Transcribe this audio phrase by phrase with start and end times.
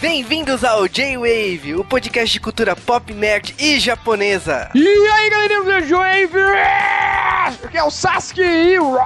[0.00, 4.70] Bem-vindos ao J-Wave, o podcast de cultura pop, nerd e japonesa.
[4.72, 6.38] E aí, galerinha do J-Wave!
[7.64, 8.96] Aqui é o Sasuke e o...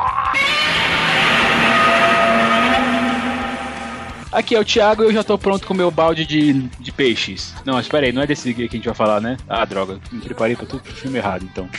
[4.32, 6.90] Aqui é o Thiago e eu já tô pronto com o meu balde de, de
[6.90, 7.52] peixes.
[7.66, 9.36] Não, espera aí, não é desse que a gente vai falar, né?
[9.46, 11.68] Ah, droga, me preparei pra tudo pro filme errado, então.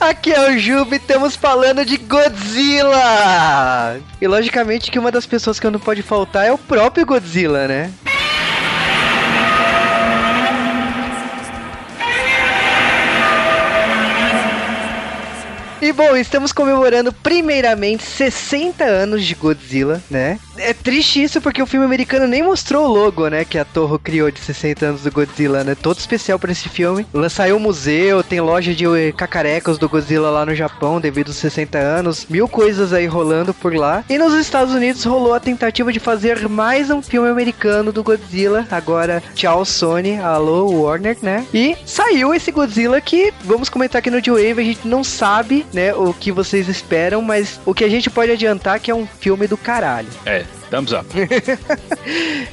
[0.00, 4.00] Aqui é o Juba e estamos falando de Godzilla!
[4.20, 7.92] E logicamente que uma das pessoas que não pode faltar é o próprio Godzilla, né?
[15.80, 20.38] E bom, estamos comemorando primeiramente 60 anos de Godzilla, né?
[20.58, 23.44] É triste isso porque o filme americano nem mostrou o logo, né?
[23.44, 25.74] Que a Torre criou de 60 anos do Godzilla, né?
[25.74, 27.06] Todo especial para esse filme.
[27.30, 31.78] Saiu museu, tem loja de eh, cacarecos do Godzilla lá no Japão devido aos 60
[31.78, 32.26] anos.
[32.28, 34.04] Mil coisas aí rolando por lá.
[34.08, 38.66] E nos Estados Unidos rolou a tentativa de fazer mais um filme americano do Godzilla.
[38.70, 41.46] Agora, tchau Sony, alô Warner, né?
[41.52, 45.94] E saiu esse Godzilla que, vamos comentar aqui no G-Wave, a gente não sabe né,
[45.94, 49.06] o que vocês esperam, mas o que a gente pode adiantar é que é um
[49.06, 50.08] filme do caralho.
[50.24, 51.06] É, thumbs up.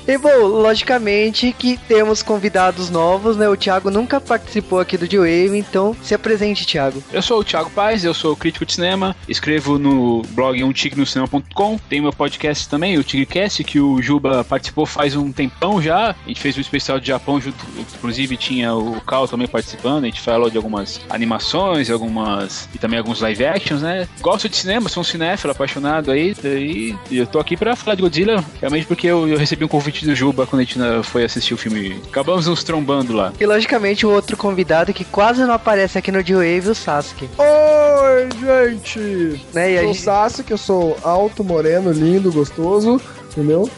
[0.08, 3.48] e bom, logicamente que temos convidados novos, né?
[3.50, 7.04] O Thiago nunca participou aqui do D-Wave, então se apresente, Thiago.
[7.12, 12.02] Eu sou o Thiago Paz, eu sou crítico de cinema, escrevo no blog umtignocinema.com, tem
[12.02, 16.12] meu podcast também, o Tigrecast, que o Juba participou faz um tempão já.
[16.12, 17.58] A gente fez um especial de Japão junto,
[17.96, 23.00] inclusive tinha o Cal também participando, a gente falou de algumas animações, algumas e também
[23.00, 24.08] alguns live actions, né?
[24.22, 28.03] Gosto de cinema, sou um cinéfilo apaixonado aí, e eu tô aqui para falar de
[28.04, 31.24] Godzilla, realmente porque eu, eu, recebi um convite do Juba quando a gente né, foi
[31.24, 32.02] assistir o filme.
[32.10, 33.32] Acabamos nos trombando lá.
[33.40, 37.30] E logicamente o outro convidado que quase não aparece aqui no D-Wave, o Sasuke.
[37.38, 39.42] Oi, gente!
[39.54, 43.00] Né, sou o Sasuke, eu sou alto, moreno, lindo, gostoso,
[43.32, 43.70] entendeu?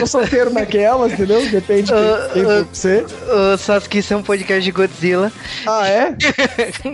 [0.00, 1.46] Tô solteiro naquela, entendeu?
[1.48, 3.04] Depende de uh, quem uh, você.
[3.54, 5.32] O Sasuke, isso é um podcast de Godzilla.
[5.66, 6.16] Ah, é?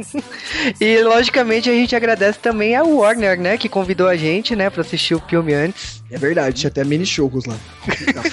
[0.81, 3.57] e, logicamente, a gente agradece também a Warner, né?
[3.57, 4.71] Que convidou a gente, né?
[4.71, 6.03] Pra assistir o filme antes.
[6.09, 7.57] É verdade, tinha até mini chocos lá.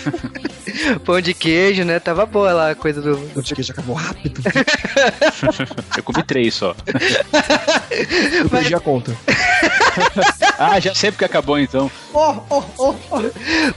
[1.03, 1.99] Pão de queijo, né?
[1.99, 3.17] Tava boa lá a coisa do.
[3.33, 4.41] Pão de queijo acabou rápido.
[5.97, 6.75] Eu comi três só.
[7.91, 8.61] Eu Mas...
[8.61, 9.15] perdi a conta.
[10.57, 11.89] ah, já sei porque acabou então.
[12.13, 13.17] Oh, oh, oh, oh.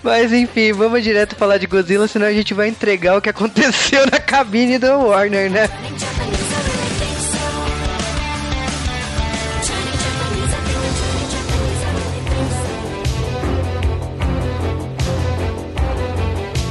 [0.03, 4.05] Mas enfim, vamos direto falar de Godzilla, senão a gente vai entregar o que aconteceu
[4.11, 5.69] na cabine do Warner, né?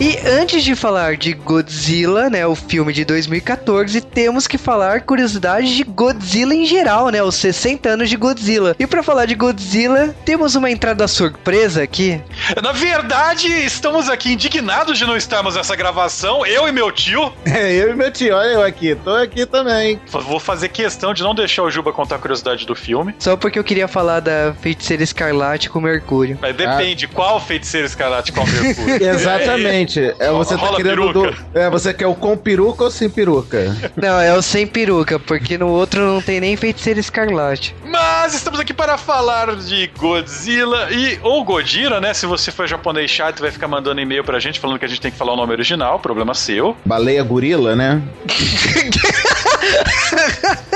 [0.06, 5.72] E antes de falar de Godzilla, né, o filme de 2014, temos que falar curiosidades
[5.72, 8.76] de Godzilla em geral, né, os 60 anos de Godzilla.
[8.78, 12.22] E para falar de Godzilla, temos uma entrada surpresa aqui.
[12.62, 17.34] Na verdade, estamos aqui indignados de não estarmos nessa gravação, eu e meu tio.
[17.56, 19.98] É, eu e meu tio, olha eu aqui, tô aqui também.
[20.12, 23.16] Vou fazer questão de não deixar o Juba contar a curiosidade do filme.
[23.18, 26.38] Só porque eu queria falar da feiticeira escarlate com Mercúrio.
[26.42, 27.10] Mas depende, ah.
[27.14, 29.02] qual feiticeira escarlate com Mercúrio?
[29.08, 29.95] Exatamente.
[30.00, 30.24] Exatamente.
[30.24, 33.76] É, você tá querendo do, É, você quer o com peruca ou sem peruca?
[33.96, 37.76] Não, é o sem peruca, porque no outro não tem nem feiticeiro escarlate.
[37.86, 42.14] Mas estamos aqui para falar de Godzilla e ou Godira, né?
[42.14, 45.02] Se você for japonês chato, vai ficar mandando e-mail pra gente falando que a gente
[45.02, 46.76] tem que falar o nome original, problema seu.
[46.86, 48.02] Baleia gorila, né?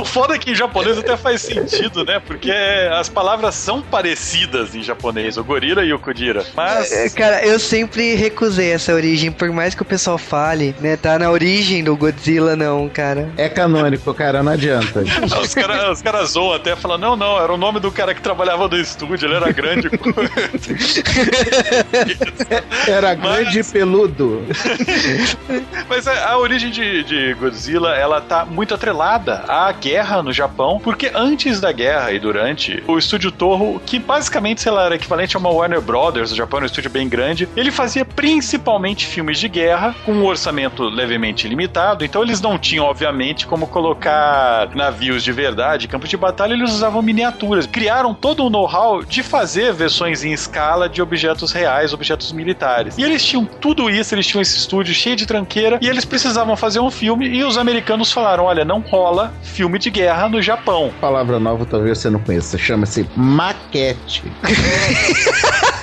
[0.00, 2.20] o foda é que em japonês até faz sentido, né?
[2.24, 2.52] Porque
[2.92, 6.44] as palavras são parecidas em japonês, o gorila e o kudira.
[6.54, 6.92] Mas.
[6.92, 10.96] É, cara, eu sempre recusei essa origem, por mais que o pessoal fale, né?
[10.96, 13.30] Tá na origem do Godzilla, não, cara.
[13.36, 15.04] É canônico, cara, não adianta.
[15.40, 18.20] os caras os cara zoam até falam: não, não, era o nome do cara que
[18.20, 19.88] trabalhava no estúdio, ele era grande.
[22.86, 23.68] era grande Mas...
[23.68, 24.44] e peludo.
[25.88, 30.80] Mas a, a origem de, de Godzilla, ela tá muito atrelada à guerra no Japão,
[30.82, 35.36] porque antes da guerra e durante, o estúdio Toho, que basicamente, sei lá, era equivalente
[35.36, 39.38] a uma Warner Brothers, o Japão era um estúdio bem grande, ele fazia principalmente filmes
[39.38, 45.22] de guerra, com um orçamento levemente limitado, então eles não tinham, obviamente, como colocar navios
[45.22, 47.66] de verdade, campos de batalha, eles usavam miniaturas.
[47.66, 52.98] Criaram todo o know-how de fazer versões em escala de objetos reais, objetos militares.
[52.98, 56.56] E eles tinham tudo isso, eles tinham esse estúdio cheio de tranqueira, e eles precisavam
[56.56, 60.92] fazer um filme, e os americanos falaram: olha, não rola filme de guerra no Japão.
[61.00, 64.22] Palavra nova talvez você não conheça, chama-se maquete.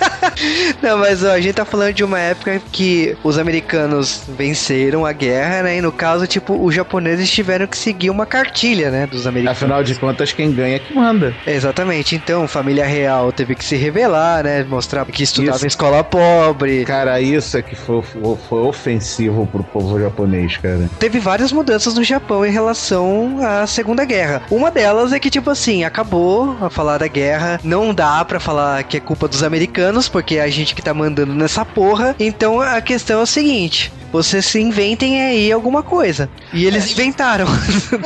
[0.82, 5.12] Não, mas ó, a gente tá falando de uma época que os americanos venceram a
[5.12, 5.78] guerra, né?
[5.78, 9.08] E no caso, tipo, os japoneses tiveram que seguir uma cartilha, né?
[9.08, 9.58] Dos americanos.
[9.58, 11.36] Afinal de contas, quem ganha é que manda.
[11.46, 12.16] Exatamente.
[12.16, 14.64] Então, família real teve que se revelar, né?
[14.64, 15.66] Mostrar que estudava isso.
[15.66, 16.86] em escola pobre.
[16.86, 20.90] Cara, isso é que foi, foi ofensivo pro povo japonês, cara.
[21.00, 24.42] Teve várias mudanças no Japão em relação à Segunda Guerra.
[24.50, 27.60] Uma delas é que, tipo assim, acabou a falar da guerra.
[27.64, 30.94] Não dá para falar que é culpa dos americanos, porque é a gente que tá
[30.94, 32.16] mandando nessa porra.
[32.20, 36.30] Então a questão é o seguinte: vocês se inventem aí alguma coisa.
[36.54, 36.92] E eles é.
[36.92, 37.46] inventaram.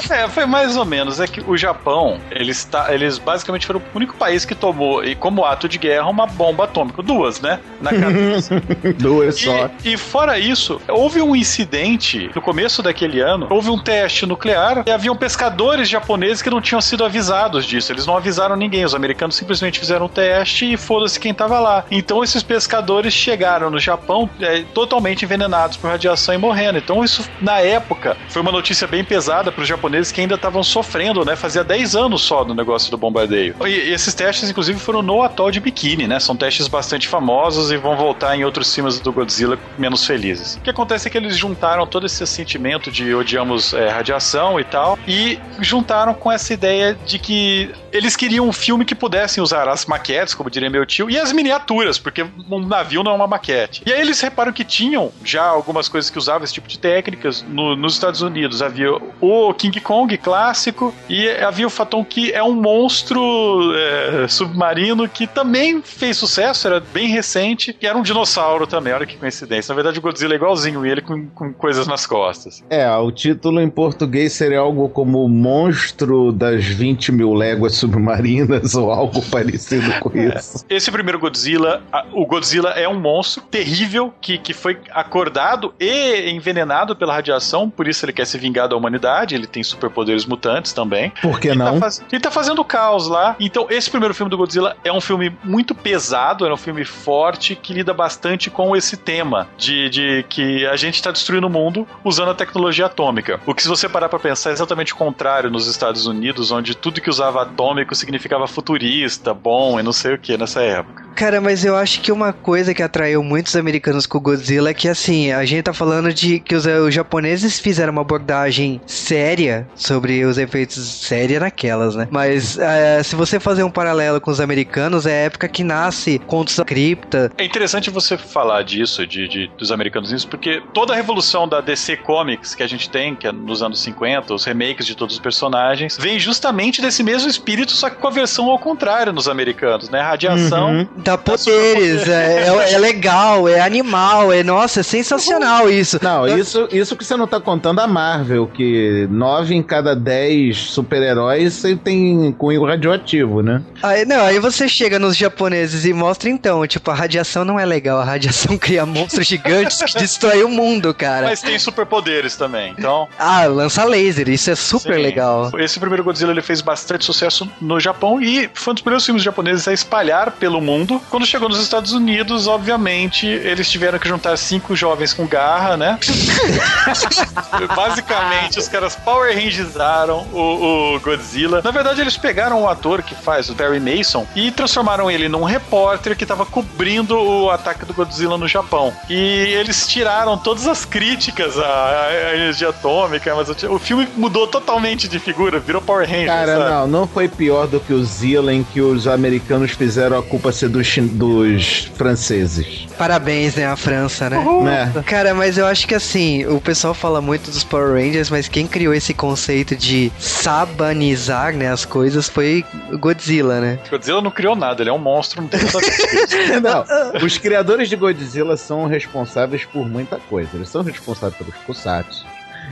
[0.09, 1.19] É, foi mais ou menos.
[1.19, 5.15] É que o Japão, eles, tá, eles basicamente foram o único país que tomou, e
[5.15, 7.01] como ato de guerra, uma bomba atômica.
[7.01, 7.59] Duas, né?
[7.81, 8.61] Na cabeça.
[8.97, 9.69] Duas só.
[9.83, 14.91] E fora isso, houve um incidente no começo daquele ano, houve um teste nuclear e
[14.91, 17.91] haviam pescadores japoneses que não tinham sido avisados disso.
[17.91, 18.85] Eles não avisaram ninguém.
[18.85, 21.85] Os americanos simplesmente fizeram o teste e foda-se quem tava lá.
[21.89, 26.77] Então esses pescadores chegaram no Japão é, totalmente envenenados por radiação e morrendo.
[26.77, 30.63] Então isso, na época, foi uma notícia bem pesada para os japoneses que ainda estavam
[30.63, 31.35] sofrendo, né?
[31.35, 33.55] Fazia 10 anos só do negócio do bombardeio.
[33.65, 36.19] E esses testes, inclusive, foram no atol de Bikini, né?
[36.19, 40.55] São testes bastante famosos e vão voltar em outros filmes do Godzilla menos felizes.
[40.55, 44.63] O que acontece é que eles juntaram todo esse sentimento de odiamos é, radiação e
[44.63, 49.67] tal, e juntaram com essa ideia de que eles queriam um filme que pudessem usar
[49.69, 53.27] as maquetes, como diria meu tio, e as miniaturas, porque um navio não é uma
[53.27, 53.81] maquete.
[53.85, 57.43] E aí eles reparam que tinham já algumas coisas que usavam esse tipo de técnicas.
[57.47, 58.91] No, nos Estados Unidos havia
[59.21, 65.27] o King Kong clássico e havia o Faton que é um monstro é, submarino que
[65.27, 69.71] também fez sucesso, era bem recente, e era um dinossauro também, olha que coincidência.
[69.71, 72.63] Na verdade, o Godzilla é igualzinho ele com, com coisas nas costas.
[72.69, 78.91] É, o título em português seria algo como Monstro das 20 mil léguas submarinas ou
[78.91, 80.37] algo parecido com é.
[80.37, 80.65] isso.
[80.69, 81.83] Esse primeiro Godzilla,
[82.13, 87.87] o Godzilla é um monstro terrível que, que foi acordado e envenenado pela radiação, por
[87.87, 91.11] isso ele quer se vingar da humanidade, ele tem superpoderes mutantes também.
[91.21, 91.75] Por que ele não?
[91.75, 92.03] Tá faz...
[92.11, 93.35] Ele tá fazendo caos lá.
[93.39, 97.55] Então, esse primeiro filme do Godzilla é um filme muito pesado, é um filme forte
[97.55, 101.87] que lida bastante com esse tema de, de que a gente está destruindo o mundo
[102.03, 103.39] usando a tecnologia atômica.
[103.45, 106.75] O que, se você parar para pensar, é exatamente o contrário nos Estados Unidos, onde
[106.75, 111.05] tudo que usava atômico significava futurista, bom e não sei o que nessa época.
[111.15, 114.73] Cara, mas eu acho que uma coisa que atraiu muitos americanos com o Godzilla é
[114.73, 119.67] que, assim, a gente tá falando de que os, os japoneses fizeram uma abordagem séria
[119.75, 122.07] sobre os efeitos séria naquelas, né?
[122.11, 126.19] Mas é, se você fazer um paralelo com os americanos, é a época que nasce
[126.19, 127.31] Contos da Cripta.
[127.37, 131.61] É interessante você falar disso, de, de, dos americanos nisso, porque toda a revolução da
[131.61, 135.15] DC Comics que a gente tem, que é nos anos 50, os remakes de todos
[135.15, 139.27] os personagens, vem justamente desse mesmo espírito, só que com a versão ao contrário nos
[139.27, 140.01] americanos, né?
[140.01, 140.71] Radiação.
[140.71, 145.99] Uhum Dá poderes, é, é, é, legal, é animal, é nossa, é sensacional isso.
[146.01, 150.57] Não, isso, isso que você não tá contando a Marvel, que nove em cada dez
[150.57, 153.61] super-heróis tem cunho radioativo, né?
[153.81, 157.65] Aí, não, aí você chega nos japoneses e mostra então, tipo, a radiação não é
[157.65, 161.27] legal, a radiação cria monstros gigantes que destrói o mundo, cara.
[161.27, 163.07] Mas tem superpoderes também, então.
[163.17, 165.01] Ah, lança laser, isso é super Sim.
[165.01, 165.51] legal.
[165.59, 169.23] Esse primeiro Godzilla ele fez bastante sucesso no Japão e foi um dos primeiros filmes
[169.23, 171.01] japoneses a espalhar pelo mundo mundo.
[171.09, 175.99] Quando chegou nos Estados Unidos, obviamente, eles tiveram que juntar cinco jovens com garra, né?
[177.75, 181.61] Basicamente, os caras Power Rangizaram o, o, Godzilla.
[181.61, 185.43] Na verdade, eles pegaram o ator que faz, o Barry Mason, e transformaram ele num
[185.43, 188.93] repórter que estava cobrindo o ataque do Godzilla no Japão.
[189.09, 195.09] E eles tiraram todas as críticas à, à energia atômica, mas o, filme mudou totalmente
[195.09, 196.27] de figura, virou Power Rangers.
[196.27, 196.69] Cara, sabe?
[196.69, 200.53] não, não foi pior do que o Zilla em que os americanos fizeram a culpa
[200.53, 202.87] ser dos dos, dos franceses.
[202.97, 204.37] Parabéns, né, a França, né?
[204.37, 204.67] Uhum.
[204.67, 204.91] É.
[205.05, 208.67] Cara, mas eu acho que assim, o pessoal fala muito dos Power Rangers, mas quem
[208.67, 212.65] criou esse conceito de sabanizar, né, as coisas foi
[212.99, 213.79] Godzilla, né?
[213.89, 215.59] Godzilla não criou nada, ele é um monstro, não tem
[216.61, 220.49] Não, os criadores de Godzilla são responsáveis por muita coisa.
[220.53, 222.25] Eles são responsáveis pelos Kusatsu,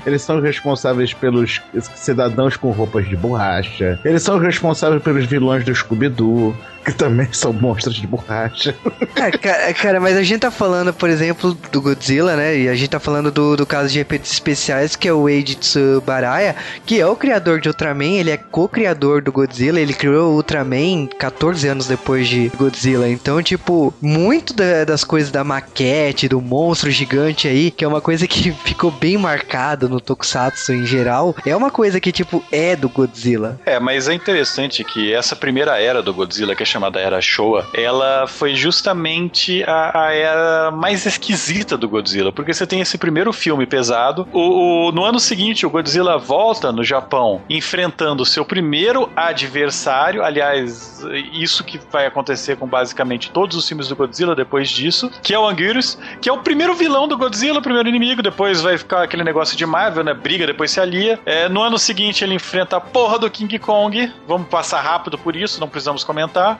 [0.06, 1.62] eles são responsáveis pelos
[1.96, 4.00] cidadãos com roupas de borracha.
[4.04, 8.76] Eles são responsáveis pelos vilões do Scooby-Doo que também são monstros de borracha.
[9.16, 12.58] É, cara, cara, mas a gente tá falando, por exemplo, do Godzilla, né?
[12.58, 15.56] E a gente tá falando do, do caso de efeitos especiais, que é o Eiji
[15.56, 20.36] Tsubaraya, que é o criador de Ultraman, ele é co-criador do Godzilla, ele criou o
[20.36, 23.10] Ultraman 14 anos depois de Godzilla.
[23.10, 28.02] Então, tipo, muito da, das coisas da maquete, do monstro gigante aí, que é uma
[28.02, 32.76] coisa que ficou bem marcada no Tokusatsu em geral, é uma coisa que, tipo, é
[32.76, 33.60] do Godzilla.
[33.66, 37.68] É, mas é interessante que essa primeira era do Godzilla, que é chamada Era Showa,
[37.74, 43.32] ela foi justamente a, a era mais esquisita do Godzilla, porque você tem esse primeiro
[43.32, 48.44] filme pesado, o, o, no ano seguinte o Godzilla volta no Japão enfrentando o seu
[48.44, 54.70] primeiro adversário, aliás, isso que vai acontecer com basicamente todos os filmes do Godzilla depois
[54.70, 58.22] disso, que é o Anguirus, que é o primeiro vilão do Godzilla, o primeiro inimigo,
[58.22, 60.14] depois vai ficar aquele negócio de Marvel, né?
[60.14, 61.20] Briga, depois se alia.
[61.26, 64.12] É, no ano seguinte ele enfrenta a porra do King Kong.
[64.28, 66.60] Vamos passar rápido por isso, não precisamos comentar.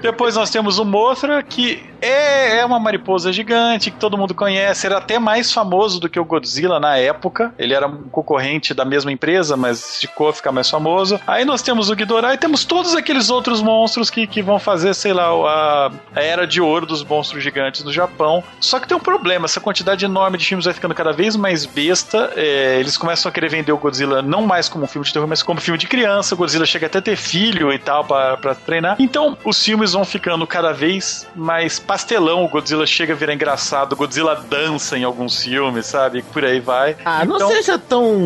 [0.00, 4.86] Depois nós temos o Mothra, que é, é uma mariposa gigante, que todo mundo conhece.
[4.86, 7.54] Era até mais famoso do que o Godzilla na época.
[7.58, 11.20] Ele era um concorrente da mesma empresa, mas ficou a ficar mais famoso.
[11.26, 14.94] Aí nós temos o Ghidorah e temos todos aqueles outros monstros que, que vão fazer,
[14.94, 18.42] sei lá, a, a era de ouro dos monstros gigantes no Japão.
[18.60, 21.64] Só que tem um problema, essa quantidade enorme de filmes vai ficando cada vez mais
[21.64, 22.32] besta.
[22.36, 25.28] É, eles começam a querer vender o Godzilla não mais como um filme de terror,
[25.28, 26.34] mas como filme de criança.
[26.34, 28.96] O Godzilla chega até a ter filho e tal para treinar.
[28.98, 32.44] Então, os filmes vão ficando cada vez mais pastelão.
[32.44, 36.22] O Godzilla chega a virar engraçado, o Godzilla dança em alguns filmes, sabe?
[36.22, 36.96] Por aí vai.
[37.04, 38.18] Ah, então, não seja tão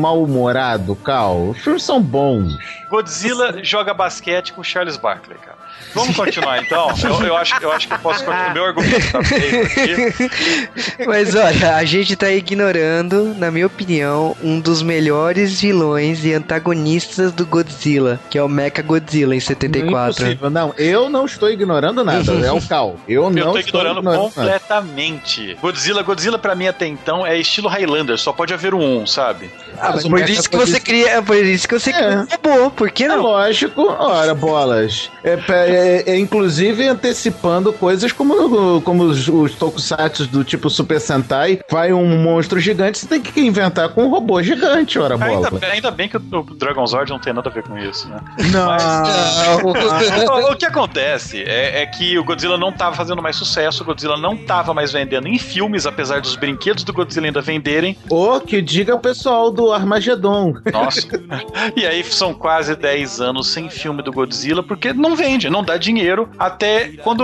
[0.00, 1.50] mal-humorado, Cal.
[1.50, 2.56] Os filmes são bons.
[2.90, 5.57] Godzilla joga basquete com Charles Barkley, cara.
[5.94, 6.88] Vamos continuar então?
[7.02, 8.54] Eu, eu, acho, eu acho que eu posso continuar.
[8.54, 11.06] Meu argumento tá feito aqui.
[11.06, 17.32] Mas olha, a gente tá ignorando, na minha opinião, um dos melhores vilões e antagonistas
[17.32, 20.22] do Godzilla, que é o Mecha Godzilla em 74.
[20.22, 20.50] Impossível.
[20.50, 22.32] Não, eu não estou ignorando nada.
[22.32, 22.96] É o Cal.
[23.08, 25.48] Eu não eu tô estou ignorando, ignorando completamente.
[25.48, 25.60] Nada.
[25.60, 29.50] Godzilla, Godzilla pra mim até então é estilo Highlander, só pode haver um, sabe?
[29.80, 31.94] Ah, mas por isso que você cria, por isso que você é.
[31.94, 33.14] cria, por que não?
[33.14, 33.82] É lógico.
[33.98, 35.10] Ora, bolas.
[35.22, 41.60] É, é, é, inclusive antecipando coisas como, como os, os tokusatsu do tipo Super Sentai.
[41.70, 45.48] Vai um monstro gigante, você tem que inventar com um robô gigante, ora bola.
[45.52, 48.08] Ainda, ainda bem que o, o Dragon Zord não tem nada a ver com isso,
[48.08, 48.20] né?
[48.52, 48.66] Não.
[48.66, 48.82] Mas,
[50.48, 53.86] o, o, que acontece é, é, que o Godzilla não estava fazendo mais sucesso, o
[53.86, 57.96] Godzilla não estava mais vendendo em filmes, apesar dos brinquedos do Godzilla ainda venderem.
[58.08, 60.54] Ou que diga o pessoal do Armagedon.
[60.72, 61.08] Nossa.
[61.76, 65.76] e aí são quase 10 anos sem filme do Godzilla, porque não vende, não dá
[65.76, 66.28] dinheiro.
[66.38, 67.22] Até quando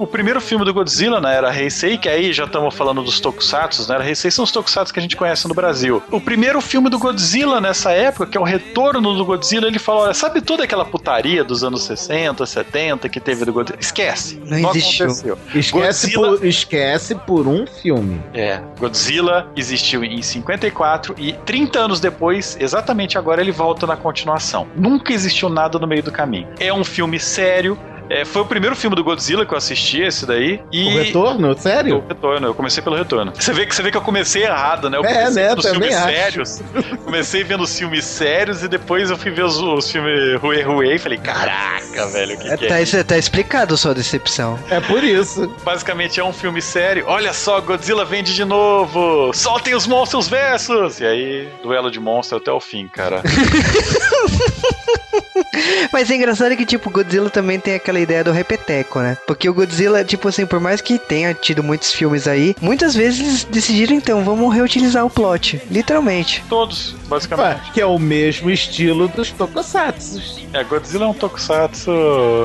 [0.00, 3.88] o primeiro filme do Godzilla, né, era Heisei, que aí já estamos falando dos tokusatsu,
[3.88, 3.94] né?
[3.94, 6.02] Era Heisei são os tokusatsu que a gente conhece no Brasil.
[6.10, 10.02] O primeiro filme do Godzilla nessa época, que é o retorno do Godzilla, ele falou:
[10.02, 13.78] olha, sabe toda aquela putaria dos anos 60, 70 que teve do Godzilla?
[13.80, 14.40] Esquece.
[14.44, 15.06] Não, não existiu.
[15.06, 15.38] Aconteceu.
[15.54, 16.38] Esquece, Godzilla...
[16.38, 18.20] por, esquece por um filme.
[18.32, 18.60] É.
[18.78, 24.66] Godzilla existiu em 54 e 30 anos depois, exatamente agora, ele volta na continuação.
[24.76, 26.48] Nunca existiu nada no meio do caminho.
[26.58, 30.26] É um filme sério, é, foi o primeiro filme do Godzilla que eu assisti, esse
[30.26, 30.60] daí.
[30.70, 30.86] E...
[30.86, 31.58] O Retorno?
[31.58, 31.98] Sério?
[31.98, 33.32] O Retorno, eu comecei pelo Retorno.
[33.34, 34.98] Você vê que, você vê que eu comecei errado, né?
[34.98, 35.48] Eu é, comecei né?
[35.48, 36.06] vendo filmes acho.
[36.06, 36.62] sérios.
[37.04, 40.94] comecei vendo os filmes sérios e depois eu fui ver os, os filmes Rue Rue
[40.94, 43.04] e falei, caraca, velho, o que, é, que tá, é isso?
[43.04, 44.58] Tá explicado sua decepção.
[44.70, 45.48] É por isso.
[45.64, 47.04] Basicamente é um filme sério.
[47.06, 49.32] Olha só, Godzilla vende de novo.
[49.32, 51.00] Soltem os monstros versus.
[51.00, 53.22] E aí, duelo de monstros até o fim, cara.
[55.92, 59.16] Mas é engraçado que, tipo, Godzilla também tem aquela ideia do repeteco, né?
[59.26, 63.44] Porque o Godzilla, tipo assim, por mais que tenha tido muitos filmes aí, muitas vezes
[63.44, 65.60] decidiram, então, vamos reutilizar o plot.
[65.70, 66.44] Literalmente.
[66.48, 67.72] Todos, basicamente.
[67.72, 70.20] que é o mesmo estilo dos tokusatsu.
[70.52, 71.90] É, Godzilla é um tokusatsu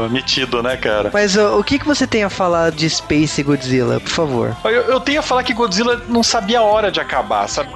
[0.09, 1.11] metido, né, cara?
[1.13, 4.57] Mas o que, que você tem a falar de Space Godzilla, por favor?
[4.63, 7.69] Eu, eu tenho a falar que Godzilla não sabia a hora de acabar, sabe?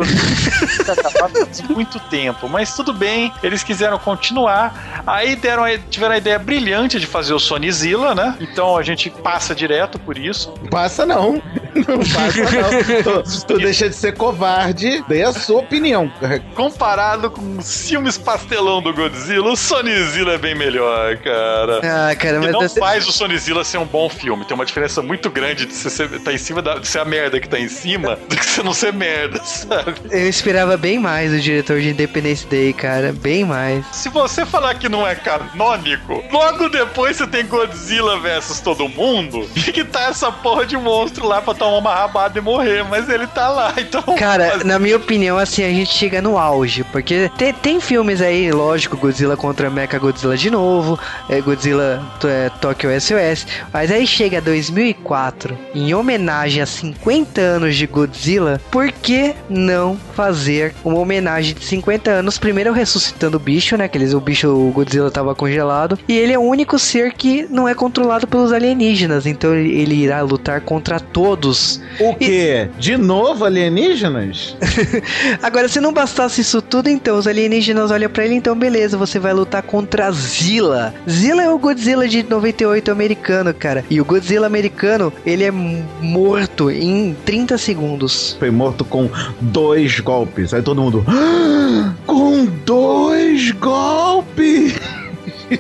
[0.66, 5.04] Godzilla acabar faz muito tempo, mas tudo bem, eles quiseram continuar.
[5.06, 8.36] Aí deram, tiveram a ideia brilhante de fazer o Sonizilla, né?
[8.40, 10.52] Então a gente passa direto por isso.
[10.70, 11.42] Passa não.
[11.76, 13.24] Não passa não.
[13.24, 16.12] tu, tu deixa de ser covarde, dê a sua opinião.
[16.56, 21.82] Comparado com os filmes pastelão do Godzilla, o Sonizilla é bem melhor, cara.
[21.84, 22.52] Ah, cara, mas...
[22.52, 24.46] não faz o Sonizilla ser um bom filme.
[24.46, 27.06] Tem uma diferença muito grande de você estar tá em cima da, de ser a
[27.06, 29.96] merda que tá em cima do que você não ser merda, sabe?
[30.12, 33.14] Eu esperava bem mais do diretor de Independence Day, cara.
[33.14, 33.86] Bem mais.
[33.92, 39.48] Se você falar que não é canônico, logo depois você tem Godzilla versus todo mundo
[39.56, 43.08] e que tá essa porra de monstro lá pra tomar uma rabada e morrer, mas
[43.10, 44.04] ele tá lá, então.
[44.16, 48.52] Cara, na minha opinião, assim, a gente chega no auge, porque tem, tem filmes aí,
[48.52, 54.42] lógico, Godzilla contra Mecha Godzilla de novo, é, Godzilla é, Tokyo SOS, mas aí chega
[54.42, 61.64] 2004, em homenagem a 50 anos de Godzilla, por que não fazer uma homenagem de
[61.64, 62.38] 50 anos?
[62.38, 63.86] Primeiro ressuscitando o bicho, né?
[63.86, 65.98] Aqueles, o bicho, o Godzilla estava congelado.
[66.08, 69.26] E ele é o único ser que não é controlado pelos alienígenas.
[69.26, 71.53] Então ele irá lutar contra todos
[72.00, 72.70] O quê?
[72.78, 72.80] E...
[72.82, 74.56] De novo alienígenas?
[75.42, 79.20] Agora, se não bastasse isso tudo, então os alienígenas olham para ele, então beleza, você
[79.20, 80.94] vai lutar contra Zilla.
[81.10, 83.84] Zilla é o Godzilla de 98 americano, cara.
[83.90, 88.36] E o Godzilla americano, ele é morto em 30 segundos.
[88.40, 89.10] Foi morto com
[89.42, 90.54] dois golpes.
[90.54, 91.06] Aí todo mundo.
[91.08, 94.74] Ah, com dois golpes!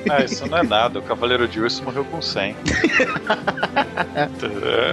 [0.10, 1.00] Ah, isso não é nada.
[1.00, 2.56] O Cavaleiro de Urso morreu com 100.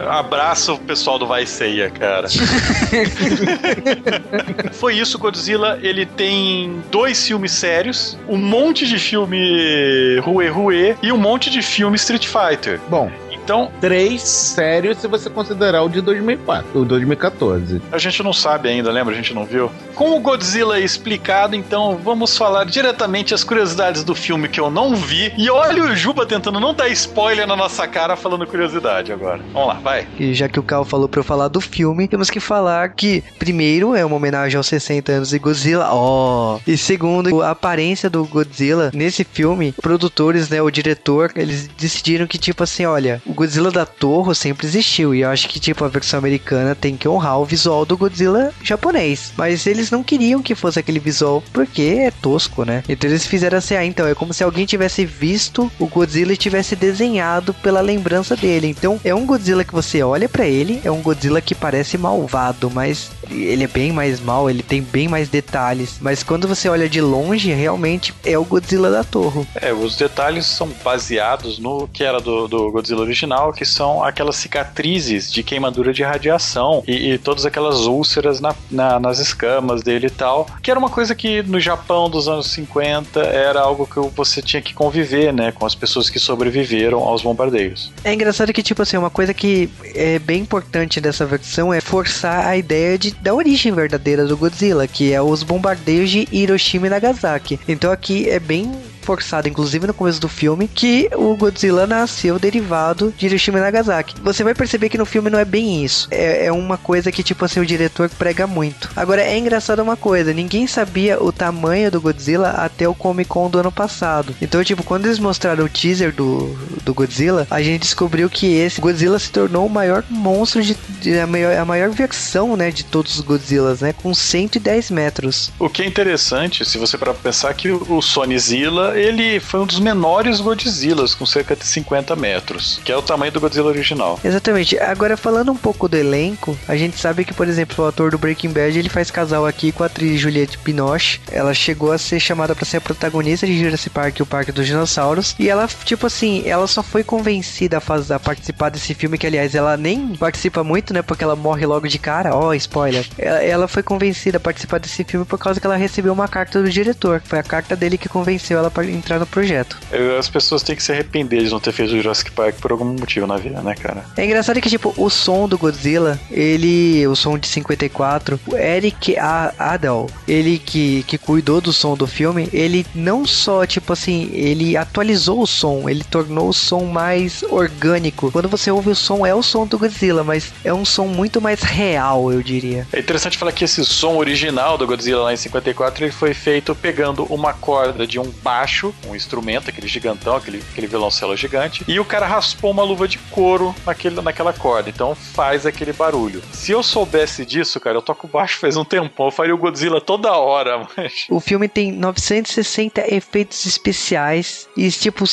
[0.08, 2.28] Abraço pessoal do Vai Ceia, cara.
[4.72, 5.78] Foi isso, Godzilla.
[5.82, 11.62] Ele tem dois filmes sérios, um monte de filme Rue Rue e um monte de
[11.62, 12.80] filme Street Fighter.
[12.88, 13.10] Bom,
[13.50, 17.82] então, três sérios se você considerar o de 2004, o 2014.
[17.90, 19.12] A gente não sabe ainda, lembra?
[19.12, 19.72] A gente não viu.
[19.96, 24.94] Com o Godzilla explicado, então vamos falar diretamente as curiosidades do filme que eu não
[24.94, 25.32] vi.
[25.36, 29.40] E olha o Juba tentando não dar spoiler na nossa cara falando curiosidade agora.
[29.52, 30.06] Vamos lá, vai.
[30.16, 33.24] E já que o Carl falou pra eu falar do filme, temos que falar que,
[33.36, 35.88] primeiro, é uma homenagem aos 60 anos de Godzilla.
[35.90, 36.54] Ó.
[36.54, 36.60] Oh.
[36.64, 42.38] E segundo, a aparência do Godzilla nesse filme, produtores, né, o diretor, eles decidiram que,
[42.38, 45.14] tipo assim, olha, o Godzilla da Torre sempre existiu.
[45.14, 48.52] E eu acho que, tipo, a versão americana tem que honrar o visual do Godzilla
[48.62, 49.32] japonês.
[49.34, 52.84] Mas eles não queriam que fosse aquele visual porque é tosco, né?
[52.86, 56.36] Então eles fizeram assim, ah, então é como se alguém tivesse visto o Godzilla e
[56.36, 58.66] tivesse desenhado pela lembrança dele.
[58.66, 62.70] Então é um Godzilla que você olha para ele, é um Godzilla que parece malvado,
[62.70, 65.96] mas ele é bem mais mal, ele tem bem mais detalhes.
[65.98, 69.46] Mas quando você olha de longe, realmente é o Godzilla da Torre.
[69.54, 74.36] É, os detalhes são baseados no que era do, do Godzilla original que são aquelas
[74.36, 80.08] cicatrizes de queimadura de radiação e, e todas aquelas úlceras na, na, nas escamas dele
[80.08, 84.00] e tal, que era uma coisa que no Japão dos anos 50 era algo que
[84.14, 87.92] você tinha que conviver, né, com as pessoas que sobreviveram aos bombardeios.
[88.04, 92.46] É engraçado que, tipo assim, uma coisa que é bem importante dessa versão é forçar
[92.46, 96.90] a ideia de, da origem verdadeira do Godzilla, que é os bombardeios de Hiroshima e
[96.90, 97.60] Nagasaki.
[97.68, 98.72] Então aqui é bem
[99.10, 104.14] forçado, inclusive no começo do filme, que o Godzilla nasceu derivado de Hiroshima e Nagasaki.
[104.22, 106.06] Você vai perceber que no filme não é bem isso.
[106.12, 108.88] É, é uma coisa que, tipo assim, o diretor prega muito.
[108.94, 113.50] Agora, é engraçado uma coisa: ninguém sabia o tamanho do Godzilla até o Comic Con
[113.50, 114.34] do ano passado.
[114.40, 118.80] Então, tipo, quando eles mostraram o teaser do, do Godzilla, a gente descobriu que esse
[118.80, 122.84] Godzilla se tornou o maior monstro de, de a, maior, a maior versão, né, de
[122.84, 125.50] todos os Godzillas, né, com 110 metros.
[125.58, 129.80] O que é interessante, se você para pensar que o Sonyzilla ele foi um dos
[129.80, 134.18] menores Godzillas, com cerca de 50 metros, que é o tamanho do Godzilla original.
[134.22, 134.78] Exatamente.
[134.78, 138.18] Agora, falando um pouco do elenco, a gente sabe que, por exemplo, o ator do
[138.18, 141.20] Breaking Bad, ele faz casal aqui com a atriz Juliette Binoche.
[141.30, 144.66] Ela chegou a ser chamada para ser a protagonista de Jurassic Park, o Parque dos
[144.66, 149.18] Dinossauros, e ela, tipo assim, ela só foi convencida a, fazer, a participar desse filme,
[149.18, 152.34] que, aliás, ela nem participa muito, né, porque ela morre logo de cara.
[152.34, 153.06] Ó, oh, spoiler.
[153.18, 156.70] Ela, foi convencida a participar desse filme por causa que ela recebeu uma carta do
[156.70, 157.22] diretor.
[157.24, 159.78] Foi a carta dele que convenceu ela entrar no projeto.
[160.18, 162.84] As pessoas têm que se arrepender de não ter feito o Jurassic Park por algum
[162.84, 164.04] motivo na vida, né, cara?
[164.16, 167.06] É engraçado que, tipo, o som do Godzilla, ele.
[167.06, 172.48] O som de 54, o Eric Adel, ele que, que cuidou do som do filme,
[172.52, 178.30] ele não só, tipo assim, ele atualizou o som, ele tornou o som mais orgânico.
[178.30, 181.40] Quando você ouve o som, é o som do Godzilla, mas é um som muito
[181.40, 182.86] mais real, eu diria.
[182.92, 186.74] É interessante falar que esse som original do Godzilla lá em 54 ele foi feito
[186.74, 191.84] pegando uma corda de um baixo baixo, um instrumento, aquele gigantão, aquele, aquele violoncelo gigante,
[191.88, 196.40] e o cara raspou uma luva de couro naquele, naquela corda, então faz aquele barulho.
[196.52, 200.00] Se eu soubesse disso, cara, eu toco baixo faz um tempão, eu faria o Godzilla
[200.00, 201.26] toda hora, mas...
[201.28, 205.24] O filme tem 960 efeitos especiais e, tipo,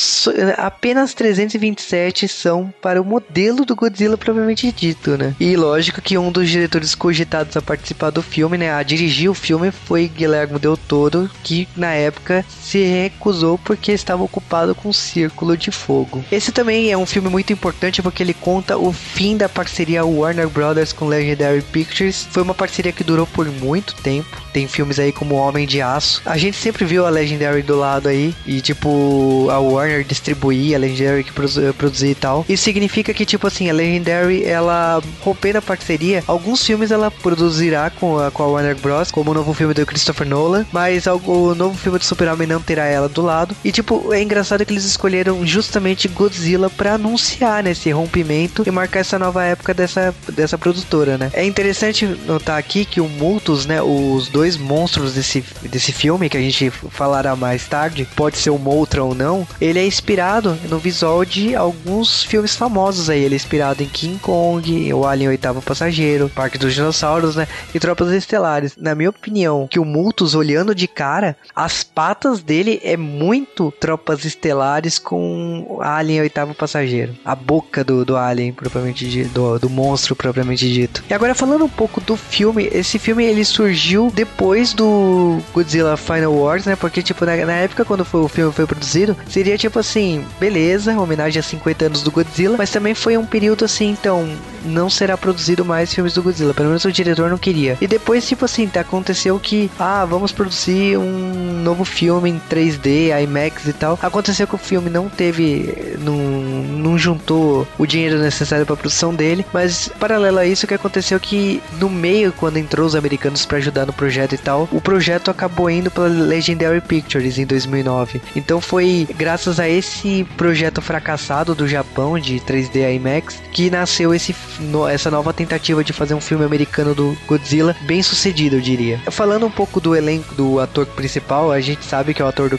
[0.56, 5.34] apenas 327 são para o modelo do Godzilla propriamente dito, né?
[5.38, 9.34] E lógico que um dos diretores cogitados a participar do filme, né, a dirigir o
[9.34, 14.88] filme foi Guilherme Del Toro, que na época se recusou usou porque estava ocupado com
[14.88, 16.24] o Círculo de Fogo.
[16.30, 20.48] Esse também é um filme muito importante porque ele conta o fim da parceria Warner
[20.48, 22.26] Brothers com Legendary Pictures.
[22.30, 24.36] Foi uma parceria que durou por muito tempo.
[24.52, 26.22] Tem filmes aí como Homem de Aço.
[26.24, 30.78] A gente sempre viu a Legendary do lado aí e tipo a Warner distribuir, a
[30.78, 32.44] Legendary que produzir e tal.
[32.48, 37.90] Isso significa que tipo assim, a Legendary ela rompendo a parceria, alguns filmes ela produzirá
[37.90, 41.54] com a, com a Warner Bros, como o novo filme do Christopher Nolan, mas o
[41.54, 43.56] novo filme do Super-Homem não terá ela do lado.
[43.64, 48.70] E tipo, é engraçado que eles escolheram justamente Godzilla para anunciar né, esse rompimento e
[48.70, 51.30] marcar essa nova época dessa, dessa produtora, né?
[51.32, 56.36] É interessante notar aqui que o Multus, né, os dois monstros desse, desse filme que
[56.36, 60.78] a gente falará mais tarde, pode ser o Moltra ou não, ele é inspirado no
[60.78, 63.22] visual de alguns filmes famosos aí.
[63.22, 67.48] Ele é inspirado em King Kong, o Alien Oitavo Passageiro, Parque dos Dinossauros, né?
[67.74, 68.76] E Tropas Estelares.
[68.76, 74.24] Na minha opinião, que o Multus olhando de cara, as patas dele é muito Tropas
[74.24, 77.16] Estelares com Alien Oitavo Passageiro.
[77.24, 81.02] A boca do, do Alien, propriamente dito, do, do monstro propriamente dito.
[81.08, 86.34] E agora falando um pouco do filme, esse filme ele surgiu depois do Godzilla Final
[86.34, 86.76] Wars, né?
[86.76, 90.98] Porque, tipo, na, na época quando foi, o filme foi produzido, seria tipo assim, beleza,
[90.98, 94.28] homenagem a 50 anos do Godzilla, mas também foi um período assim, então,
[94.64, 96.54] não será produzido mais filmes do Godzilla.
[96.54, 97.78] Pelo menos o diretor não queria.
[97.80, 103.66] E depois, tipo assim, aconteceu que, ah, vamos produzir um novo filme em 3D, IMAX
[103.66, 103.98] e tal.
[104.02, 109.44] Aconteceu que o filme não teve, não, não juntou o dinheiro necessário para produção dele,
[109.52, 113.44] mas paralelo a isso, o que aconteceu é que no meio, quando entrou os americanos
[113.44, 118.20] para ajudar no projeto e tal, o projeto acabou indo pela Legendary Pictures em 2009.
[118.34, 124.34] Então foi graças a esse projeto fracassado do Japão de 3D IMAX que nasceu esse
[124.60, 129.00] no, essa nova tentativa de fazer um filme americano do Godzilla bem sucedido, eu diria.
[129.10, 132.48] Falando um pouco do elenco do ator principal, a gente sabe que é o ator
[132.50, 132.58] do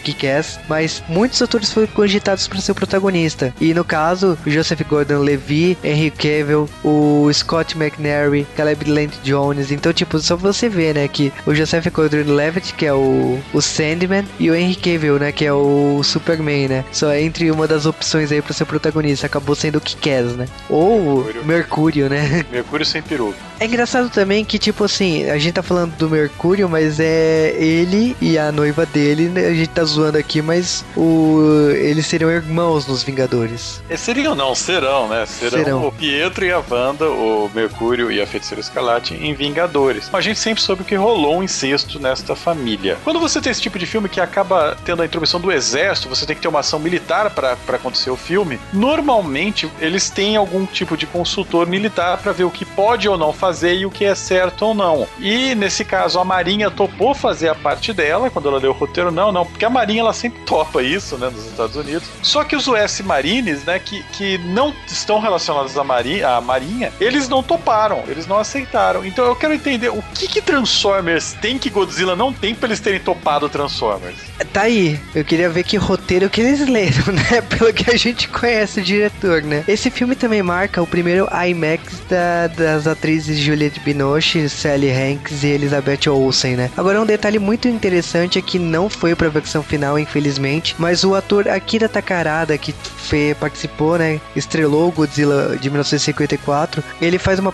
[0.68, 3.54] Mas muitos atores foram cogitados para ser o protagonista.
[3.60, 9.72] E no caso, o Joseph Gordon-Levitt, Henry Cavill, o Scott McNary, Caleb Land Jones.
[9.72, 14.26] Então, tipo, só você ver, né, que o Joseph Gordon-Levitt, que é o, o Sandman,
[14.39, 16.86] e o Henry Cavill, né, que é o Superman, né?
[16.92, 20.48] Só entre uma das opções aí para ser protagonista, acabou sendo o Kick-Ass, né?
[20.70, 22.46] Ou Mercúrio Mercúrio, né?
[22.52, 23.49] Mercúrio sem peruca.
[23.60, 28.15] É engraçado também que, tipo assim, a gente tá falando do Mercúrio, mas é ele
[28.22, 29.48] e a noiva dele, né?
[29.48, 33.84] A gente tá zoando aqui, mas o eles seriam irmãos nos Vingadores.
[33.89, 35.26] Eles seriam não, serão, né?
[35.26, 35.88] Serão, serão.
[35.88, 40.10] o Pietro e a Wanda, o Mercúrio e a Feiticeira Escarlate em Vingadores.
[40.13, 42.98] A gente sempre soube que rolou um incesto nesta família.
[43.04, 46.26] Quando você tem esse tipo de filme que acaba tendo a intromissão do exército, você
[46.26, 50.95] tem que ter uma ação militar para acontecer o filme, normalmente eles têm algum tipo
[50.95, 54.16] de consultor militar para ver o que pode ou não fazer e o que é
[54.16, 55.08] certo ou não.
[55.20, 59.12] E nesse caso a Marinha topou fazer a parte dela quando ela leu o roteiro,
[59.12, 62.08] não, não, porque a Marinha ela sempre topa isso, né, nos Estados Unidos.
[62.22, 66.92] Só que os US Marines, né, que, que não estão relacionados à Marinha, à Marinha,
[67.00, 69.06] eles não toparam, eles não aceitaram.
[69.06, 72.80] Então eu quero entender o que que Transformers tem que Godzilla não tem para eles
[72.80, 74.18] terem topado Transformers.
[74.54, 78.28] Tá aí, eu queria ver que roteiro que eles leram, né, pelo que a gente
[78.28, 79.64] conhece o diretor, né.
[79.68, 85.47] Esse filme também marca o primeiro IMAX da, das atrizes Juliette Binoche, Sally Hanks e
[85.47, 86.71] Elizabeth Olsen, né?
[86.78, 91.15] Agora, um detalhe muito interessante é que não foi pra versão final, infelizmente, mas o
[91.15, 97.54] ator Akira Takarada, que foi, participou, né, estrelou Godzilla de 1954, ele faz uma,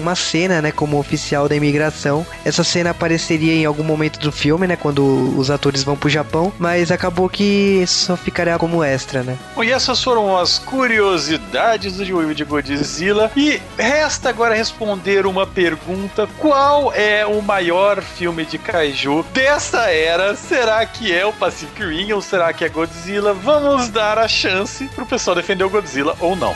[0.00, 2.26] uma cena, né, como oficial da imigração.
[2.44, 5.04] Essa cena apareceria em algum momento do filme, né, quando
[5.36, 9.36] os atores vão pro Japão, mas acabou que só ficaria como extra, né?
[9.54, 15.46] Bom, e essas foram as curiosidades do filme de Godzilla e resta agora responder uma
[15.46, 20.34] pergunta: qual é o maior filme de kaiju dessa era?
[20.34, 23.32] Será que é o Pacific Rim ou será que é Godzilla?
[23.32, 26.54] Vamos dar a chance pro pessoal defender o Godzilla ou não.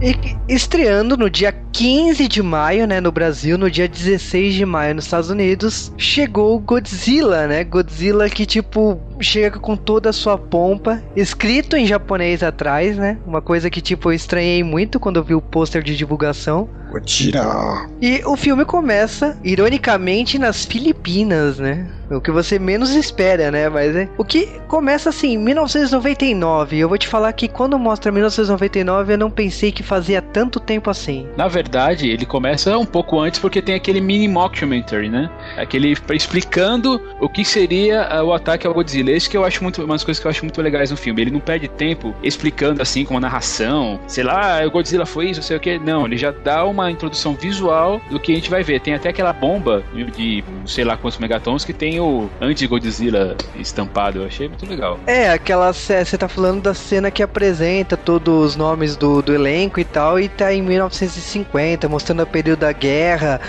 [0.00, 4.94] E estreando no dia 15 de maio, né, no Brasil, no dia 16 de maio
[4.94, 7.64] nos Estados Unidos, chegou Godzilla, né?
[7.64, 13.18] Godzilla que tipo chega com toda a sua pompa, escrito em japonês atrás, né?
[13.26, 16.68] Uma coisa que tipo eu estranhei muito quando eu vi o pôster de divulgação.
[16.90, 17.88] Godzilla.
[18.00, 21.86] E o filme começa, ironicamente, nas Filipinas, né?
[22.10, 23.68] O que você menos espera, né?
[23.68, 24.08] Mas é.
[24.16, 26.78] O que começa assim, 1999.
[26.78, 30.88] Eu vou te falar que quando mostra 1999, eu não pensei que fazia tanto tempo
[30.88, 31.26] assim.
[31.36, 35.30] Na verdade, ele começa um pouco antes porque tem aquele mini mockumentary, né?
[35.56, 39.10] Aquele explicando o que seria ah, o ataque ao Godzilla.
[39.10, 41.20] Isso que eu acho muito, umas coisas que eu acho muito legais no filme.
[41.20, 45.40] Ele não perde tempo explicando assim com uma narração, sei lá, o Godzilla foi isso,
[45.40, 45.78] não sei o que.
[45.78, 48.80] Não, ele já dá uma introdução visual do que a gente vai ver.
[48.80, 49.82] Tem até aquela bomba
[50.14, 54.20] de sei lá quantos megatons que tem o anti-Godzilla estampado.
[54.20, 54.98] Eu achei muito legal.
[55.06, 55.72] É, aquela.
[55.72, 60.18] Você tá falando da cena que apresenta todos os nomes do, do elenco e tal,
[60.18, 63.40] e tá em 1950 50, mostrando o período da guerra.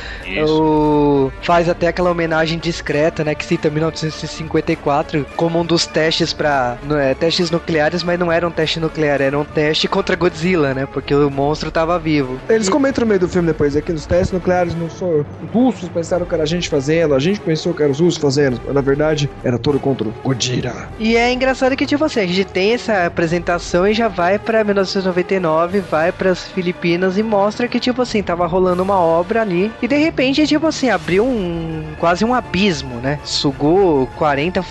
[0.47, 1.31] O...
[1.41, 3.35] Faz até aquela homenagem discreta, né?
[3.35, 8.51] Que cita 1954 como um dos testes para é, testes nucleares, mas não era um
[8.51, 10.85] teste nuclear, era um teste contra Godzilla, né?
[10.85, 12.39] Porque o monstro tava vivo.
[12.49, 12.71] Eles e...
[12.71, 16.25] comentam no meio do filme depois, é que os testes nucleares não são russos, pensaram
[16.25, 18.81] que era a gente fazendo, a gente pensou que era os russos fazendo, mas na
[18.81, 20.89] verdade era todo contra o Godzilla.
[20.99, 24.63] E é engraçado que, tipo assim, a gente tem essa apresentação e já vai pra
[24.63, 29.87] 1999, vai pras Filipinas e mostra que, tipo assim, tava rolando uma obra ali e
[29.87, 33.19] de repente, tipo assim, abriu um quase um abismo, né?
[33.23, 34.63] Sugou 40,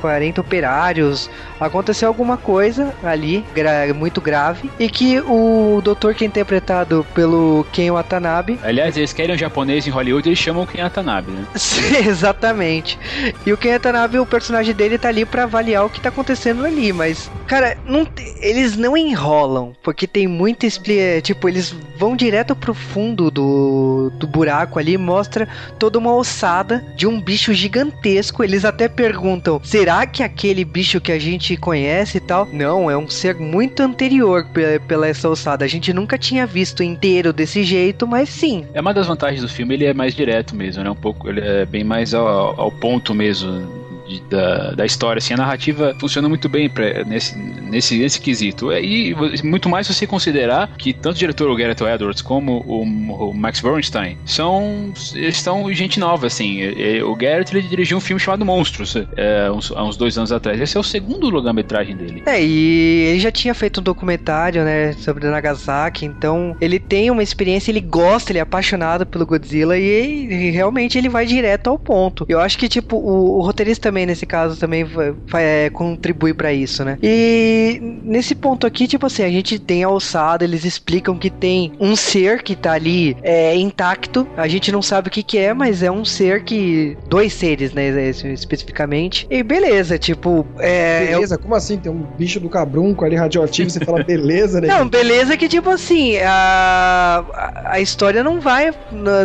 [0.00, 6.24] 40 é, operários, aconteceu alguma coisa ali, gra muito grave, e que o doutor que
[6.24, 8.58] é interpretado pelo Ken Watanabe.
[8.62, 11.44] Aliás, eles querem um japonês em Hollywood, eles chamam o Ken Watanabe, né?
[12.06, 12.98] Exatamente.
[13.46, 16.64] E o Ken Watanabe, o personagem dele tá ali para avaliar o que tá acontecendo
[16.64, 18.06] ali, mas, cara, não,
[18.40, 24.26] eles não enrolam, porque tem muito é, tipo, eles vão direto pro fundo do, do
[24.26, 28.42] buraco ali, mostra toda uma ossada de um bicho gigantesco.
[28.42, 32.48] Eles até perguntam: será que aquele bicho que a gente conhece e tal?
[32.52, 34.46] Não, é um ser muito anterior
[34.86, 35.64] pela essa ossada.
[35.64, 38.66] A gente nunca tinha visto inteiro desse jeito, mas sim.
[38.72, 40.90] É uma das vantagens do filme, ele é mais direto mesmo, né?
[40.90, 45.18] Um pouco, ele é bem mais ao, ao ponto mesmo de, da, da história.
[45.18, 48.70] Assim, a narrativa funciona muito bem pra, nesse, nesse, nesse quesito.
[48.70, 52.82] É, e muito mais se você considerar que tanto o diretor Gareth Edwards como o,
[53.30, 56.60] o Max Bernstein são estão gente nova, assim.
[57.02, 60.60] O Gareth ele dirigiu um filme chamado Monstros é, uns, há uns dois anos atrás.
[60.60, 62.22] Esse é o segundo longa-metragem dele.
[62.26, 67.22] É, e ele já tinha feito um documentário, né, sobre Nagasaki, então ele tem uma
[67.22, 71.78] experiência, ele gosta, ele é apaixonado pelo Godzilla e, e realmente ele vai direto ao
[71.78, 72.24] ponto.
[72.28, 74.86] Eu acho que, tipo, o, o roteirista também, nesse caso, também
[75.34, 76.98] é, contribui para isso, né?
[77.02, 81.72] E nesse ponto aqui, tipo assim, a gente tem a alçada, eles explicam que tem
[81.80, 85.54] um ser que tá ali é, intacto, a gente não sabe o que que é,
[85.54, 86.96] mas é um ser que...
[87.08, 89.26] dois seres, né, especificamente.
[89.30, 90.46] E beleza, tipo...
[90.58, 91.38] É, beleza?
[91.38, 91.78] Como assim?
[91.78, 94.68] Tem um bicho do cabrunco ali radioativo, você fala beleza, né?
[94.74, 97.24] Não, beleza que, tipo assim, a,
[97.66, 98.72] a história não vai,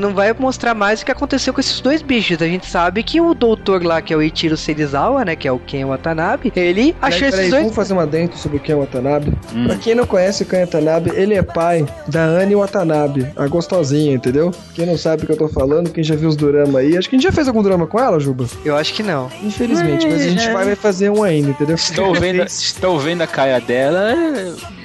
[0.01, 2.41] não vai mostrar mais o que aconteceu com esses dois bichos.
[2.41, 5.35] A gente sabe que o doutor lá, que é o Ichiro Serizawa, né?
[5.35, 6.51] Que é o Ken Watanabe.
[6.55, 7.63] Ele achou peraí, esses dois.
[7.63, 9.33] Vamos fazer uma dentro sobre o Ken Watanabe.
[9.53, 9.65] Hum.
[9.67, 14.13] Pra quem não conhece o Ken Watanabe, ele é pai da Anne Watanabe, a gostosinha,
[14.13, 14.51] entendeu?
[14.73, 16.97] Quem não sabe o que eu tô falando, quem já viu os drama aí.
[16.97, 18.45] Acho que a gente já fez algum drama com ela, Juba?
[18.63, 19.29] Eu acho que não.
[19.43, 20.53] Infelizmente, mas, mas a gente é...
[20.53, 21.75] vai fazer um ainda, entendeu?
[21.75, 24.15] Estou vendo, estou vendo a caia dela.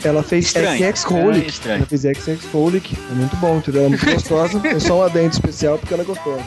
[0.04, 1.68] Ela fez XX Holic.
[1.68, 2.96] É ela fez XX Holic.
[3.10, 3.82] É muito bom, entendeu?
[3.82, 4.60] Ela é muito gostosa.
[4.64, 6.42] é só um adendo especial porque ela é gostosa.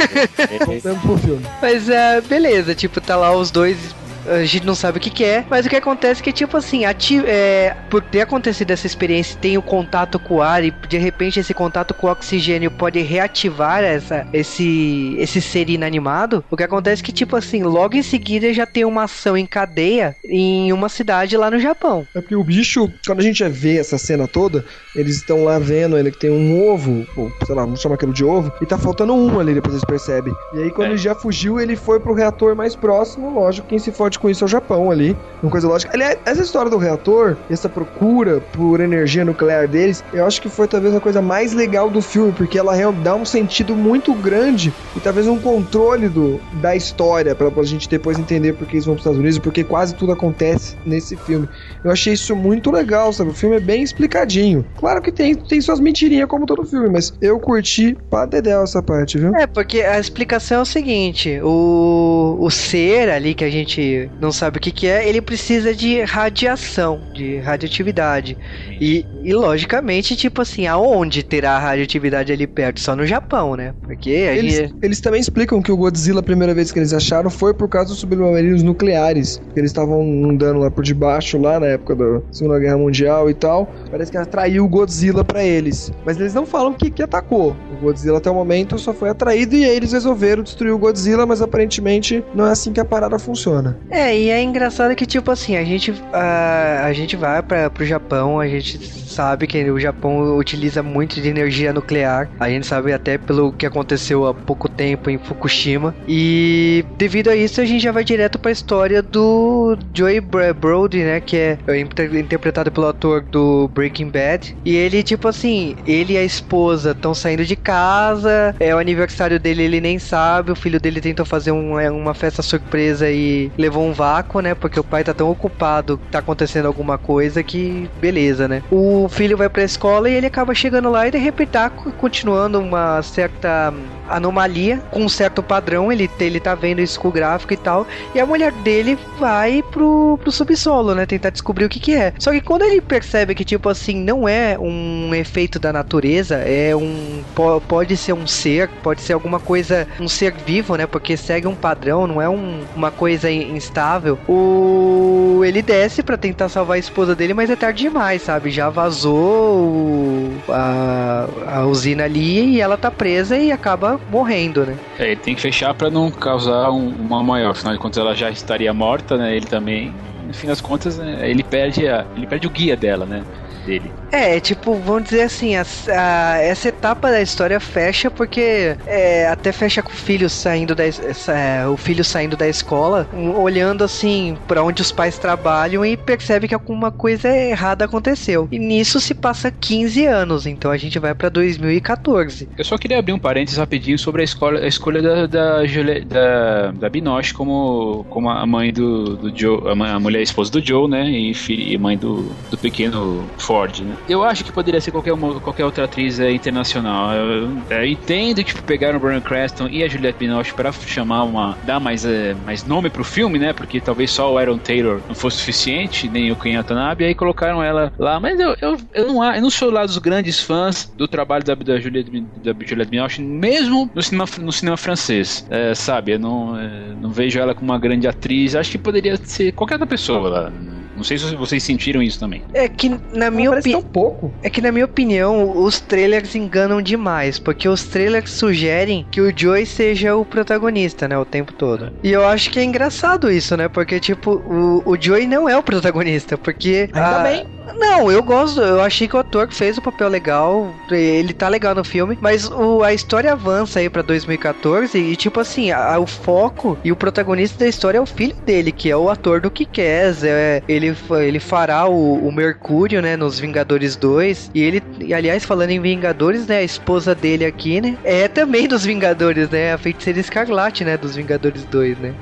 [0.64, 1.46] Voltando pro filme.
[1.60, 3.94] Mas, uh, beleza, tipo, tá lá os dois
[4.28, 6.56] a gente não sabe o que, que é, mas o que acontece é que, tipo
[6.56, 6.84] assim,
[7.26, 11.40] é, por ter acontecido essa experiência, tem o contato com o ar e de repente
[11.40, 16.44] esse contato com o oxigênio pode reativar essa, esse, esse ser inanimado.
[16.50, 19.46] O que acontece é que, tipo assim, logo em seguida já tem uma ação em
[19.46, 22.06] cadeia em uma cidade lá no Japão.
[22.14, 25.96] É porque o bicho, quando a gente vê essa cena toda, eles estão lá vendo
[25.96, 28.78] ele que tem um ovo, ou sei lá, vamos chamar aquilo de ovo, e tá
[28.78, 30.34] faltando um ali, depois eles percebem.
[30.54, 30.90] E aí, quando é.
[30.92, 34.44] ele já fugiu, ele foi pro reator mais próximo, lógico, quem se fode com isso
[34.44, 35.16] é o Japão ali.
[35.42, 35.92] Uma coisa lógica.
[35.94, 40.66] Aliás, essa história do reator, essa procura por energia nuclear deles, eu acho que foi
[40.66, 45.00] talvez a coisa mais legal do filme, porque ela dá um sentido muito grande e
[45.00, 48.94] talvez um controle do, da história, pra, pra gente depois entender por que eles vão
[48.94, 51.48] pros Estados Unidos, porque quase tudo acontece nesse filme.
[51.82, 53.30] Eu achei isso muito legal, sabe?
[53.30, 54.64] O filme é bem explicadinho.
[54.78, 58.82] Claro que tem, tem suas mentirinhas, como todo filme, mas eu curti pra dedéu essa
[58.82, 59.34] parte, viu?
[59.34, 64.32] É, porque a explicação é o seguinte: o, o ser ali que a gente não
[64.32, 68.36] sabe o que, que é, ele precisa de radiação, de radioatividade.
[68.80, 72.80] E, e logicamente, tipo assim, aonde terá radioatividade ali perto?
[72.80, 73.74] Só no Japão, né?
[73.82, 74.74] Porque eles, gente...
[74.82, 77.90] eles também explicam que o Godzilla, a primeira vez que eles acharam, foi por causa
[77.90, 79.40] dos submarinos nucleares.
[79.54, 83.70] Eles estavam andando lá por debaixo, lá na época da Segunda Guerra Mundial e tal.
[83.90, 85.92] Parece que atraiu o Godzilla para eles.
[86.04, 87.56] Mas eles não falam que, que atacou.
[87.72, 91.26] O Godzilla até o momento só foi atraído e aí eles resolveram destruir o Godzilla,
[91.26, 93.78] mas aparentemente não é assim que a parada funciona.
[93.90, 97.84] É, e é engraçado que, tipo assim, a gente, a, a gente vai para pro
[97.84, 98.78] Japão, a gente
[99.16, 102.28] sabe que o Japão utiliza muito de energia nuclear.
[102.38, 105.94] A gente sabe até pelo que aconteceu há pouco tempo em Fukushima.
[106.06, 110.98] E devido a isso, a gente já vai direto para a história do Joey Brody,
[110.98, 111.20] né?
[111.20, 114.54] Que é interpretado pelo ator do Breaking Bad.
[114.64, 118.54] E ele, tipo assim, ele e a esposa estão saindo de casa.
[118.60, 120.52] É o aniversário dele, ele nem sabe.
[120.52, 124.54] O filho dele tentou fazer um, é, uma festa surpresa e levou um vácuo, né?
[124.54, 128.62] Porque o pai tá tão ocupado, tá acontecendo alguma coisa que beleza, né?
[128.70, 132.60] O filho vai pra escola e ele acaba chegando lá e de repente tá continuando
[132.60, 133.72] uma certa
[134.08, 137.86] anomalia com um certo padrão, ele, ele tá vendo isso com o gráfico e tal,
[138.14, 142.12] e a mulher dele vai pro, pro subsolo, né, tentar descobrir o que que é.
[142.18, 146.74] Só que quando ele percebe que, tipo assim, não é um efeito da natureza, é
[146.74, 147.22] um...
[147.68, 151.54] pode ser um ser, pode ser alguma coisa, um ser vivo, né, porque segue um
[151.54, 153.30] padrão, não é um, uma coisa
[153.66, 155.42] instável, o...
[155.44, 160.32] ele desce para tentar salvar a esposa dele, mas é tarde demais, sabe, já vazou
[160.48, 164.76] a, a usina ali e ela tá presa e acaba morrendo, né?
[164.98, 167.50] É, ele tem que fechar para não causar um, uma maior.
[167.50, 169.34] Afinal de contas, ela já estaria morta, né?
[169.36, 169.92] Ele também.
[170.26, 171.30] No fim das contas, né?
[171.30, 173.22] ele perde a, ele perde o guia dela, né?
[173.66, 173.90] Dele.
[174.12, 179.52] É, tipo, vamos dizer assim, a, a, essa etapa da história fecha porque é, até
[179.52, 184.38] fecha com o filho saindo da é, o filho saindo da escola, um, olhando assim
[184.46, 188.48] para onde os pais trabalham e percebe que alguma coisa errada aconteceu.
[188.50, 192.48] E nisso se passa 15 anos, então a gente vai para 2014.
[192.56, 195.62] Eu só queria abrir um parênteses rapidinho sobre a escola, a escolha da da,
[196.06, 200.22] da, da Binoche como como a mãe do, do Joe, a, mãe, a mulher a
[200.22, 203.96] esposa do Joe, né, e, e mãe do, do pequeno Ford Ford, né?
[204.06, 207.14] Eu acho que poderia ser qualquer, uma, qualquer outra atriz é, internacional.
[207.14, 211.24] Eu, é, entendo que tipo, pegaram o Brian Creston e a Juliette Binoche para chamar
[211.24, 211.56] uma.
[211.64, 213.54] dar mais, é, mais nome pro filme, né?
[213.54, 216.56] Porque talvez só o Aaron Taylor não fosse suficiente, nem o Ken
[216.98, 218.20] e aí colocaram ela lá.
[218.20, 221.54] Mas eu, eu, eu, não, eu não sou lá dos grandes fãs do trabalho da,
[221.54, 222.10] da, Juliette,
[222.42, 226.12] da Juliette Binoche, mesmo no cinema, no cinema francês, é, sabe?
[226.12, 228.54] Eu não, é, não vejo ela como uma grande atriz.
[228.54, 230.52] Acho que poderia ser qualquer outra pessoa lá.
[230.96, 232.42] Não sei se vocês sentiram isso também.
[232.52, 233.82] É que na minha opinião.
[233.82, 234.32] pouco.
[234.42, 237.38] É que na minha opinião, os trailers enganam demais.
[237.38, 241.16] Porque os trailers sugerem que o Joey seja o protagonista, né?
[241.18, 241.92] O tempo todo.
[242.02, 243.68] E eu acho que é engraçado isso, né?
[243.68, 246.38] Porque, tipo, o, o Joey não é o protagonista.
[246.38, 246.88] Porque.
[246.92, 247.22] Ainda a...
[247.22, 247.46] bem.
[247.76, 248.60] Não, eu gosto.
[248.60, 250.72] Eu achei que o ator fez o papel legal.
[250.90, 252.16] Ele tá legal no filme.
[252.20, 254.96] Mas o, a história avança aí pra 2014.
[254.96, 258.72] E, tipo assim, a, o foco e o protagonista da história é o filho dele,
[258.72, 260.22] que é o ator do Kick-Ass.
[260.24, 260.85] É, ele,
[261.22, 263.16] ele fará o, o Mercúrio, né?
[263.16, 264.50] Nos Vingadores 2.
[264.54, 266.58] E ele, e, aliás, falando em Vingadores, né?
[266.58, 267.96] A esposa dele aqui, né?
[268.04, 269.72] É também dos Vingadores, né?
[269.72, 270.96] A feiticeira Escarlate, né?
[270.96, 272.14] Dos Vingadores 2, né?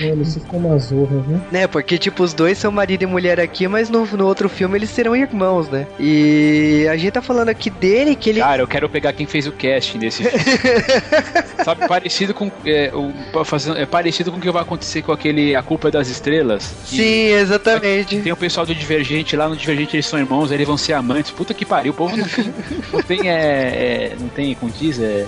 [0.00, 1.40] Ele se ficou uma zorra, né?
[1.50, 4.76] Né, porque, tipo, os dois são marido e mulher aqui, mas no, no outro filme
[4.76, 5.86] eles serão irmãos, né?
[5.98, 8.40] E a gente tá falando aqui dele que ele.
[8.40, 10.44] Cara, eu quero pegar quem fez o casting desse filme.
[11.64, 12.50] Sabe, parecido com.
[12.64, 15.90] É, o, fazendo, é parecido com o que vai acontecer com aquele A Culpa é
[15.90, 16.74] das Estrelas.
[16.84, 18.07] Sim, exatamente.
[18.16, 21.30] Tem o pessoal do Divergente lá no Divergente, eles são irmãos, eles vão ser amantes.
[21.30, 22.26] Puta que pariu, o povo não,
[22.92, 23.28] não tem.
[23.28, 24.98] É, é, não tem, como diz?
[24.98, 25.26] É,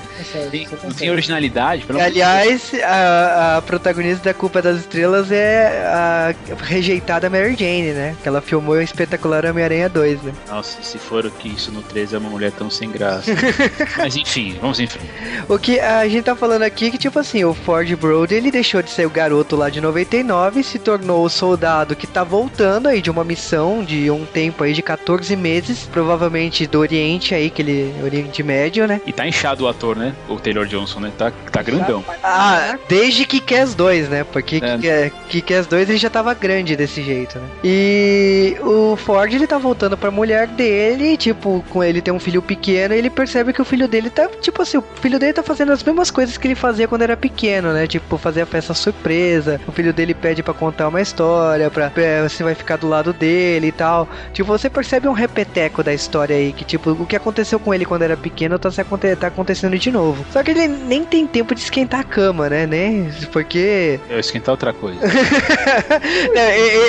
[0.51, 1.85] tem, não tem originalidade.
[1.85, 8.17] Pelo Aliás, a, a protagonista da Culpa das Estrelas é a rejeitada Mary Jane, né?
[8.23, 10.33] Que ela filmou o espetacular Homem-Aranha 2, né?
[10.49, 13.31] Nossa, se for o que isso no 13 é uma mulher tão sem graça.
[13.99, 15.11] Mas enfim, vamos em frente.
[15.49, 18.51] O que a gente tá falando aqui é que, tipo assim, o Ford Brody, ele
[18.51, 22.25] deixou de ser o garoto lá de 99 e se tornou o soldado que tá
[22.25, 27.35] voltando aí de uma missão de um tempo aí de 14 meses, provavelmente do Oriente
[27.35, 29.01] aí, aquele Oriente Médio, né?
[29.07, 30.15] E tá inchado o ator, né?
[30.29, 31.13] O Taylor Johnson, né?
[31.17, 32.05] Tá, tá grandão.
[32.23, 34.25] Ah, desde que Kick-Ass 2, né?
[34.25, 35.11] Porque é.
[35.29, 37.49] Kick-Ass 2 ele já tava grande desse jeito, né?
[37.65, 42.43] E o Ford, ele tá voltando pra mulher dele, tipo, com ele tem um filho
[42.43, 45.43] pequeno, e ele percebe que o filho dele tá, tipo assim, o filho dele tá
[45.43, 47.87] fazendo as mesmas coisas que ele fazia quando era pequeno, né?
[47.87, 52.23] Tipo, fazer a festa surpresa, o filho dele pede para contar uma história, pra, é,
[52.23, 54.09] você vai ficar do lado dele e tal.
[54.33, 57.85] Tipo, você percebe um repeteco da história aí, que tipo, o que aconteceu com ele
[57.85, 60.25] quando era pequeno tá, se aconte tá acontecendo de novo.
[60.33, 62.67] Só que ele nem tem tempo de esquentar a cama, né?
[62.67, 63.11] né?
[63.33, 63.99] Porque...
[64.09, 65.01] Eu esquentar outra coisa.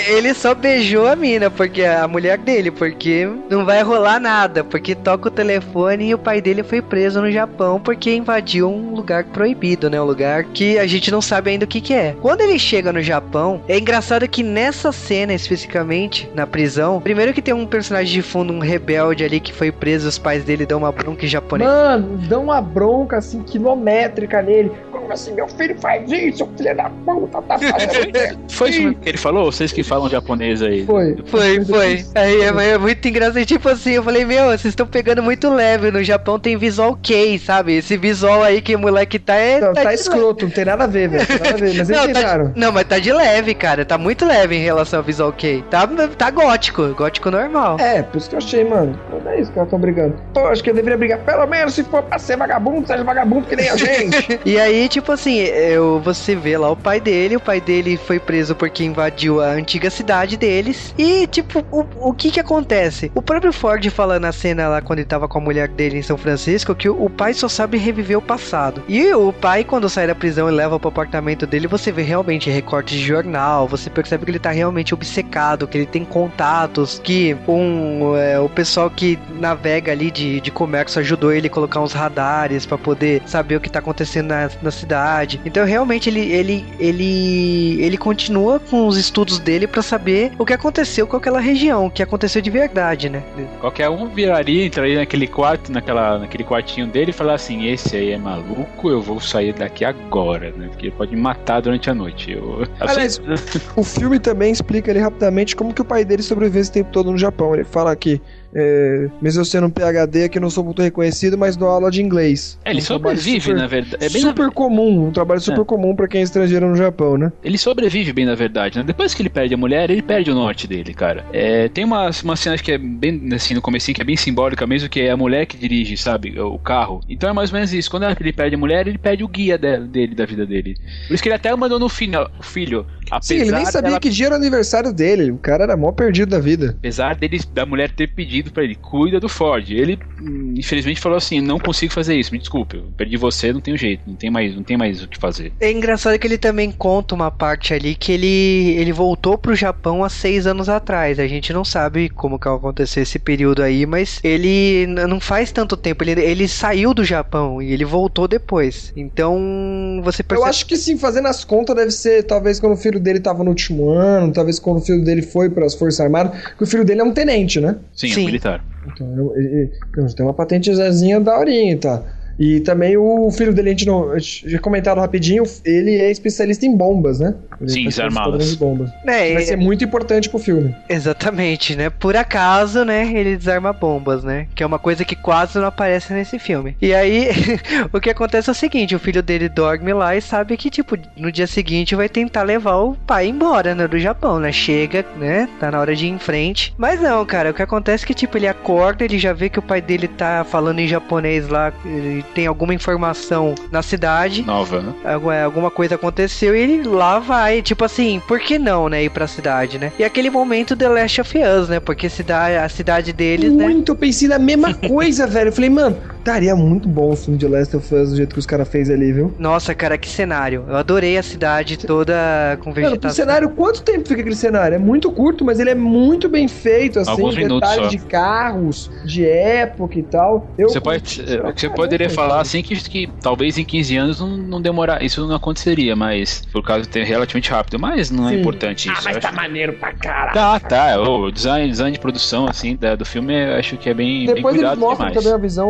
[0.07, 4.95] ele só beijou a mina, porque a mulher dele, porque não vai rolar nada, porque
[4.95, 9.23] toca o telefone e o pai dele foi preso no Japão porque invadiu um lugar
[9.25, 10.01] proibido, né?
[10.01, 12.15] Um lugar que a gente não sabe ainda o que, que é.
[12.21, 17.41] Quando ele chega no Japão, é engraçado que nessa cena especificamente, na prisão, primeiro que
[17.41, 20.80] tem um personagem de fundo, um rebelde ali que foi preso, os pais dele dão
[20.80, 21.69] uma bronca em japonês.
[21.69, 24.71] Mano, dão uma bronca assim, quilométrica nele.
[24.91, 29.17] Como assim, meu filho faz isso, filho da puta, tá fazendo Foi isso que ele
[29.17, 29.52] falou?
[29.52, 30.86] Vocês que falam japonês aí.
[30.86, 31.17] Foi.
[31.26, 32.06] Foi, foi.
[32.15, 33.45] Aí é, é, muito engraçado.
[33.45, 35.91] Tipo assim, eu falei, meu, vocês estão pegando muito leve.
[35.91, 37.74] No Japão tem visual K, sabe?
[37.78, 39.60] Esse visual aí que o moleque tá é.
[39.60, 41.26] Não, tá tá de escroto, não tem nada a ver, velho.
[41.28, 42.54] Tem nada a ver, mas eles Não, tá- tentaram.
[42.56, 43.86] não, mas tá de leve, cara.
[43.86, 45.51] Tá muito leve em relação ao visual K.
[45.70, 45.88] Tá,
[46.18, 47.78] tá gótico, gótico normal.
[47.80, 48.98] É, por isso que eu achei, mano.
[49.24, 50.16] Não é isso que elas estão brigando.
[50.34, 51.20] Pô, acho que eu deveria brigar.
[51.20, 54.40] Pelo menos se for pra ser vagabundo, seja vagabundo que nem a gente.
[54.46, 58.20] E aí, tipo assim, eu, você vê lá o pai dele, o pai dele foi
[58.20, 60.94] preso porque invadiu a antiga cidade deles.
[60.98, 63.12] E, tipo, o, o que que acontece?
[63.16, 66.02] O próprio Ford fala na cena lá quando ele tava com a mulher dele em
[66.02, 68.84] São Francisco que o, o pai só sabe reviver o passado.
[68.88, 72.49] E o pai, quando sai da prisão e leva pro apartamento dele, você vê realmente
[72.49, 77.36] recortes de jornal, você percebe que ele tá realmente obcecado, que ele tem contatos, que
[77.48, 81.94] um, é, o pessoal que navega ali de, de comércio ajudou ele a colocar uns
[81.94, 85.39] radares pra poder saber o que tá acontecendo na, na cidade.
[85.46, 90.54] Então realmente ele, ele, ele, ele continua com os estudos dele pra saber o que
[90.54, 93.24] aconteceu com aquela região, o que aconteceu de verdade, né?
[93.60, 98.12] Qualquer um viraria, entraria naquele quarto, naquela, naquele quartinho dele e falar assim: esse aí
[98.12, 100.68] é maluco, eu vou sair daqui agora, né?
[100.68, 102.32] Porque ele pode me matar durante a noite.
[102.32, 103.22] Eu, Aliás,
[103.76, 107.11] O filme também explica ali rapidamente como que o pai dele sobreviveu esse tempo todo
[107.11, 107.53] no Japão.
[107.53, 108.19] Ele fala que,
[108.53, 112.01] é, mesmo eu sendo um PhD, que não sou muito reconhecido, mas dou aula de
[112.01, 112.57] inglês.
[112.65, 114.03] É, ele Um trabalho sobrevive, super- na verdade.
[114.03, 115.65] É bem na- super comum, um trabalho super É.
[115.65, 117.32] comum pra quem é estrangeiro no Japão, né?
[117.43, 118.84] Ele sobrevive bem, na verdade, né?
[118.84, 121.24] Depois que ele perde a mulher, ele perde o norte dele, cara.
[121.32, 124.65] É, tem uma, uma cena que é bem, assim, no comecinho, que é bem simbólica
[124.65, 127.01] mesmo, que é a mulher que dirige, sabe, o carro.
[127.07, 127.89] Então é mais ou menos isso.
[127.91, 130.76] Quando ele perde a mulher, ele perde o guia dele, da vida dele.
[131.07, 132.86] Por isso que ele até mandou no final, filho,
[133.22, 135.32] Sim, ele nem sabia dela- que dia era o aniversário dele.
[135.32, 136.76] O cara era mó perdido da vida.
[136.78, 139.70] Apesar dele, da mulher ter pedido pra ele, cuida do Ford.
[139.72, 143.62] Ele, hum, infelizmente, falou assim: não consigo fazer isso, me desculpe, eu perdi você, não
[143.62, 145.53] tenho jeito, não tem mais, não tem mais o que fazer.
[145.59, 150.03] É engraçado que ele também conta uma parte ali que ele, ele voltou pro Japão
[150.03, 151.20] há seis anos atrás.
[151.20, 155.76] A gente não sabe como que aconteceu esse período aí, mas ele não faz tanto
[155.78, 156.03] tempo.
[156.03, 158.91] Ele, ele saiu do Japão e ele voltou depois.
[158.95, 160.49] Então você Eu percebe.
[160.49, 163.49] acho que sim, fazendo as contas deve ser talvez quando o filho dele tava no
[163.49, 166.86] último ano, talvez quando o filho dele foi para as Forças Armadas, que o filho
[166.86, 167.76] dele é um tenente, né?
[167.93, 168.22] Sim, Sim.
[168.24, 168.64] é militar.
[168.86, 172.04] Então, eu- ele- ele tem uma patentezinha daorinha, tá?
[172.42, 174.18] E também o filho dele, a gente não.
[174.18, 177.36] Já comentaram rapidinho, ele é especialista em bombas, né?
[177.60, 178.50] Ele Sim, é especialista em desarmá-las.
[178.50, 178.89] de bombas.
[179.06, 180.76] É, Vai ser muito importante pro filme.
[180.89, 181.92] Exatamente, né?
[181.92, 183.12] Por acaso, né?
[183.14, 184.48] Ele desarma bombas, né?
[184.56, 186.76] Que é uma coisa que quase não aparece nesse filme.
[186.82, 187.30] E aí,
[187.94, 190.98] o que acontece é o seguinte: o filho dele dorme lá e sabe que, tipo,
[191.16, 193.88] no dia seguinte vai tentar levar o pai embora, né?
[193.88, 194.52] Do Japão, né?
[194.52, 195.48] Chega, né?
[195.60, 196.74] Tá na hora de ir em frente.
[196.76, 199.60] Mas não, cara, o que acontece é que, tipo, ele acorda, ele já vê que
[199.60, 204.43] o pai dele tá falando em japonês lá, ele tem alguma informação na cidade.
[204.43, 204.93] Nova, né?
[205.03, 209.09] É, Alguma coisa aconteceu e ele lá vai, tipo assim, por que não, né, ir
[209.09, 209.91] pra cidade, né?
[209.99, 211.79] E aquele momento The Last of Us, né?
[211.79, 213.65] Porque cidade, a cidade deles, né?
[213.65, 215.49] Muito, eu pensei na mesma coisa, velho.
[215.49, 218.39] Eu falei, mano, daria muito bom o filme de Last of Us do jeito que
[218.39, 219.34] os caras fez ali, viu?
[219.38, 220.65] Nossa, cara, que cenário.
[220.67, 222.13] Eu adorei a cidade toda
[222.61, 223.15] com Mano, vegetação.
[223.15, 224.75] cenário, quanto tempo fica aquele cenário?
[224.75, 228.89] É muito curto, mas ele é muito bem feito, assim, Alguns minutos detalhes de carros,
[229.05, 230.53] de época e tal.
[230.57, 231.21] Eu Você, pode,
[231.55, 232.15] você poderia cara.
[232.28, 236.43] Falar assim que, que talvez em 15 anos não, não demorar, isso não aconteceria, mas
[236.51, 238.39] por causa de ter relativamente rápido, mas não é Sim.
[238.39, 238.99] importante isso.
[238.99, 239.38] Ah, mas tá acho.
[239.38, 240.34] maneiro pra caralho.
[240.34, 240.99] Tá, tá.
[241.01, 244.36] O design, design de produção assim da- do filme eu acho que é bem, bem
[244.36, 245.13] Depois eles cuidado mostram demais.
[245.24, 245.69] também uma visão,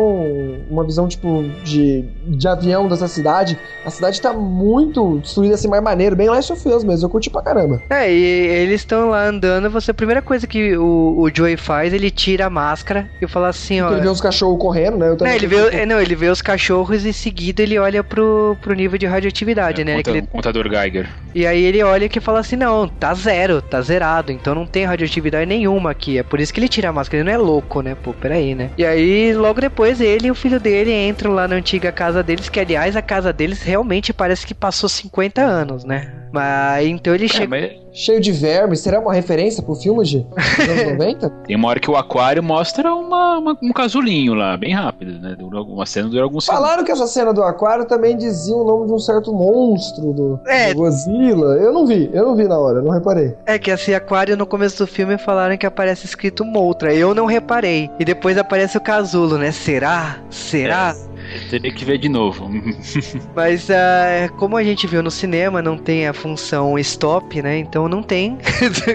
[0.70, 3.58] uma visão tipo de, de avião dessa cidade.
[3.84, 7.06] A cidade tá muito destruída assim, mais maneiro, bem Last of Us mesmo.
[7.06, 7.82] Eu curti pra caramba.
[7.90, 11.92] É, e eles estão lá andando, você, a primeira coisa que o, o Joey faz,
[11.92, 13.90] ele tira a máscara e fala assim, ó...
[13.92, 15.08] Ele vê os cachorros correndo, né?
[15.08, 18.02] Eu Não, ele vê, é, não, ele vê os cachorros e em seguida ele olha
[18.02, 19.96] pro, pro nível de radioatividade, É, né?
[19.96, 21.08] conta- ele- Contador Geiger.
[21.34, 24.84] E aí ele olha que fala assim, não, tá zero, tá zerado, então não tem
[24.84, 26.18] radioatividade nenhuma aqui.
[26.18, 27.94] É por isso que ele tira a máscara, ele não é louco, né?
[27.94, 28.70] Pô, peraí, né?
[28.76, 32.48] E aí, logo depois, ele e o filho dele entram lá na antiga casa deles,
[32.48, 36.12] que aliás, a casa deles realmente parece que passou 50 anos, né?
[36.32, 37.46] Mas então ele É, chega.
[37.48, 38.80] mas Cheio de vermes.
[38.80, 40.26] Será uma referência pro filme de
[40.58, 41.30] anos 90?
[41.46, 45.36] tem uma hora que o aquário mostra uma, uma- um casulinho lá, bem rápido, né?
[45.38, 46.64] Dura alguma cena dura alguns segundos.
[46.64, 50.40] Falaram que essa cena do aquário também dizia o nome de um certo monstro do,
[50.46, 50.72] É.
[50.72, 51.56] do Godzilla.
[51.56, 53.34] Eu não vi, eu não vi na hora, eu não reparei.
[53.46, 56.94] É que esse aquário no começo do filme falaram que aparece escrito Moltra.
[56.94, 57.90] Eu não reparei.
[57.98, 59.50] E depois aparece o casulo, né?
[59.52, 60.16] Será?
[60.30, 60.94] Será?
[61.50, 62.48] Teria que ver de novo.
[63.34, 67.58] Mas uh, como a gente viu no cinema, não tem a função stop, né?
[67.58, 68.38] Então não tem.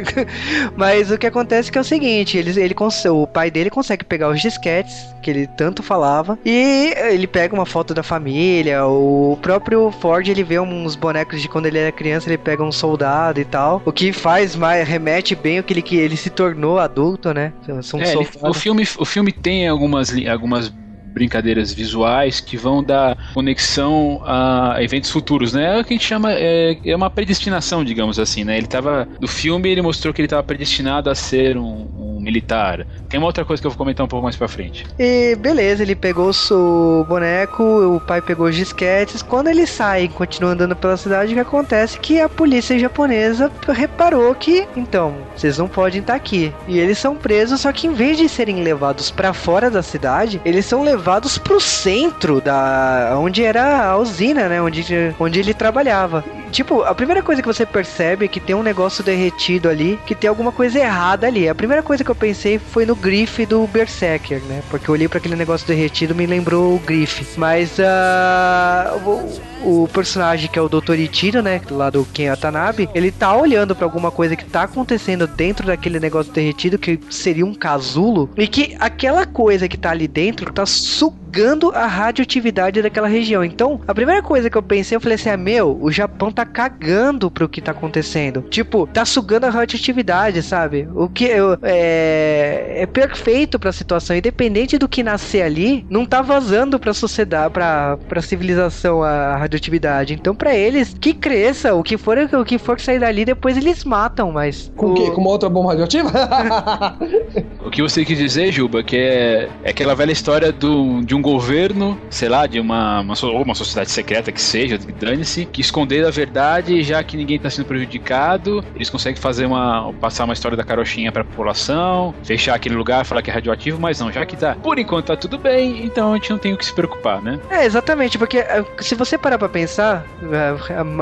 [0.76, 2.76] Mas o que acontece é que é o seguinte, ele, ele
[3.12, 7.66] o pai dele consegue pegar os disquetes que ele tanto falava e ele pega uma
[7.66, 8.86] foto da família.
[8.86, 12.72] O próprio Ford ele vê uns bonecos de quando ele era criança, ele pega um
[12.72, 13.82] soldado e tal.
[13.86, 17.52] O que faz mais remete bem o que ele que ele se tornou adulto, né?
[17.82, 20.72] São é, ele, o filme o filme tem algumas algumas
[21.18, 25.78] brincadeiras visuais que vão dar conexão a eventos futuros, né?
[25.78, 28.58] É o que a gente chama é, é uma predestinação, digamos assim, né?
[28.58, 32.86] Ele tava do filme ele mostrou que ele estava predestinado a ser um, um, militar.
[33.10, 34.86] Tem uma outra coisa que eu vou comentar um pouco mais para frente.
[35.00, 39.22] E beleza, ele pegou o boneco, o pai pegou os disquetes.
[39.22, 44.34] Quando ele sai continua andando pela cidade, o que acontece que a polícia japonesa reparou
[44.36, 46.54] que, então, vocês não podem estar aqui.
[46.68, 50.42] E eles são presos, só que em vez de serem levados para fora da cidade,
[50.44, 54.62] eles são levados levados pro centro da onde era a usina, né?
[54.62, 56.22] Onde, onde ele trabalhava.
[56.52, 60.16] Tipo, a primeira coisa que você percebe é que tem um negócio derretido ali, que
[60.16, 61.48] tem alguma coisa errada ali.
[61.48, 64.62] A primeira coisa que eu pensei foi no grife do Berserker, né?
[64.70, 67.26] Porque eu olhei para aquele negócio derretido me lembrou o grife.
[67.38, 70.96] Mas uh, o, o, personagem que é o Dr.
[70.96, 71.62] Ichiro, né?
[71.70, 76.00] Lá do Ken Atanabe, ele tá olhando para alguma coisa que tá acontecendo dentro daquele
[76.00, 80.66] negócio derretido, que seria um casulo, e que aquela coisa que tá ali dentro tá
[80.66, 81.27] sugando
[81.74, 83.44] a radioatividade daquela região.
[83.44, 86.46] Então, a primeira coisa que eu pensei, eu falei assim: ah, meu, o Japão tá
[86.46, 88.42] cagando pro que tá acontecendo.
[88.50, 90.88] Tipo, tá sugando a radioatividade, sabe?
[90.96, 94.16] O que eu, é, é perfeito pra situação.
[94.16, 100.14] Independente do que nascer ali, não tá vazando pra sociedade, pra, pra civilização a radioatividade.
[100.14, 103.84] Então, para eles, que cresça, o que for o que for sair dali, depois eles
[103.84, 104.72] matam, mas.
[104.76, 105.12] Com o quê?
[105.12, 106.12] Com uma outra bomba radioativa?
[107.66, 111.22] o que você quis dizer, Juba, que é, é aquela velha história do, de um
[111.28, 116.06] governo, sei lá, de uma, uma, ou uma sociedade secreta que seja, dane-se, que esconder
[116.06, 119.94] a verdade, já que ninguém está sendo prejudicado, eles conseguem fazer uma.
[120.00, 124.00] passar uma história da carochinha pra população, fechar aquele lugar, falar que é radioativo, mas
[124.00, 124.56] não, já que tá.
[124.56, 127.40] Por enquanto tá tudo bem, então a gente não tem o que se preocupar, né?
[127.50, 130.56] É, exatamente, porque eh, se você parar pra pensar, eh,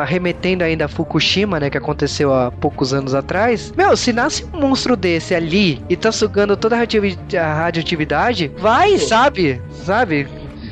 [0.05, 4.59] remetendo ainda a Fukushima, né, que aconteceu há poucos anos atrás, meu, se nasce um
[4.59, 9.61] monstro desse ali e tá sugando toda a radioatividade, vai, sabe?
[9.83, 10.04] Sabe?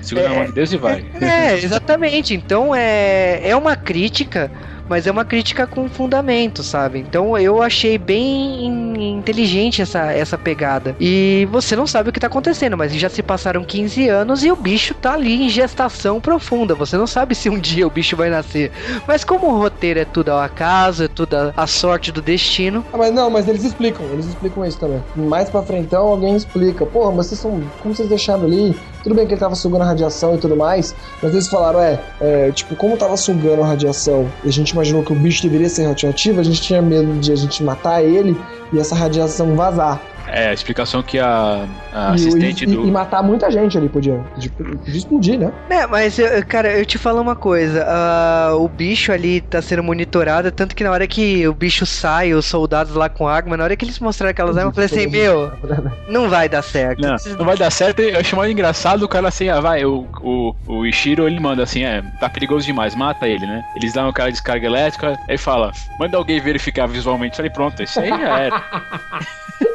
[0.01, 1.05] Segura é, a mão de Deus e vai.
[1.21, 2.33] É, exatamente.
[2.33, 4.51] Então é, é uma crítica
[4.87, 6.99] mas é uma crítica com fundamento, sabe?
[6.99, 10.95] Então eu achei bem inteligente essa, essa pegada.
[10.99, 14.51] E você não sabe o que tá acontecendo, mas já se passaram 15 anos e
[14.51, 16.75] o bicho tá ali em gestação profunda.
[16.75, 18.71] Você não sabe se um dia o bicho vai nascer.
[19.07, 22.85] Mas como o roteiro é tudo ao acaso, é tudo a, sorte do destino.
[22.93, 25.01] Ah, mas não, mas eles explicam, eles explicam isso também.
[25.15, 26.85] Mais pra frente alguém explica.
[26.85, 27.63] Porra, mas vocês são.
[27.81, 28.75] Como vocês deixaram ali?
[29.03, 31.99] Tudo bem que ele tava sugando a radiação e tudo mais, mas eles falaram, é,
[32.21, 35.67] é tipo, como tava sugando a radiação e a gente imaginou que o bicho deveria
[35.67, 38.39] ser radioativo, a gente tinha medo de a gente matar ele
[38.71, 40.01] e essa radiação vazar.
[40.27, 42.87] É, a explicação que a, a e, assistente e, do.
[42.87, 44.23] E matar muita gente ali, podia,
[44.57, 45.51] podia explodir, né?
[45.69, 46.17] É, mas,
[46.47, 50.83] cara, eu te falo uma coisa: uh, o bicho ali tá sendo monitorado, tanto que
[50.83, 53.99] na hora que o bicho sai, os soldados lá com arma, na hora que eles
[53.99, 55.51] mostraram aquelas armas, eu falei assim: meu,
[56.07, 57.01] não vai dar certo.
[57.01, 58.01] Não, não vai dar certo.
[58.01, 61.63] Eu achei mais engraçado o cara assim: ah, vai, o, o, o Ishiro ele manda
[61.63, 63.63] assim: é, tá perigoso demais, mata ele, né?
[63.75, 67.33] Eles dão o cara de descarga elétrica, aí fala: manda alguém verificar visualmente.
[67.33, 68.63] Eu falei: pronto, isso aí já era.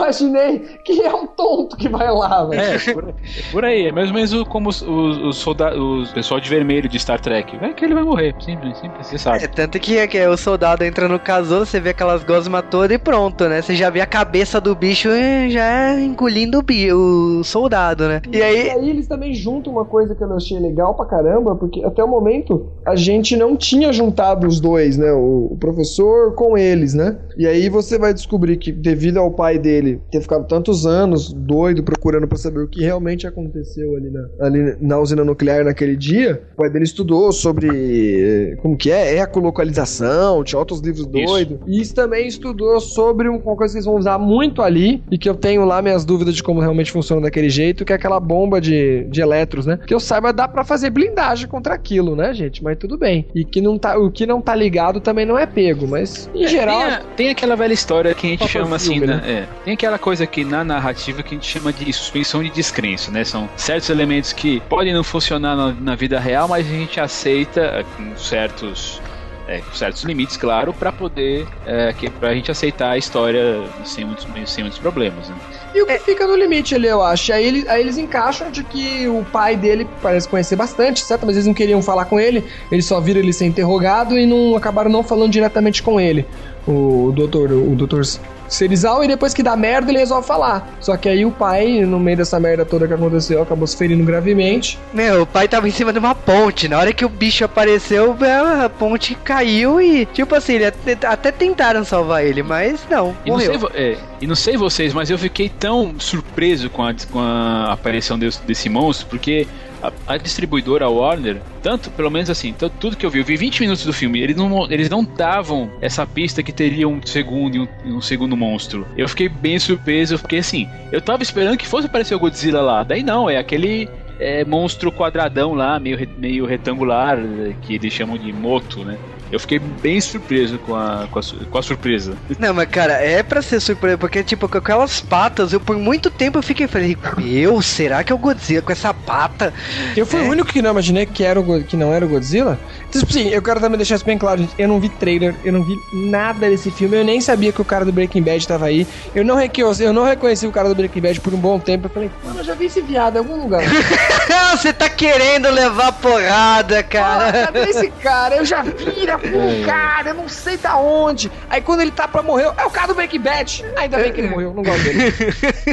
[0.00, 2.60] Imaginei que é um tonto que vai lá, velho.
[2.62, 3.14] É, por,
[3.52, 3.86] por, aí.
[3.86, 7.20] É mais ou menos como os, os, os soldados, o pessoal de vermelho de Star
[7.20, 7.56] Trek.
[7.58, 8.34] Vai que ele vai morrer.
[8.40, 9.44] Simples, simples, você sabe.
[9.44, 12.64] É, tanto que, é, que é, o soldado entra no casulo, você vê aquelas gosmas
[12.70, 13.62] todas e pronto, né?
[13.62, 15.08] Você já vê a cabeça do bicho
[15.48, 18.20] já engolindo o, o soldado, né?
[18.30, 18.66] E aí...
[18.66, 22.04] e aí eles também juntam uma coisa que eu achei legal pra caramba, porque até
[22.04, 25.12] o momento a gente não tinha juntado os dois, né?
[25.12, 27.18] O, o professor com eles, né?
[27.36, 31.82] E aí você vai descobrir que devido ao pai dele ter ficado tantos anos doido
[31.82, 36.42] procurando para saber o que realmente aconteceu ali na, ali na usina nuclear naquele dia,
[36.54, 41.58] o pai dele estudou sobre como que é, ecolocalização, tinha outros livros doidos.
[41.66, 45.28] E isso também estudou sobre uma coisa que eles vão usar muito ali e que
[45.28, 48.60] eu tenho lá minhas dúvidas de como realmente funciona daquele jeito, que é aquela bomba
[48.60, 49.78] de, de elétrons, né?
[49.86, 52.62] Que eu saiba dá para fazer blindagem contra aquilo, né, gente?
[52.62, 53.26] Mas tudo bem.
[53.34, 56.44] E que não tá, o que não tá ligado também não é pego, mas em
[56.44, 59.22] é, geral tem, a, tem aquela velha história que a gente chama assim, filme, né?
[59.26, 63.10] É, tem aquela coisa que na narrativa que a gente chama de suspensão de descrença,
[63.10, 63.24] né?
[63.24, 67.84] São certos elementos que podem não funcionar na, na vida real, mas a gente aceita
[67.96, 69.00] com certos
[69.48, 71.44] É, com certos limites, claro, pra poder.
[71.66, 75.28] É, que, pra gente aceitar a história sem muitos, sem muitos problemas.
[75.28, 75.34] Né?
[75.74, 77.32] E o que fica no limite ali, eu acho.
[77.32, 81.26] Aí, ele- aí eles encaixam de que o pai dele parece conhecer bastante, certo?
[81.26, 84.54] Mas eles não queriam falar com ele, eles só viram ele ser interrogado e não
[84.54, 86.24] acabaram não falando diretamente com ele.
[86.64, 88.04] O doutor, o doutor
[88.50, 90.68] Serizal, e depois que dá merda, ele resolve falar.
[90.80, 94.04] Só que aí o pai, no meio dessa merda toda que aconteceu, acabou se ferindo
[94.04, 94.78] gravemente.
[94.92, 96.68] Meu, o pai tava em cima de uma ponte.
[96.68, 98.16] Na hora que o bicho apareceu,
[98.64, 103.30] a ponte caiu e, tipo assim, ele até, até tentaram salvar ele, mas não, E
[103.30, 103.70] não, sei, morreu.
[103.74, 108.18] é, e não sei vocês, mas eu fiquei tão surpreso com a, com a aparição
[108.18, 109.46] desse, desse monstro, porque
[109.82, 113.36] a, a distribuidora Warner, tanto, pelo menos assim, tanto, tudo que eu vi, eu vi
[113.36, 117.56] 20 minutos do filme, eles não, eles não davam essa pista que teria um segundo
[117.56, 118.86] e um, um segundo monstro.
[118.96, 122.82] Eu fiquei bem surpreso, porque assim, eu tava esperando que fosse aparecer o Godzilla lá,
[122.82, 127.18] daí não, é aquele é, monstro quadradão lá, meio, meio retangular,
[127.62, 128.98] que eles chamam de moto, né?
[129.32, 132.14] Eu fiquei bem surpreso com a, com a, com a surpresa.
[132.38, 136.10] Não, mas cara, é pra ser surpresa, porque, tipo, com aquelas patas, eu por muito
[136.10, 139.52] tempo eu fiquei falei, meu, será que é o Godzilla com essa pata?
[139.96, 140.24] Eu fui É.
[140.24, 142.58] o único que não imaginei que, era o, que não era o Godzilla.
[142.88, 144.52] Então, tipo assim, eu quero também deixar isso bem claro, gente.
[144.58, 147.64] Eu não vi trailer, eu não vi nada desse filme, eu nem sabia que o
[147.64, 148.86] cara do Breaking Bad tava aí.
[149.14, 149.36] Eu não,
[149.80, 151.86] eu não reconheci o cara do Breaking Bad por um bom tempo.
[151.86, 153.62] Eu falei, mano, eu já vi esse viado em algum lugar.
[154.60, 157.46] Você tá querendo levar porrada, cara.
[157.46, 158.36] cadê esse cara?
[158.36, 161.32] Eu já vi na o cara, eu não sei da onde.
[161.48, 163.64] Aí quando ele tá pra morrer, é o cara do Breaking Bad.
[163.74, 165.14] Ainda bem que ele morreu, não gosto dele.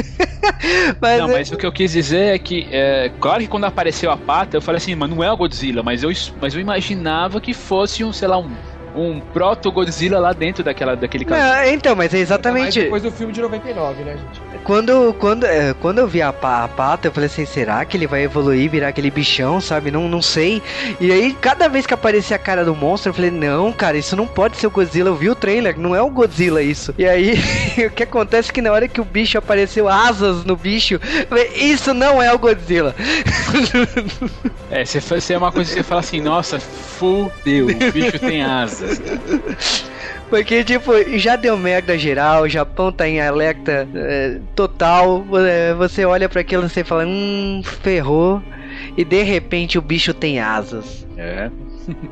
[0.98, 4.10] mas, Não, mas o que eu quis dizer é que, é, claro que quando apareceu
[4.10, 6.10] a pata, eu falei assim, mas não é o Godzilla, mas eu,
[6.40, 8.50] mas eu imaginava que fosse um, sei lá, um,
[8.98, 11.40] um proto-Godzilla lá dentro daquela, daquele caso.
[11.40, 12.80] Não, então, mas é exatamente.
[12.80, 14.48] depois do filme de 99, né, gente?
[14.64, 18.06] Quando, quando, é, quando eu vi a, a pata, eu falei assim, será que ele
[18.06, 19.90] vai evoluir, virar aquele bichão, sabe?
[19.90, 20.62] Não, não sei.
[21.00, 24.14] E aí, cada vez que aparecia a cara do monstro, eu falei, não, cara, isso
[24.14, 25.08] não pode ser o Godzilla.
[25.08, 26.94] Eu vi o trailer, não é o Godzilla isso.
[26.98, 27.38] E aí,
[27.86, 31.26] o que acontece é que na hora que o bicho apareceu asas no bicho, eu
[31.26, 32.94] falei, isso não é o Godzilla.
[34.70, 38.87] É, você é uma coisa que você fala assim, nossa, fudeu, o bicho tem asas.
[40.30, 45.24] Porque, tipo, já deu merda geral, o Japão tá em alerta é, total.
[45.46, 48.42] é, Você olha pra aquilo e você fala, hum, ferrou.
[48.96, 51.06] E de repente o bicho tem asas.
[51.16, 51.50] É.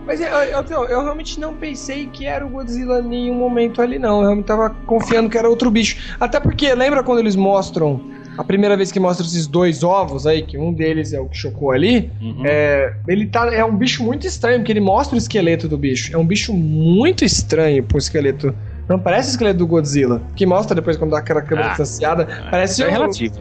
[0.06, 3.82] Mas eu, eu, eu- eu realmente não pensei que era o Godzilla em nenhum momento
[3.82, 4.16] ali, não.
[4.16, 6.16] Eu realmente tava confiando que era outro bicho.
[6.18, 8.00] Até porque, lembra quando eles mostram,
[8.36, 11.36] a primeira vez que mostram esses dois ovos aí, que um deles é o que
[11.36, 12.42] chocou ali, Uhum.
[12.44, 16.14] é, ele tá, é um bicho muito estranho, porque ele mostra o esqueleto do bicho.
[16.14, 18.54] É um bicho muito estranho pro esqueleto.
[18.88, 20.22] Não parece o esqueleto do Godzilla.
[20.36, 21.70] Que mostra depois quando dá aquela câmera Ah.
[21.70, 22.26] distanciada.
[22.50, 23.34] Parece é um- relativo.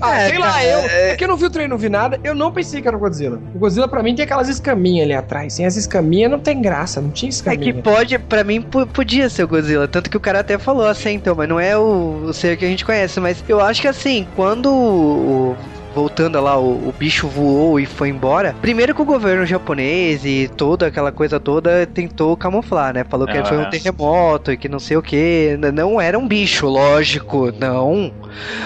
[0.00, 0.78] Ah, É, sei lá, eu.
[0.80, 2.20] é- É que eu não vi o trailer, não vi nada.
[2.22, 3.40] Eu não pensei que era o Godzilla.
[3.54, 5.54] O Godzilla, pra mim, tem aquelas escaminhas ali atrás.
[5.54, 7.72] Sem as escaminhas não tem graça, não tinha É escaminha.
[7.72, 9.88] que pode, pra mim, po- podia ser o Godzilla.
[9.88, 12.64] Tanto que o cara até falou assim, então, mas não é o, o ser que
[12.64, 13.18] a gente conhece.
[13.20, 15.56] Mas eu acho que assim, quando o.
[15.94, 18.54] Voltando lá, o, o bicho voou e foi embora.
[18.60, 23.04] Primeiro que o governo japonês e toda aquela coisa toda tentou camuflar, né?
[23.04, 23.44] Falou que Ah.
[23.44, 25.56] foi um terremoto e que não sei o que.
[25.72, 28.12] Não era um bicho, lógico, não.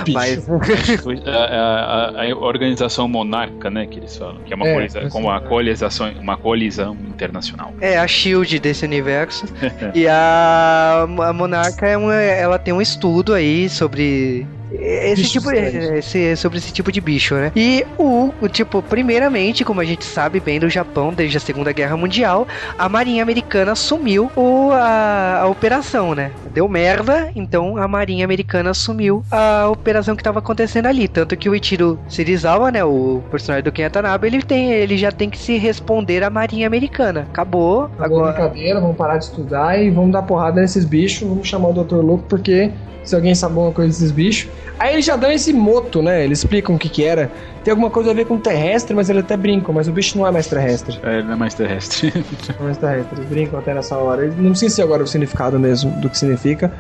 [0.05, 0.15] Bicho.
[0.19, 0.53] Mas a,
[1.31, 5.11] a- a- a organização monarca, né, que eles falam, que é uma, É, coisa, essa-
[5.11, 7.73] como uma colisão, uma colisão internacional.
[7.81, 9.45] É a Shield desse universo.
[9.95, 15.51] e a, a Monarca é uma, ela tem um estudo aí sobre esse Bichos tipo
[15.53, 17.53] esse, sobre esse tipo de bicho, né?
[17.55, 21.73] E o, o tipo, primeiramente, como a gente sabe bem do Japão desde a Segunda
[21.73, 22.47] Guerra Mundial,
[22.79, 26.31] a Marinha Americana assumiu o, a, a operação, né?
[26.53, 31.49] Deu merda, então a Marinha Americana assumiu a operação que estava acontecendo ali, tanto que
[31.49, 35.39] o Ichiro Serizawa, né, o personagem do Ken Watanabe, ele tem, ele já tem que
[35.39, 37.27] se responder à Marinha Americana.
[37.31, 37.85] Acabou.
[37.85, 41.29] Acabou a Agora brincadeira, vamos parar de estudar e vamos dar porrada nesses bichos.
[41.29, 41.97] Vamos chamar o Dr.
[41.97, 42.71] Louco, porque
[43.09, 44.51] se alguém sabe alguma coisa desses bichos.
[44.79, 46.25] Aí eles já dão esse moto, né?
[46.25, 47.31] Eles explicam o que que era.
[47.65, 49.75] Tem alguma coisa a ver com terrestre, mas eles até brincam.
[49.75, 50.99] Mas o bicho não é mais terrestre.
[51.03, 52.13] É, não é mais terrestre.
[52.59, 53.19] Não é mais terrestre.
[53.19, 54.23] Eles brincam até nessa hora.
[54.25, 56.73] Eles não sei se agora o significado mesmo do que significa.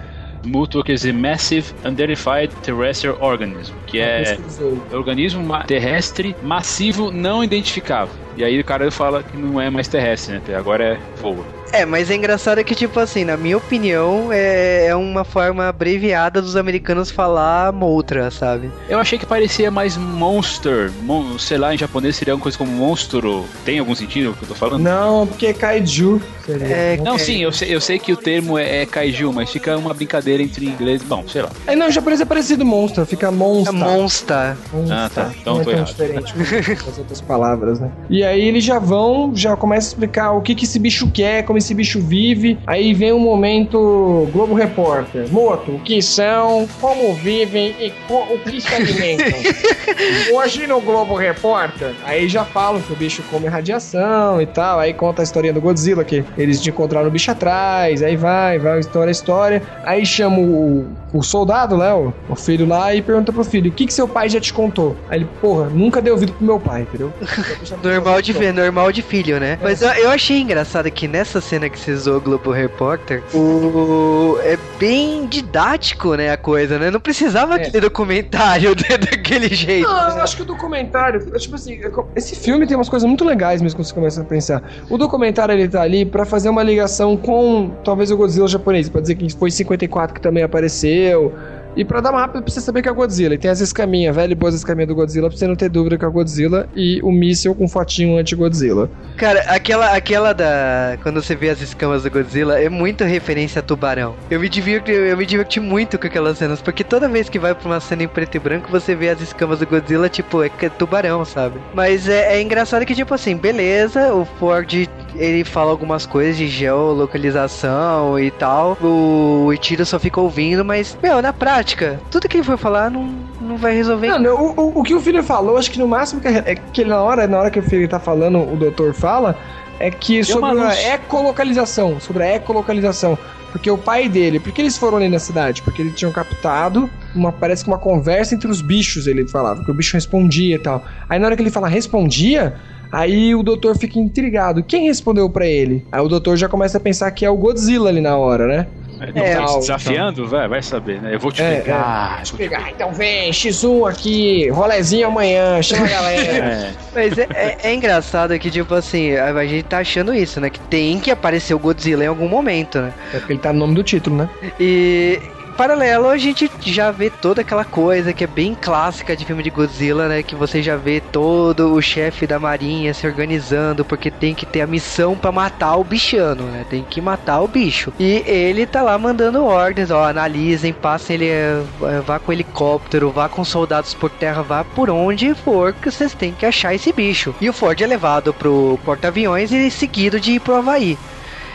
[0.44, 4.78] Mútuo quer dizer Massive Unidentified Terrestrial Organism, que é Pesquisou.
[4.92, 8.14] organismo terrestre massivo não identificável.
[8.36, 10.56] E aí o cara fala que não é mais terrestre, né?
[10.56, 11.44] Agora é voa.
[11.72, 16.40] É, mas é engraçado que, tipo assim, na minha opinião, é, é uma forma abreviada
[16.40, 18.70] dos americanos falar Moltra, sabe?
[18.88, 20.90] Eu achei que parecia mais monster.
[21.02, 23.44] Mon sei lá, em japonês seria uma coisa como monstro.
[23.64, 24.82] Tem algum sentido o que eu tô falando?
[24.82, 26.20] Não, porque é kaiju.
[26.44, 26.66] Seria.
[26.66, 29.50] É, Não, é, sim, eu sei, eu sei que o termo é, é kaiju, mas
[29.50, 31.02] fica uma brincadeira entre inglês.
[31.02, 31.50] Bom, sei lá.
[31.66, 33.74] É, não, em japonês é parecido monstro, fica monster.
[33.74, 34.56] Monsta.
[34.72, 34.96] Monster.
[34.96, 35.30] Ah, tá.
[35.38, 35.88] Então não é tô tão errado.
[36.24, 37.90] diferente com as outras palavras, né?
[38.08, 41.42] E aí eles já vão, já começa a explicar o que que esse bicho quer,
[41.44, 42.58] como como esse bicho vive.
[42.66, 45.28] Aí vem um momento Globo Repórter.
[45.30, 49.38] Moto, o que são, como vivem e o que se alimentam.
[50.34, 54.78] Hoje no Globo Repórter, aí já falam que o bicho come radiação e tal.
[54.78, 58.02] Aí conta a historinha do Godzilla, que eles encontraram o bicho atrás.
[58.02, 59.62] Aí vai, vai, história, história.
[59.84, 63.74] Aí chama o, o soldado, né, o, o filho lá, e pergunta pro filho: o
[63.74, 64.96] que, que seu pai já te contou?
[65.08, 67.12] Aí ele, porra, nunca deu ouvido pro meu pai, entendeu?
[67.82, 69.58] Normal de ver, normal de filho, né?
[69.62, 74.36] Mas eu, eu achei engraçado que nessa cena que você o Globo Repórter, o...
[74.42, 76.90] é bem didático, né, a coisa, né?
[76.90, 77.62] Não precisava É.
[77.66, 79.88] aquele documentário daquele jeito.
[79.88, 83.06] Não, eu acho que o documentário, é tipo assim, é esse filme tem umas coisas
[83.08, 84.62] muito legais mesmo quando você começa a pensar.
[84.90, 89.00] O documentário ele tá ali pra fazer uma ligação com talvez o Godzilla japonês, pra
[89.00, 91.32] dizer que foi em 54 que também apareceu.
[91.78, 93.34] E pra dar uma rápida pra você saber que é o Godzilla.
[93.34, 95.96] E tem as escaminhas, velho e boas escaminhas do Godzilla, pra você não ter dúvida
[95.96, 96.68] que é o Godzilla.
[96.74, 98.90] E o míssil com fotinho anti-Godzilla.
[99.16, 100.98] Cara, aquela, aquela da.
[101.02, 104.14] Quando você vê as escamas do Godzilla é muito referência a tubarão.
[104.28, 107.54] Eu me divirto, eu me diverti muito com aquelas cenas, porque toda vez que vai
[107.54, 110.48] pra uma cena em preto e branco, você vê as escamas do Godzilla, tipo, é
[110.48, 111.60] que- tubarão, sabe?
[111.74, 114.88] Mas é, é engraçado que, tipo assim, beleza, o Ford
[115.18, 118.78] ele fala algumas coisas de geolocalização e tal.
[118.80, 122.90] O, o Ichiro só fica ouvindo, mas, meu, na prática, tudo que ele for falar
[122.90, 124.08] não, não vai resolver.
[124.08, 126.84] Mano, o, o, o que o filho falou, acho que no máximo que, é que
[126.84, 129.36] na hora, na hora que o filho tá falando, o doutor fala,
[129.80, 133.18] é que sobre a ecolocalização, sobre a ecolocalização.
[133.50, 135.62] Porque o pai dele, por que eles foram ali na cidade?
[135.62, 139.70] Porque eles tinham captado uma, parece que uma conversa entre os bichos, ele falava, que
[139.70, 140.84] o bicho respondia e tal.
[141.08, 142.54] Aí na hora que ele fala respondia,
[142.92, 144.62] aí o doutor fica intrigado.
[144.62, 145.86] Quem respondeu pra ele?
[145.92, 148.66] Aí o doutor já começa a pensar que é o Godzilla ali na hora, né?
[149.14, 150.26] Não É, tá desafiando?
[150.26, 151.14] Vai, vai saber, né?
[151.14, 152.16] Eu vou te É, pegar.
[152.16, 156.28] Deixa eu pegar, então vem, X1 aqui, rolezinho amanhã, chama a galera.
[156.48, 156.74] É.
[156.94, 160.50] Mas é, é- é engraçado que, tipo assim, a, a gente tá achando isso, né?
[160.50, 162.92] Que tem que aparecer o Godzilla em algum momento, né?
[163.14, 164.28] É porque ele tá no nome do título, né?
[164.58, 165.20] E
[165.58, 169.50] paralelo a gente já vê toda aquela coisa que é bem clássica de filme de
[169.50, 170.22] Godzilla, né?
[170.22, 174.60] Que você já vê todo o chefe da marinha se organizando porque tem que ter
[174.60, 176.64] a missão pra matar o bichano, né?
[176.70, 177.92] Tem que matar o bicho.
[177.98, 181.64] E ele tá lá mandando ordens, ó, analisem, passem ele, eh,
[182.06, 186.32] vá com helicóptero, vá com soldados por terra, vá por onde for que vocês têm
[186.32, 187.34] que achar esse bicho.
[187.40, 190.96] E o Ford é levado pro porta-aviões e seguido de ir pro Havaí.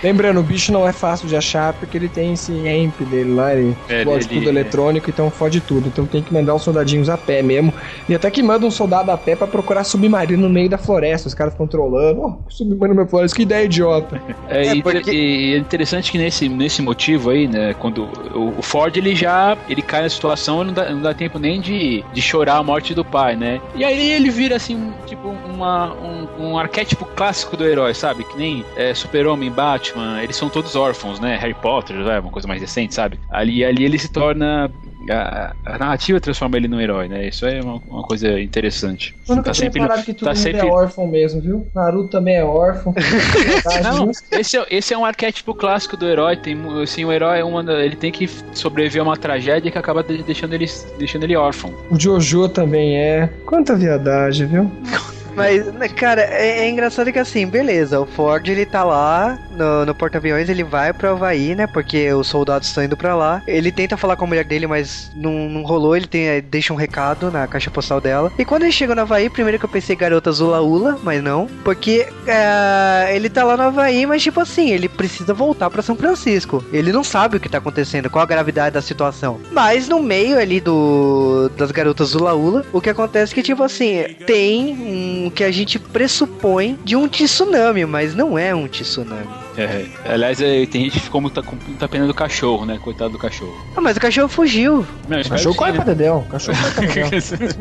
[0.04, 3.54] Lembrando, o bicho não é fácil de achar porque ele tem esse amp dele lá,
[3.56, 5.88] ele É, explode ele- tudo eletrônico, então fode tudo.
[5.88, 7.74] Então tem que mandar os soldadinhos a pé mesmo.
[8.08, 11.28] E até que manda um soldado a pé pra procurar submarino no meio da floresta.
[11.28, 12.22] Os caras ficam trolando.
[12.22, 14.22] Oh, submarino no meio da floresta, que ideia idiota.
[14.50, 18.54] É, É, e porque- e é interessante que nesse, nesse motivo aí, né, quando o,
[18.58, 21.62] o Ford ele já ele cai na situação e não dá, não dá tempo nem
[21.62, 23.62] de, de chorar a morte do pai, né?
[23.76, 28.24] E aí ele vira assim, tipo, uma, um, um arquétipo clássico do herói, sabe?
[28.26, 31.36] Que nem é, Super-Homem, Batman, eles são todos órfãos, né?
[31.38, 33.20] Harry Potter, é uma coisa mais recente, sabe?
[33.30, 34.72] Ali, ali ele se torna.
[35.12, 37.28] A, a narrativa transforma ele num herói, né?
[37.28, 39.14] Isso é uma, uma coisa interessante.
[39.28, 41.68] Eu nunca Tá tinha sempre- reparado que todo tá mundo sempre- é órfão mesmo, viu?
[41.76, 42.94] Naruto também é órfão.
[42.94, 46.38] Verdade, Não, esse é, esse é um arquétipo clássico do herói.
[46.38, 50.02] Tem, assim, o herói é uma, ele tem que sobreviver a uma tragédia que acaba
[50.04, 50.68] de- deixando ele,
[50.98, 51.74] deixando ele órfão.
[51.92, 53.28] O Jojo também é.
[53.46, 54.72] Quanta viadagem, viu?
[55.36, 55.64] Mas,
[55.94, 60.50] cara, é, é engraçado que assim, beleza, o Ford ele tá lá no, no porta-aviões,
[60.50, 61.68] ele vai pro Havaí, né?
[61.68, 63.42] Porque os soldados estão indo pra lá.
[63.48, 65.96] Ele tenta falar com a mulher dele, mas não, não rolou.
[65.96, 68.32] Ele tem, eh, deixa um recado na caixa postal dela.
[68.38, 71.48] E quando ele chega no Havaí, primeiro que eu pensei garota Zula Ula, mas não.
[71.64, 75.96] Porque eh, ele tá lá no Havaí, mas tipo assim, ele precisa voltar pra São
[75.96, 76.64] Francisco.
[76.72, 79.40] Ele não sabe o que tá acontecendo, qual a gravidade da situação.
[79.52, 83.64] Mas no meio ali do das garotas Zula Ula, o que acontece é que, tipo
[83.64, 89.43] assim, tem um que a gente pressupõe de um tsunami, mas não é um tsunami.
[89.58, 92.80] É, aliás, é, tem gente que ficou muito, com muita pena do cachorro, né?
[92.82, 93.56] Coitado do cachorro.
[93.76, 94.86] Ah, mas o cachorro fugiu.
[95.08, 95.84] Não, espero Cachorro corre pra?
[95.84, 96.26] Dedéu.
[96.30, 97.52] Cachorro corre pra Dedéu.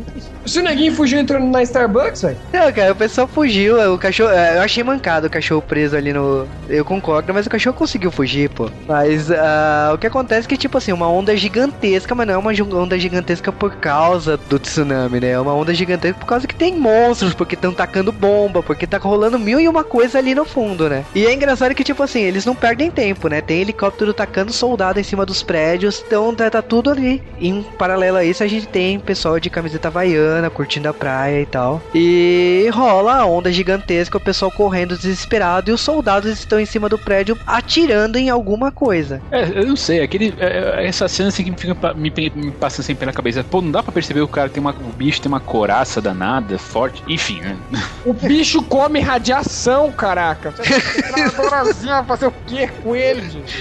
[0.47, 2.37] Se o neguinho fugiu entrando na Starbucks, velho.
[2.53, 3.93] Não, cara, o pessoal fugiu.
[3.93, 4.31] O cachorro.
[4.31, 6.47] é, Eu achei mancado o cachorro preso ali no.
[6.69, 8.71] Eu concordo, mas o cachorro conseguiu fugir, pô.
[8.89, 12.39] Mas ah, o que acontece é que, tipo assim, uma onda gigantesca, mas não é
[12.39, 15.31] uma onda gigantesca por causa do tsunami, né?
[15.31, 18.99] É uma onda gigantesca por causa que tem monstros, porque estão tacando bomba, porque tá
[18.99, 21.05] rolando mil e uma coisa ali no fundo, né?
[21.15, 23.41] E é engraçado que, tipo assim, eles não perdem tempo, né?
[23.41, 27.23] Tem helicóptero tacando soldado em cima dos prédios, então tá, tá tudo ali.
[27.41, 31.47] Em paralelo a isso, a gente tem pessoal de camiseta havaiana curtindo a praia e
[31.47, 31.83] tal.
[31.95, 36.89] E rola a onda gigantesca, o pessoal correndo desesperado e os soldados estão em cima
[36.89, 39.21] do prédio atirando em alguma coisa.
[39.31, 42.51] É, eu não sei, aquele, é, é, essa cena assim que me, fica, me, me
[42.53, 43.45] passa sempre pela cabeça.
[43.45, 44.71] Pô, não dá pra perceber que o cara tem uma.
[44.71, 47.03] O bicho tem uma coraça danada, forte.
[47.09, 47.57] Enfim, né?
[48.05, 50.53] O bicho come radiação, caraca.
[50.63, 53.53] Você tá assim, vai fazer o quê com ele, gente?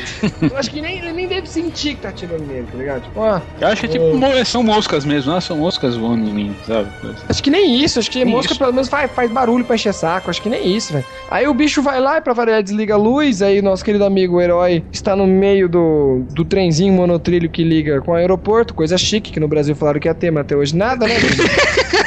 [0.41, 3.01] Eu acho que nem, ele nem deve sentir que tá atirando nele, tá ligado?
[3.03, 6.29] Tipo, ah, Eu acho que é tipo, mo- são moscas mesmo, ah, são moscas voando
[6.29, 6.89] em mim, sabe?
[7.27, 8.59] Acho que nem isso, acho que Nem mosca isso.
[8.59, 11.05] pelo menos faz, faz barulho pra encher saco, acho que nem isso, velho.
[11.29, 14.35] Aí o bicho vai lá e pra variar desliga a luz, aí nosso querido amigo
[14.37, 18.97] o herói está no meio do, do trenzinho monotrilho que liga com o aeroporto, coisa
[18.97, 21.15] chique, que no Brasil falaram que ia ter, mas até hoje nada, né?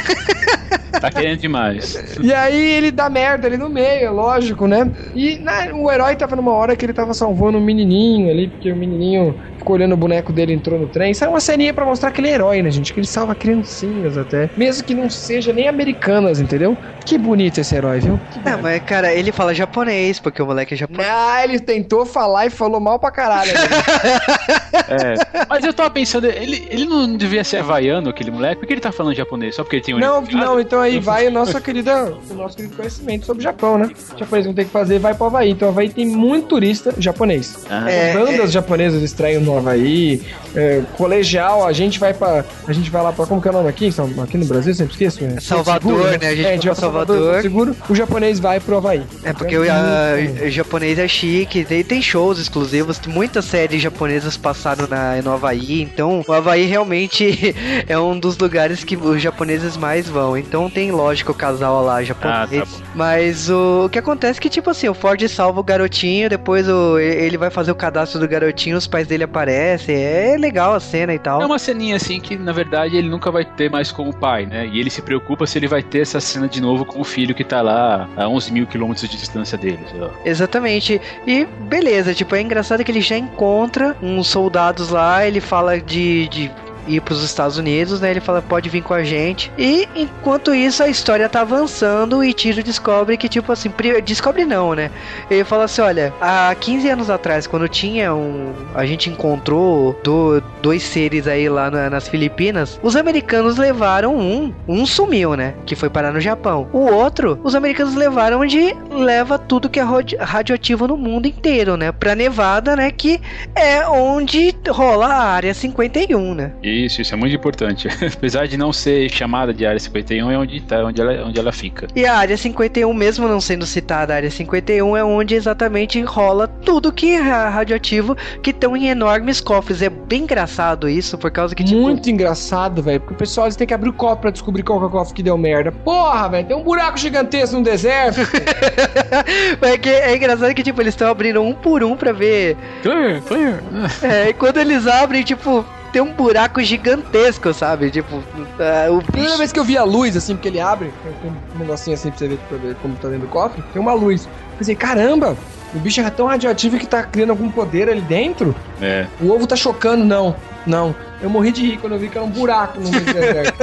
[0.99, 1.95] Tá querendo demais.
[2.21, 4.89] e aí ele dá merda ali no meio, é lógico, né?
[5.13, 8.71] E né, o herói tava numa hora que ele tava salvando um menininho ali, porque
[8.71, 9.35] o menininho
[9.65, 11.09] ficou olhando o boneco dele entrou no trem.
[11.11, 12.93] Isso é uma ceninha pra mostrar que ele é herói, né, gente?
[12.93, 14.47] Que ele salva criancinhas até.
[14.55, 16.77] Mesmo que não seja nem americanas, entendeu?
[17.03, 18.19] Que bonito esse herói, viu?
[18.31, 21.09] Que É, mas, cara, ele fala japonês, porque o moleque é japonês.
[21.11, 23.51] Ah, ele tentou falar e falou mal pra caralho.
[23.53, 23.59] né?
[24.87, 25.45] É.
[25.49, 28.81] Mas eu tava pensando, ele, ele não devia ser havaiano, aquele moleque, por que ele
[28.81, 29.55] tá falando japonês?
[29.55, 32.55] Só porque ele tem um não, não, então aí vai a nossa querida, o nosso
[32.55, 33.89] querido conhecimento sobre o Japão, né?
[34.13, 35.49] O japonês não tem que fazer, vai pro Havaí.
[35.51, 37.65] Então o Havaí tem muito turista japonês.
[37.69, 40.21] Ah, É, Bandas japonesas estreiam no Havaí,
[40.55, 42.43] é, colegial, a gente vai pra.
[42.67, 43.25] A gente vai lá pra.
[43.25, 43.91] Como que é o nome aqui?
[43.91, 45.23] São- Aqui no Brasil, sempre esqueço.
[45.23, 46.27] É Salvador, Seguro, né?
[46.29, 47.41] A gente é, vai pra vai Salvador.
[47.41, 49.01] Seguro, o japonês vai pro Havaí.
[49.23, 54.37] É porque o, a- o japonês é chique, tem, tem shows exclusivos, muitas séries japonesas
[54.37, 57.55] passaram na, no Havaí, então o Havaí realmente
[57.87, 60.37] é um dos lugares que os japoneses mais vão.
[60.37, 62.63] Então tem, lógico, o casal lá japonês.
[62.63, 65.63] Ah, tá mas o, o que acontece é que, tipo assim, o Ford salva o
[65.63, 69.44] garotinho, depois o, ele vai fazer o cadastro do garotinho, os pais dele aparecem.
[69.51, 71.41] É legal a cena e tal.
[71.41, 74.45] É uma ceninha assim que, na verdade, ele nunca vai ter mais com o pai,
[74.45, 74.67] né?
[74.67, 77.35] E ele se preocupa se ele vai ter essa cena de novo com o filho
[77.35, 79.79] que tá lá a 11 mil quilômetros de distância dele.
[80.23, 81.01] Exatamente.
[81.25, 86.27] E beleza, tipo, é engraçado que ele já encontra uns soldados lá, ele fala de.
[86.27, 86.51] de
[86.87, 88.11] ir pros Estados Unidos, né?
[88.11, 89.51] Ele fala, pode vir com a gente.
[89.57, 93.71] E enquanto isso, a história tá avançando e Tiro descobre que, tipo assim,
[94.03, 94.91] descobre não, né?
[95.29, 98.53] Ele fala assim, olha, há 15 anos atrás, quando tinha um...
[98.73, 104.53] A gente encontrou do- dois seres aí lá na- nas Filipinas, os americanos levaram um,
[104.67, 105.53] um sumiu, né?
[105.65, 106.67] Que foi parar no Japão.
[106.73, 109.83] O outro, os americanos levaram onde leva tudo que é
[110.19, 111.91] radioativo no mundo inteiro, né?
[111.91, 112.91] Pra Nevada, né?
[112.91, 113.19] Que
[113.55, 116.51] é onde rola a área 51, né?
[116.75, 117.87] Isso, isso é muito importante.
[118.13, 121.51] Apesar de não ser chamada de área 51, é onde, tá, onde, ela, onde ela
[121.51, 121.87] fica.
[121.95, 126.47] E a área 51, mesmo não sendo citada a área 51, é onde exatamente rola
[126.47, 129.81] tudo que é radioativo que estão em enormes cofres.
[129.81, 132.99] É bem engraçado isso, por causa que, tipo, Muito engraçado, velho.
[132.99, 135.15] Porque o pessoal têm que abrir o copo pra descobrir qual que é o cofre
[135.15, 135.71] que deu merda.
[135.71, 138.21] Porra, velho, tem um buraco gigantesco no deserto.
[139.61, 142.57] é, que, é engraçado que, tipo, eles estão abrindo um por um pra ver.
[142.81, 143.61] Clear, clear.
[144.01, 145.65] É, e quando eles abrem, tipo,
[145.95, 147.89] tem um buraco gigantesco, sabe?
[147.89, 148.21] Tipo,
[148.59, 149.37] ah, o Primeira bicho.
[149.37, 150.91] vez que eu vi a luz, assim, porque ele abre,
[151.21, 153.81] tem um negocinho assim pra você ver, pra ver como tá dentro do cofre, tem
[153.81, 154.25] uma luz.
[154.25, 155.37] Eu pensei, caramba,
[155.73, 158.53] o bicho é tão radioativo que tá criando algum poder ali dentro.
[158.81, 159.07] É.
[159.21, 160.35] O ovo tá chocando, não.
[160.67, 160.93] Não.
[161.25, 163.57] Eu morri de rir quando eu vi que era um buraco no meio do deserto.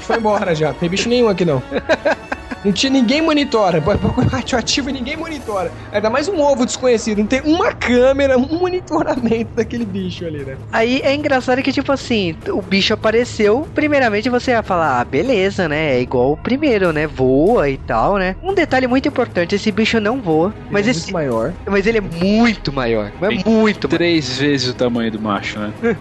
[0.00, 0.72] Foi embora já.
[0.72, 1.62] Não tem bicho nenhum aqui, não.
[2.64, 3.78] Não tinha ninguém monitora.
[3.78, 5.70] Bagulho radioativo e ninguém monitora.
[5.92, 7.18] Ainda mais um ovo desconhecido.
[7.18, 10.56] Não tem uma câmera, um monitoramento daquele bicho ali, né?
[10.72, 13.68] Aí é engraçado que, tipo assim, o bicho apareceu.
[13.74, 15.96] Primeiramente você ia falar, ah, beleza, né?
[15.96, 17.06] É igual o primeiro, né?
[17.06, 18.34] Voa e tal, né?
[18.42, 20.54] Um detalhe muito importante: esse bicho não voa.
[20.70, 21.52] Mas, é esse, muito maior.
[21.66, 23.12] mas ele é muito maior.
[23.20, 23.98] É Tem muito maior.
[23.98, 25.72] Três vezes o tamanho do macho, né?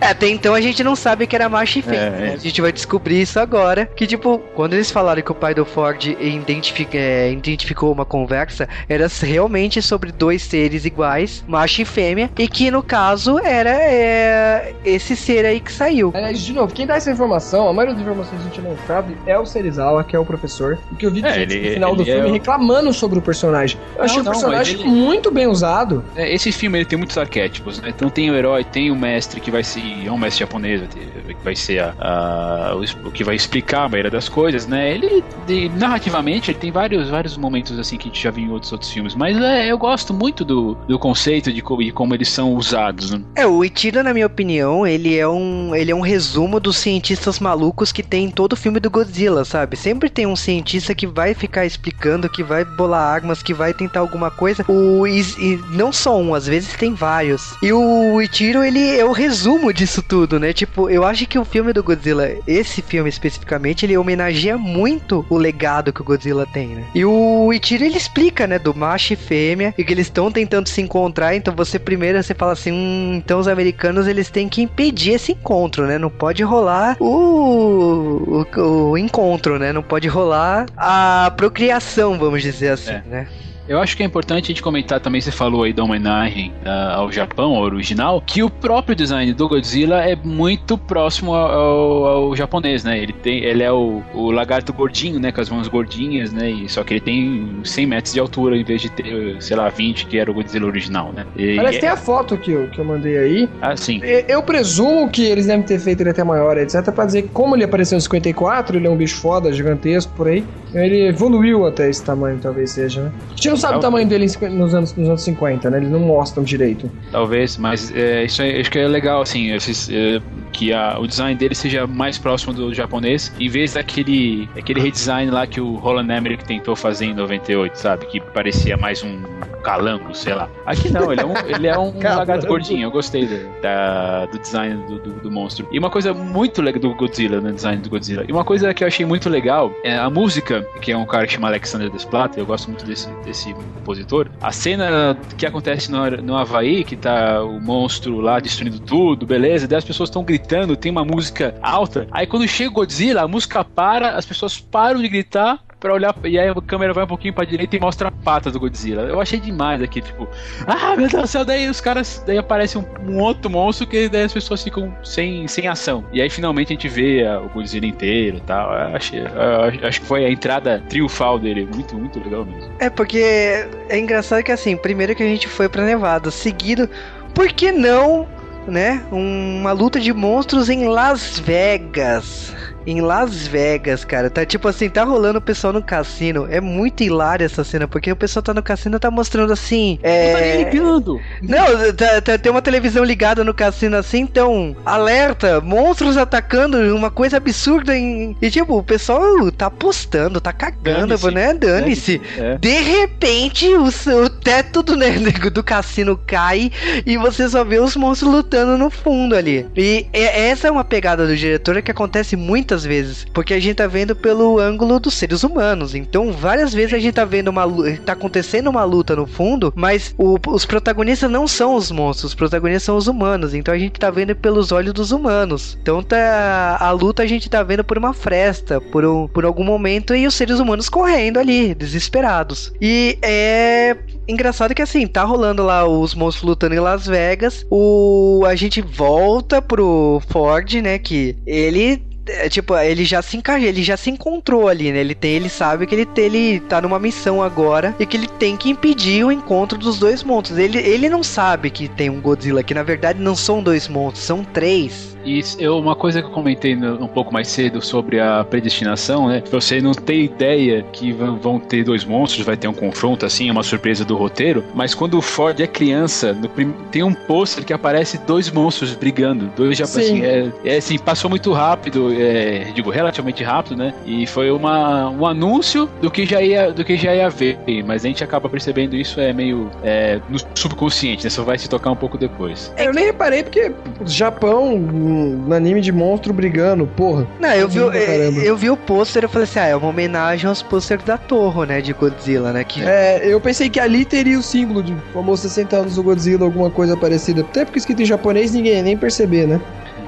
[0.00, 1.98] É, até então a gente não sabe que era macho e fêmea.
[1.98, 2.28] É, né?
[2.30, 2.34] é.
[2.34, 3.86] A gente vai descobrir isso agora.
[3.86, 8.68] Que, tipo, quando eles falaram que o pai do Ford identifi- é, identificou uma conversa,
[8.88, 14.74] era realmente sobre dois seres iguais, macho e fêmea, e que no caso era é,
[14.84, 16.10] esse ser aí que saiu.
[16.14, 18.76] Aliás, de novo, quem dá essa informação, a maioria das informações que a gente não
[18.86, 20.78] sabe, é o Serizawa, que é o professor.
[20.92, 23.18] O que eu vi É, gente, ele- no final do é filme o- reclamando sobre
[23.18, 23.78] o personagem.
[23.92, 26.04] Eu Não, achei o não, personagem mas ele- muito bem usado.
[26.16, 27.88] É, esse filme ele tem muitos arquétipos, né?
[27.94, 29.82] Então tem o herói, tem o mestre que vai ser.
[30.06, 33.88] É um mestre ter- que vai ser a, a- o, o que vai explicar a
[33.88, 34.92] maioria das coisas, né?
[34.92, 38.50] Ele, de- narrativamente, ele tem vários, vários momentos assim que a gente já viu em
[38.50, 39.14] outros outros filmes.
[39.14, 43.10] Mas é, eu gosto muito do, do conceito de, co- de como eles são usados,
[43.10, 43.20] né?
[43.34, 47.38] É, o Ichiro, na minha opinião, ele é um ele é um resumo dos cientistas
[47.40, 49.76] malucos que tem em todo filme do Godzilla, sabe?
[49.76, 54.00] Sempre tem um cientista que vai ficar explicando, que vai bolar armas, que vai tentar
[54.00, 54.64] alguma coisa.
[54.68, 57.54] O e, e não só um, às vezes tem vários.
[57.62, 60.52] E o Ichiro, ele é o resumo disso tudo, né?
[60.52, 65.36] Tipo, eu acho que o filme do Godzilla, esse filme especificamente, ele homenageia muito o
[65.36, 66.84] legado que o Godzilla tem, né?
[66.94, 70.68] E o Ichiro, ele explica, né, do macho e fêmea, e que eles estão tentando
[70.68, 74.62] se encontrar, então você primeiro você fala assim, hum, então os americanos eles têm que
[74.62, 75.98] impedir esse encontro, né?
[75.98, 79.72] Não pode rolar o, o, o encontro, né?
[79.72, 83.02] Não pode rolar a procriação, vamos dizer assim, É.
[83.06, 83.28] né?
[83.68, 86.94] Eu acho que é importante a gente comentar também, você falou aí da homenagem uh,
[86.94, 92.36] ao Japão, ao original, que o próprio design do Godzilla é muito próximo ao, ao
[92.36, 92.98] japonês, né?
[92.98, 95.30] Ele, tem, ele é o, o, lagarto gordinho, né?
[95.30, 96.50] Com as mãos gordinhas, né?
[96.50, 99.68] E, só que ele tem 100 metros de altura em vez de ter, sei lá,
[99.68, 101.26] 20, que era o Godzilla original, né?
[101.36, 101.80] E, Parece é...
[101.80, 103.48] tem a foto que eu, que eu mandei aí.
[103.60, 104.00] Ah, sim.
[104.26, 107.54] Eu presumo que eles devem ter feito ele até maior, etc, pra dizer que como
[107.54, 110.42] ele apareceu em 54, ele é um bicho foda, gigantesco, por aí,
[110.72, 113.12] ele evoluiu até esse tamanho, talvez seja, né?
[113.32, 113.78] A gente não sabe Talvez.
[113.78, 115.78] o tamanho dele nos anos, nos anos 50, né?
[115.78, 116.90] Eles não mostram direito.
[117.10, 120.20] Talvez, mas é, isso é, acho que é legal, assim, esses, é,
[120.52, 125.30] que a, o design dele seja mais próximo do japonês, em vez daquele aquele redesign
[125.30, 128.06] lá que o Roland Emmerich tentou fazer em 98, sabe?
[128.06, 129.22] Que parecia mais um
[129.62, 130.48] calango, sei lá.
[130.66, 132.84] Aqui não, ele é um, ele é um lagarto gordinho.
[132.84, 135.68] Eu gostei do, da, do design do, do, do, monstro.
[135.70, 137.52] E uma coisa muito legal do Godzilla, né?
[137.52, 138.24] Design do Godzilla.
[138.26, 141.26] E uma coisa que eu achei muito legal é a música, que é um cara
[141.26, 144.30] que chama Alexander Desplat, eu gosto muito desse, desse compositor.
[144.40, 149.66] A cena que acontece no, no Havaí, que tá o monstro lá destruindo tudo, beleza,
[149.66, 152.06] daí as pessoas estão gritando, tem uma música alta.
[152.10, 156.14] Aí quando chega o Godzilla, a música para, as pessoas param de gritar pra olhar.
[156.24, 159.02] E aí a câmera vai um pouquinho pra direita e mostra a pata do Godzilla.
[159.02, 160.28] Eu achei demais aqui, tipo,
[160.66, 162.22] ah, meu Deus do céu, daí os caras.
[162.26, 166.04] Daí aparece um, um outro monstro que daí as pessoas ficam sem, sem ação.
[166.12, 168.72] E aí finalmente a gente vê a, o Godzilla inteiro e tal.
[168.72, 171.68] Eu achei, eu acho que foi a entrada triunfal dele.
[171.72, 172.70] Muito, muito legal mesmo.
[172.78, 176.88] É, porque é engraçado que assim, primeiro que a gente foi pra Nevada, seguido,
[177.34, 178.26] por que não,
[178.66, 179.04] né?
[179.10, 182.54] Uma luta de monstros em Las Vegas
[182.86, 184.30] em Las Vegas, cara.
[184.30, 186.46] Tá tipo assim, tá rolando o pessoal no cassino.
[186.50, 189.98] É muito hilária essa cena, porque o pessoal tá no cassino tá mostrando assim.
[190.02, 190.32] É...
[190.32, 191.20] Não tá nem ligando.
[191.42, 197.10] Não, tá, tá, tem uma televisão ligada no cassino assim, então, alerta, monstros atacando, uma
[197.10, 197.96] coisa absurda.
[197.96, 198.36] Em...
[198.40, 201.54] E tipo, o pessoal tá apostando, tá cagando, Dane né?
[201.54, 202.20] Dane-se.
[202.36, 202.58] É.
[202.58, 205.10] De repente, o, o teto do, né,
[205.52, 206.70] do cassino cai
[207.04, 209.66] e você só vê os monstros lutando no fundo ali.
[209.76, 213.76] E essa é uma pegada do diretor que acontece muitas muitas vezes, porque a gente
[213.76, 215.94] tá vendo pelo ângulo dos seres humanos.
[215.94, 217.64] Então, várias vezes a gente tá vendo uma
[218.04, 222.34] tá acontecendo uma luta no fundo, mas o, os protagonistas não são os monstros, os
[222.34, 223.54] protagonistas são os humanos.
[223.54, 225.76] Então a gente tá vendo pelos olhos dos humanos.
[225.82, 229.64] Então tá a luta a gente tá vendo por uma fresta, por um, por algum
[229.64, 232.72] momento e os seres humanos correndo ali, desesperados.
[232.80, 237.66] E é engraçado que assim, tá rolando lá os monstros lutando em Las Vegas.
[237.70, 243.66] O a gente volta pro Ford, né, que ele é, tipo, ele já se encaixa,
[243.66, 245.00] ele já se encontrou ali, né?
[245.00, 248.28] Ele tem, ele sabe que ele, tem, ele tá numa missão agora e que ele
[248.28, 250.58] tem que impedir o encontro dos dois monstros.
[250.58, 254.24] Ele, ele não sabe que tem um Godzilla, que na verdade não são dois monstros,
[254.24, 255.16] são três.
[255.28, 259.28] E eu, uma coisa que eu comentei no, um pouco mais cedo sobre a predestinação,
[259.28, 259.42] né?
[259.50, 263.52] Você não tem ideia que vão ter dois monstros, vai ter um confronto assim, é
[263.52, 264.64] uma surpresa do roteiro.
[264.74, 266.72] Mas quando o Ford é criança, prim...
[266.90, 271.28] tem um pôster que aparece dois monstros brigando, dois já assim, é, é, assim, passou
[271.28, 273.92] muito rápido, é, digo relativamente rápido, né?
[274.06, 278.02] E foi uma, um anúncio do que já ia do que já ia ver, mas
[278.02, 281.30] a gente acaba percebendo isso é meio é, no subconsciente, né?
[281.30, 282.72] Só vai se tocar um pouco depois.
[282.76, 283.70] É, eu nem reparei porque
[284.06, 284.78] Japão
[285.18, 287.26] no anime de monstro brigando, porra.
[287.40, 290.48] Não, eu vi, eu, eu vi o pôster e falei assim, ah, é uma homenagem
[290.48, 292.64] aos pôsteres da Torre, né, de Godzilla, né?
[292.64, 292.82] Que...
[292.82, 296.70] É, eu pensei que ali teria o símbolo de famoso 60 anos do Godzilla, alguma
[296.70, 297.42] coisa parecida.
[297.42, 299.60] Até porque escrito em japonês ninguém ia nem perceber, né?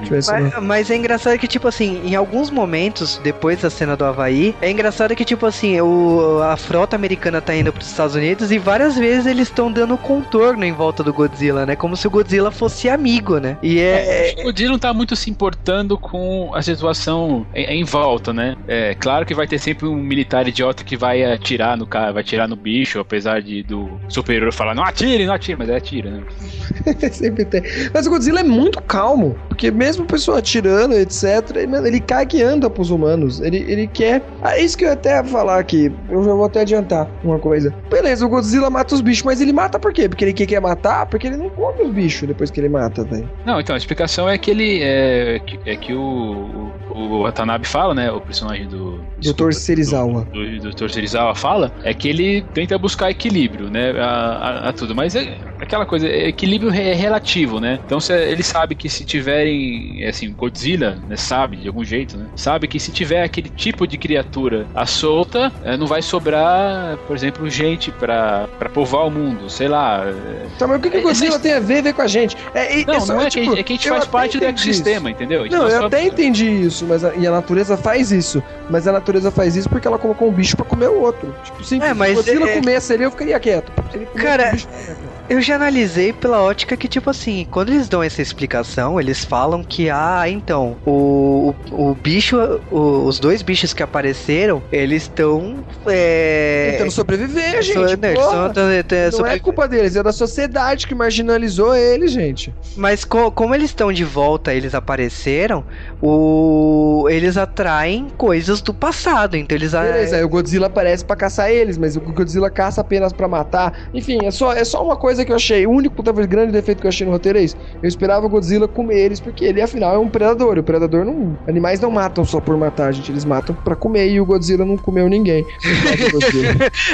[0.09, 0.27] Mas,
[0.61, 4.69] mas, é engraçado que, tipo assim, em alguns momentos, depois da cena do Havaí, é
[4.69, 8.97] engraçado que, tipo assim, o, a frota americana tá indo pros Estados Unidos e várias
[8.97, 11.75] vezes eles estão dando contorno em volta do Godzilla, né?
[11.75, 13.57] Como se o Godzilla fosse amigo, né?
[13.61, 14.35] E é.
[14.37, 18.55] é o Godzilla não tá muito se importando com a situação em, em, volta, né?
[18.67, 22.21] É claro que vai ter sempre um militar idiota que vai atirar no cara, vai
[22.21, 26.11] atirar no bicho, apesar de do superior falar, não atire, não atire, mas é atira,
[26.11, 26.23] né?
[27.11, 27.61] sempre tem.
[27.93, 32.25] Mas o Godzilla é muito calmo, porque mesmo mesmo pessoa atirando, etc., ele, ele cai
[32.25, 33.41] que anda pros humanos.
[33.41, 34.23] Ele, ele quer.
[34.41, 35.91] Ah, isso que eu até falar aqui.
[36.09, 37.73] Eu já vou até adiantar uma coisa.
[37.89, 40.07] Beleza, o Godzilla mata os bichos, mas ele mata por quê?
[40.07, 41.05] Porque ele quer matar?
[41.07, 43.29] Porque ele não come os bichos depois que ele mata, velho.
[43.45, 44.79] Não, então a explicação é que ele.
[44.81, 48.11] É é que o, o Watanabe fala, né?
[48.11, 49.03] O personagem do.
[49.17, 49.51] Dr.
[49.53, 50.27] Serizawa.
[50.31, 50.89] Do, do, Dr.
[50.89, 53.91] Serizawa fala, é que ele tenta buscar equilíbrio, né?
[53.99, 54.95] A, a, a tudo.
[54.95, 57.79] Mas é, aquela coisa, é equilíbrio é relativo, né?
[57.85, 62.27] Então se, ele sabe que se tiverem, assim, Godzilla, né, sabe de algum jeito, né?
[62.35, 67.15] Sabe que se tiver aquele tipo de criatura à solta, é, não vai sobrar, por
[67.15, 70.03] exemplo, gente pra, pra povoar o mundo, sei lá.
[70.05, 72.01] é, Então, mas o que, que É, Godzilla mas- tem a ver, a ver com
[72.01, 72.35] a gente?
[72.53, 75.09] É, Não, isso não é, tipo, que, é que a gente faz parte do ecossistema,
[75.09, 75.45] entendeu?
[75.49, 78.41] Não, eu até entendi isso, mas a, e a natureza faz isso.
[78.69, 81.33] Mas a natureza faz isso porque ela colocou um bicho pra comer o outro.
[81.43, 83.71] Tipo, sim, É, mas se o Godzilla é- comesse ali, eu ficaria quieto.
[83.93, 85.10] Ele Cara, o bicho, eu ficaria quieto.
[85.29, 89.63] Eu já analisei pela ótica que, tipo assim, quando eles dão essa explicação, eles falam
[89.63, 92.37] que, ah, então, o, o, o bicho,
[92.69, 95.63] o- os dois bichos que apareceram, eles estão.
[95.87, 97.97] É, Tentando sobreviver, so- gente.
[98.01, 98.49] não, eles porra.
[98.49, 98.53] tão-
[98.83, 102.53] tão- Não sobre- é culpa deles, é da sociedade que marginalizou eles, gente.
[102.75, 105.63] Mas co- como eles estão de volta, eles apareceram,
[106.01, 111.15] o eles atraem coisas do passado, então eles a- Beleza, aí o Godzilla aparece pra
[111.15, 113.87] caçar eles, mas o Godzilla caça apenas pra matar.
[113.93, 115.65] Enfim, é só, é só uma coisa que eu achei.
[115.65, 117.57] O único, talvez, grande defeito que eu achei no roteiro é isso.
[117.81, 120.57] Eu esperava o Godzilla comer eles, porque ele, afinal, é um predador.
[120.57, 121.37] O predador não.
[121.47, 123.11] Animais não matam só por matar, gente.
[123.11, 125.45] Eles matam pra comer e o Godzilla não comeu ninguém.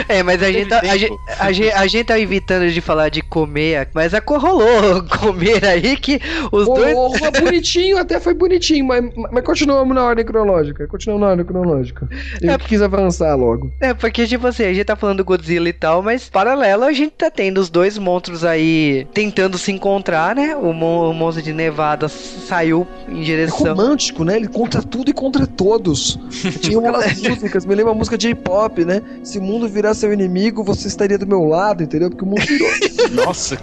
[0.07, 3.09] É, mas a gente, tá, a, gente, a, gente, a gente tá evitando de falar
[3.09, 6.19] de comer, mas a cor rolou comer aí que
[6.51, 6.93] os dois.
[6.93, 10.87] Porra, bonitinho, até foi bonitinho, mas, mas continuamos na ordem cronológica.
[10.87, 12.07] Continuamos na ordem cronológica.
[12.41, 12.57] Eu É.
[12.57, 13.71] que quis avançar logo.
[13.81, 16.93] É, porque, tipo assim, a gente tá falando do Godzilla e tal, mas paralelo a
[16.93, 20.55] gente tá tendo os dois monstros aí tentando se encontrar, né?
[20.55, 23.75] O, mon- o monstro de Nevada saiu em É direção.
[23.75, 24.37] romântico, né?
[24.37, 26.17] Ele contra tudo e contra todos.
[26.61, 29.01] Tinha aquelas músicas, me lembra a música J-pop, né?
[29.23, 32.09] Se o mundo virar seu inimigo, você estaria do meu lado, entendeu?
[32.09, 32.67] Porque o mundo virou.
[33.11, 33.57] Nossa,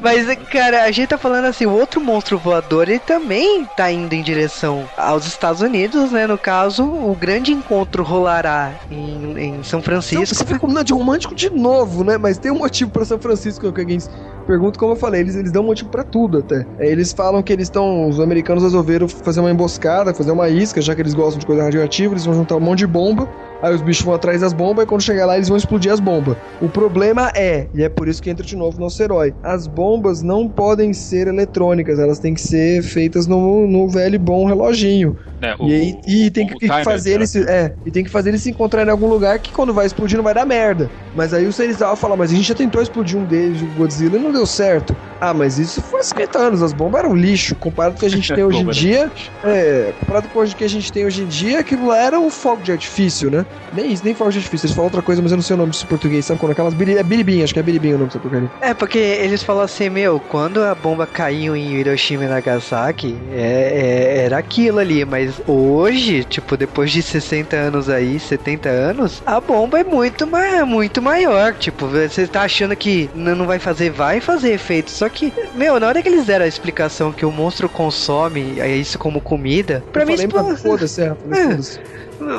[0.00, 4.12] Mas, cara, a gente tá falando assim, o outro monstro voador, ele também tá indo
[4.14, 6.26] em direção aos Estados Unidos, né?
[6.26, 10.34] No caso, o grande encontro rolará em, em São Então, Francisco.
[10.34, 12.18] você fica combinando de romântico de novo, né?
[12.18, 13.98] Mas tem um motivo pra São Francisco alguém
[14.46, 16.66] pergunta, como eu falei, eles, eles dão motivo pra tudo até.
[16.78, 18.08] É, Eles falam que eles estão.
[18.08, 21.62] Os americanos resolveram fazer uma emboscada, fazer uma isca, já que eles gostam de coisa
[21.62, 23.28] radioativa, eles vão juntar um monte de bomba.
[23.64, 25.98] Aí os bichos vão atrás das bombas e quando chegar lá eles vão explodir as
[25.98, 26.36] bombas.
[26.60, 30.20] O problema é, e é por isso que entra de novo nosso herói, as bombas
[30.20, 35.16] não podem ser eletrônicas, elas têm que ser feitas no, no velho e bom reloginho.
[35.40, 37.16] né, E, aí, e tem que, o timer, fazer né?
[37.16, 39.72] eles se, é, e tem que fazer eles se encontrarem em algum lugar que quando
[39.72, 40.90] vai explodir não vai dar merda.
[41.14, 44.18] Mas aí o Serizawa fala, mas a gente já tentou explodir um deles, o Godzilla,
[44.18, 44.94] e não deu certo.
[45.20, 47.54] Ah, mas isso foi há 50 anos, as bombas eram lixo.
[47.54, 49.10] Comparado com o que a gente tem hoje em dia,
[49.42, 52.30] é, comparado com o que a gente tem hoje em dia, aquilo lá era um
[52.30, 53.46] fogo de artifício, né?
[53.72, 55.56] Nem isso, nem fogo de artifício, eles falam outra coisa, mas eu não sei o
[55.56, 56.38] nome disso em português, sabe?
[56.38, 58.48] Quando aquelas biri, é biribinha, acho que é biribinha o nome dessa porcaria.
[58.60, 64.16] É, porque eles falam assim, meu, quando a bomba caiu em Hiroshima e Nagasaki, é,
[64.20, 69.40] é- era aquilo ali, mas hoje, tipo, depois de 60 anos aí, 70 anos, a
[69.40, 71.52] bomba é muito, ma muito maior.
[71.54, 74.90] Tipo, você tá achando que não vai fazer, vai fazer efeito.
[74.90, 78.68] Só que, meu, na hora que eles deram a explicação que o monstro consome é
[78.76, 81.44] isso como comida, pra Eu mim, falei, explo- mas foda-se, é, É.
[81.48, 81.80] foda-se.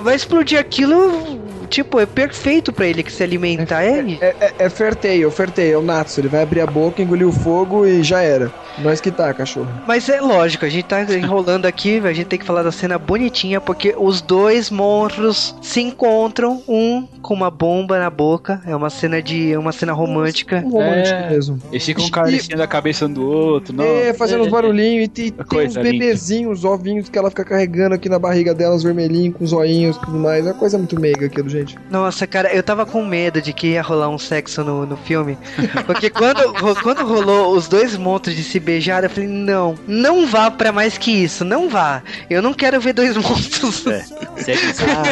[0.02, 1.45] Vai explodir aquilo.
[1.66, 3.84] Tipo, é perfeito pra ele que se alimentar.
[3.84, 6.20] É, É, é, é Fairtail, Fairtail, é o Natsu.
[6.22, 8.52] Ele vai abrir a boca, engolir o fogo e já era.
[8.80, 9.70] Nós que tá, cachorro.
[9.88, 12.98] Mas é lógico, a gente tá enrolando aqui, a gente tem que falar da cena
[12.98, 18.90] bonitinha, porque os dois monstros se encontram, um com uma bomba na boca, é uma
[18.90, 19.54] cena de.
[19.54, 20.62] é uma cena romântica.
[20.66, 21.30] Um romântico É.
[21.30, 21.60] mesmo.
[21.72, 23.74] eles ficam E- carecendo a cabeça um do outro.
[23.74, 27.96] Não, é, fazendo uns barulhinhos e tem, tem uns bebezinhos, ovinhos que ela fica carregando
[27.96, 30.46] aqui na barriga dela, os vermelhinhos, com os olhinhos e tudo mais.
[30.46, 31.78] É uma coisa muito meiga aquilo, gente.
[31.90, 35.38] Nossa, cara, eu tava com medo de que ia rolar um sexo no, no filme.
[35.86, 40.52] Porque quando, quando rolou os dois monstros de se beijar, eu falei, não, não vá
[40.52, 42.02] pra mais que isso, não vá.
[42.30, 43.86] Eu não quero ver dois monstros.
[43.88, 44.04] É,
[44.42, 45.06] seria bizarro.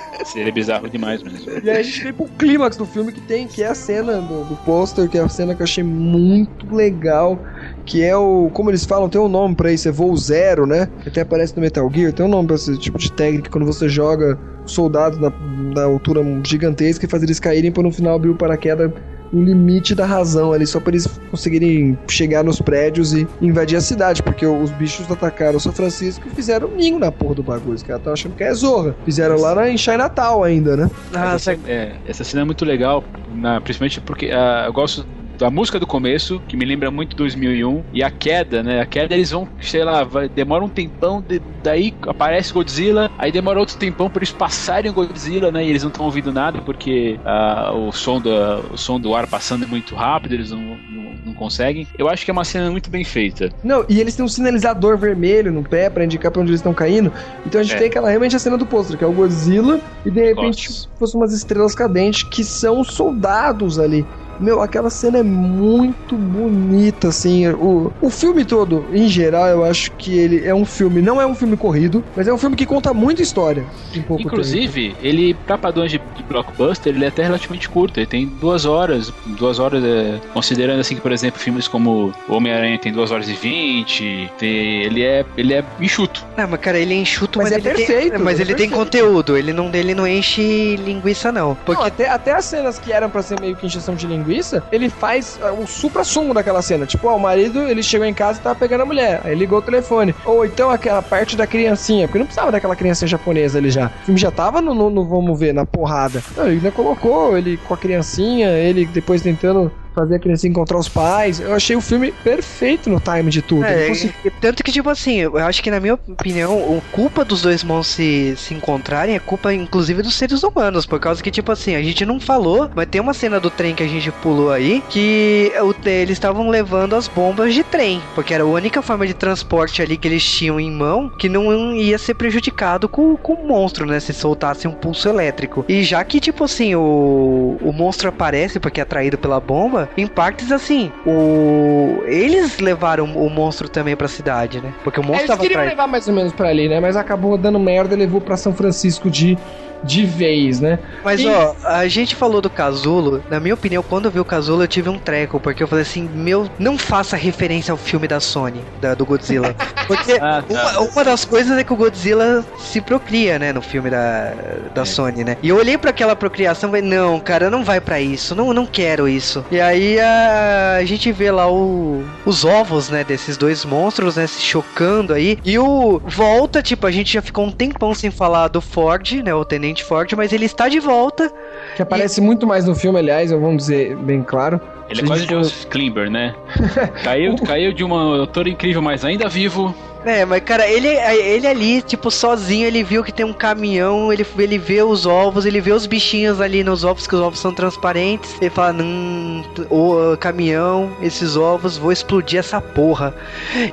[0.24, 1.50] seria bizarro demais mesmo.
[1.62, 4.20] E aí a gente vem pro clímax do filme que tem, que é a cena
[4.20, 7.42] do, do pôster, que é a cena que eu achei muito legal.
[7.84, 8.50] Que é o.
[8.52, 10.88] Como eles falam, tem um nome pra isso, é voo zero, né?
[11.06, 13.88] Até aparece no Metal Gear, tem um nome pra esse tipo de técnica quando você
[13.88, 15.30] joga soldados na,
[15.74, 18.92] na altura gigantesca e faz eles caírem pra no final abrir o paraquedas
[19.32, 23.80] no limite da razão ali, só pra eles conseguirem chegar nos prédios e invadir a
[23.80, 27.74] cidade, porque os bichos atacaram São Francisco e fizeram um ninho na porra do bagulho.
[27.74, 28.94] Os caras estão achando que é zorra.
[29.04, 30.90] Fizeram lá na, em Chinatown ainda, né?
[31.12, 33.04] Nossa, É, essa cena é muito legal,
[33.34, 35.06] na- principalmente porque ah, eu gosto
[35.40, 38.80] da música do começo, que me lembra muito 2001, e a queda, né?
[38.82, 43.32] A queda eles vão, sei lá, vai, demora um tempão, de- daí aparece Godzilla, aí
[43.32, 45.64] demora outro tempão para eles passarem o Godzilla, né?
[45.64, 49.26] E eles não estão ouvindo nada porque ah, o, som da, o som do ar
[49.26, 51.88] passando é muito rápido, eles não, não, não conseguem.
[51.98, 53.48] Eu acho que é uma cena muito bem feita.
[53.64, 56.74] Não, e eles têm um sinalizador vermelho no pé pra indicar pra onde eles estão
[56.74, 57.10] caindo.
[57.46, 57.78] Então a gente É.
[57.78, 60.90] tem aquela realmente a cena do pôster, que é o Godzilla, e de repente Gosto.
[60.98, 64.04] fossem umas estrelas cadentes que são soldados ali.
[64.40, 67.46] Meu, aquela cena é muito bonita, assim.
[67.48, 71.26] O, o filme todo, em geral, eu acho que ele é um filme, não é
[71.26, 73.64] um filme corrido, mas é um filme que conta muita história.
[73.94, 74.98] Em pouco Inclusive, tempo.
[75.02, 77.98] ele, pra padrões de, de blockbuster, ele é até relativamente curto.
[78.00, 79.12] Ele tem duas horas.
[79.26, 83.34] Duas horas, é, considerando assim que, por exemplo, filmes como Homem-Aranha tem duas horas e
[83.34, 84.30] vinte.
[84.38, 86.24] Tem, ele, é, ele é enxuto.
[86.36, 88.54] Não, mas cara, ele é enxuto, Mas mas, é ele perfeito, tem, mas é ele
[88.54, 88.78] tem perfeito.
[88.84, 89.36] conteúdo.
[89.36, 91.54] Ele não, ele não enche linguiça, não.
[91.66, 94.29] Porque Não, até, até as cenas que eram pra ser meio que encheção de linguiça,
[94.70, 96.86] ele faz ah, o supra-sumo daquela cena.
[96.86, 99.20] Tipo, ó, o marido, ele chegou em casa e tava pegando a mulher.
[99.24, 100.14] Aí ligou o telefone.
[100.24, 103.86] Ou então aquela parte da criancinha, porque não precisava daquela criancinha japonesa ali já.
[104.02, 106.22] O filme já tava no, no, no vamos ver, na porrada.
[106.36, 110.78] Não, ele ainda colocou ele com a criancinha, ele depois tentando fazer a criancinha encontrar
[110.78, 111.40] os pais.
[111.40, 113.64] Eu achei o filme perfeito no time de tudo.
[113.64, 117.42] É, consegui- tanto que, tipo assim, eu acho que na minha opinião, a culpa dos
[117.42, 120.86] dois irmãos se, se encontrarem é culpa, inclusive, dos seres humanos.
[120.86, 123.74] Por causa que, tipo assim, a gente não falou, mas tem uma cena do trem
[123.74, 128.00] que a gente pulou aí, que o, eles estavam levando as bombas de trem.
[128.14, 131.74] Porque era a única forma de transporte ali que eles tinham em mão que não
[131.74, 134.00] ia ser prejudicado com, com o monstro, né?
[134.00, 135.64] Se soltasse um pulso elétrico.
[135.68, 140.06] E já que, tipo assim, o, o monstro aparece porque é atraído pela bomba, em
[140.06, 144.72] partes assim, o eles levaram o monstro também pra cidade, né?
[144.84, 145.76] Porque o É, monstro eles tava queriam atrás.
[145.76, 146.80] levar mais ou menos pra ali, né?
[146.80, 149.36] Mas acabou dando merda e levou pra São Francisco de,
[149.82, 150.78] de vez, né?
[151.04, 153.22] Mas E- ó, a gente falou do casulo.
[153.30, 155.82] Na minha opinião, quando eu vi o casulo, eu tive um treco, porque eu falei
[155.82, 159.54] assim: meu, não faça referência ao filme da Sony, da- do Godzilla.
[159.86, 160.54] Porque Ah, tá.
[160.80, 164.32] uma, uma das coisas é que o Godzilla se procria, né, no filme da,
[164.72, 165.36] da Sony, né?
[165.42, 168.52] E eu olhei pra aquela procriação e falei: não, cara, não vai pra isso, não,
[168.52, 169.44] não quero isso.
[169.50, 174.26] E aí a, a gente vê lá o, os ovos, né, desses dois monstros, né,
[174.26, 175.38] se chocando aí.
[175.44, 179.34] E o volta, tipo, a gente já ficou um tempão sem falar do Ford, né,
[179.34, 181.32] o Tenente Ford, mas ele está de volta.
[181.76, 184.60] Que aparece muito mais no filme, aliás, vamos dizer bem claro.
[184.88, 186.34] Ele é quase Joseph Klimber, né?
[187.04, 189.74] caiu, caiu de uma autora incrível, mas ainda vivo.
[190.04, 194.26] É, mas cara, ele, ele ali, tipo, sozinho, ele viu que tem um caminhão, ele,
[194.38, 197.52] ele vê os ovos, ele vê os bichinhos ali nos ovos, que os ovos são
[197.52, 198.34] transparentes.
[198.40, 203.14] Ele fala, hum, o caminhão, esses ovos, vou explodir essa porra.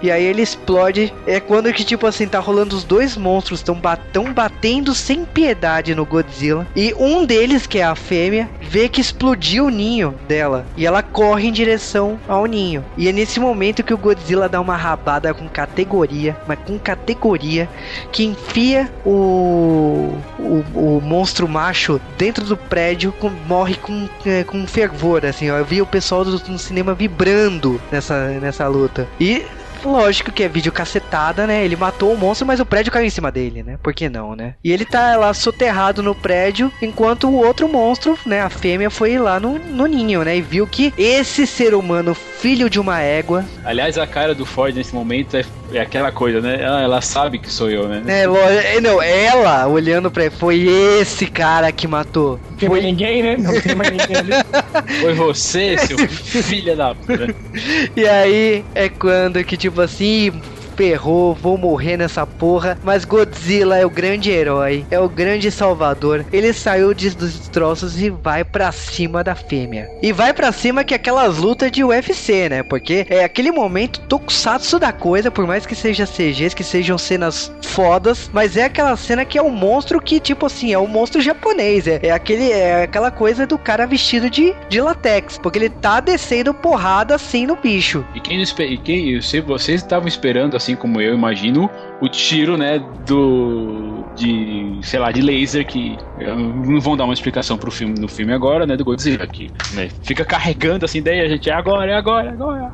[0.01, 1.13] E aí ele explode.
[1.25, 3.79] É quando que, tipo assim, tá rolando os dois monstros, estão
[4.11, 6.67] tão batendo sem piedade no Godzilla.
[6.75, 10.65] E um deles, que é a fêmea, vê que explodiu o ninho dela.
[10.75, 12.83] E ela corre em direção ao ninho.
[12.97, 16.16] E é nesse momento que o Godzilla dá uma rabada com categoria,
[16.47, 17.67] mas com categoria,
[18.11, 20.63] que enfia o, o,
[20.97, 25.57] o monstro macho dentro do prédio, com- morre com, é, com fervor, assim, ó.
[25.57, 29.07] Eu vi o pessoal do, no cinema vibrando nessa, nessa luta.
[29.19, 29.43] E
[29.85, 31.63] Lógico que é vídeo cacetada, né?
[31.63, 33.77] Ele matou o monstro, mas o prédio caiu em cima dele, né?
[33.81, 34.55] Por que não, né?
[34.63, 38.41] E ele tá lá soterrado no prédio, enquanto o outro monstro, né?
[38.41, 40.35] A fêmea foi lá no, no ninho, né?
[40.35, 44.73] E viu que esse ser humano, filho de uma égua, Aliás, a cara do Ford
[44.75, 46.61] nesse momento é, é aquela coisa, né?
[46.61, 48.01] Ela, ela sabe que sou eu, né?
[48.03, 48.27] né?
[48.27, 50.61] lo- é, Não, ela olhando pra ele, foi
[50.99, 52.39] esse cara que matou.
[52.51, 53.37] Não tem mais ninguém, né?
[53.37, 54.31] Não tem mais ninguém ali.
[55.01, 57.35] Foi você, seu filho da puta.
[57.95, 60.31] E aí é quando que, tipo assim,
[60.77, 62.77] ferrou, vou morrer nessa porra.
[62.83, 66.25] Mas Godzilla é o grande herói, é o grande salvador.
[66.31, 69.89] Ele saiu de- dos destroços e vai pra cima da fêmea.
[70.01, 72.63] E vai pra cima que é aquelas lutas de UFC, né?
[72.63, 77.51] Porque é aquele momento tokusatsu da coisa, por mais que seja CGs, que sejam cenas
[77.63, 81.21] fodas, mas é aquela cena que é um monstro que, tipo assim, é um monstro
[81.21, 81.87] japonês.
[81.87, 85.39] É, é aquele, é aquela coisa do cara vestido de, de latex.
[85.41, 88.05] Porque ele tá descendo porrada assim no bicho.
[88.13, 91.69] E quem e quem, sei, vocês estavam esperando, assim como eu imagino,
[92.01, 97.57] o tiro, né, do de, sei lá, de laser que não vão dar uma explicação
[97.57, 101.29] pro filme no filme agora, né, do Godzilla que, né, fica carregando assim, daí a
[101.29, 102.71] gente é agora, é agora, é agora.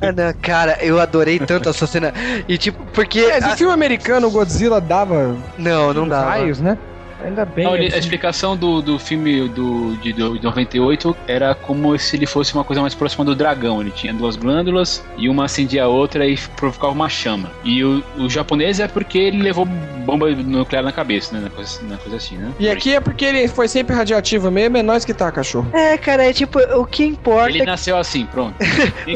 [0.00, 2.12] Ah, não, cara, eu adorei tanto essa cena.
[2.48, 3.20] E tipo, porque.
[3.30, 6.22] Mas a- no filme americano, o Godzilla dava Não, não dá.
[6.22, 6.78] raios, né?
[7.26, 7.64] Ainda bem.
[7.64, 7.98] Não, ele- a assim.
[7.98, 12.64] explicação do, do filme do, de, do- de 98 era como se ele fosse uma
[12.64, 13.80] coisa mais próxima do dragão.
[13.80, 17.50] Ele tinha duas glândulas e uma acendia a outra e provocava uma chama.
[17.64, 21.40] E o, o japonês é porque ele levou bomba nuclear na cabeça, né?
[21.42, 22.52] Na coisa, na coisa assim, né?
[22.60, 25.68] E aqui é porque ele foi sempre radioativo mesmo, é nós que tá, cachorro.
[25.72, 27.50] É, cara, é tipo, o que importa.
[27.50, 28.54] Ele nasceu assim, pronto.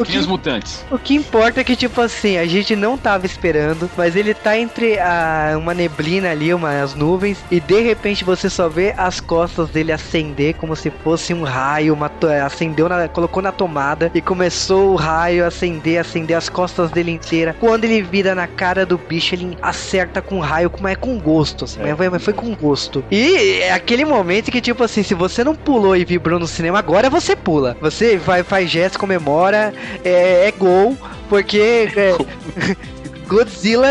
[0.01, 0.85] O que que- os mutantes.
[0.91, 4.57] O que importa é que, tipo assim, a gente não tava esperando, mas ele tá
[4.59, 9.68] entre a, uma neblina ali, umas nuvens, e de repente você só vê as costas
[9.70, 14.20] dele acender como se fosse um raio, uma to- acendeu na, colocou na tomada e
[14.20, 17.55] começou o raio a acender, acender as costas dele inteira.
[17.59, 21.64] Quando ele vira na cara do bicho, ele acerta com raio, mas é com gosto,
[21.64, 23.05] assim, mas, foi, mas foi com gosto.
[23.10, 26.78] E é aquele momento que tipo assim, se você não pulou e vibrou no cinema
[26.78, 27.77] agora, você pula.
[27.81, 29.72] Você vai faz gesto, comemora,
[30.05, 30.97] é, é gol,
[31.28, 32.14] porque é,
[33.31, 33.89] Godzilla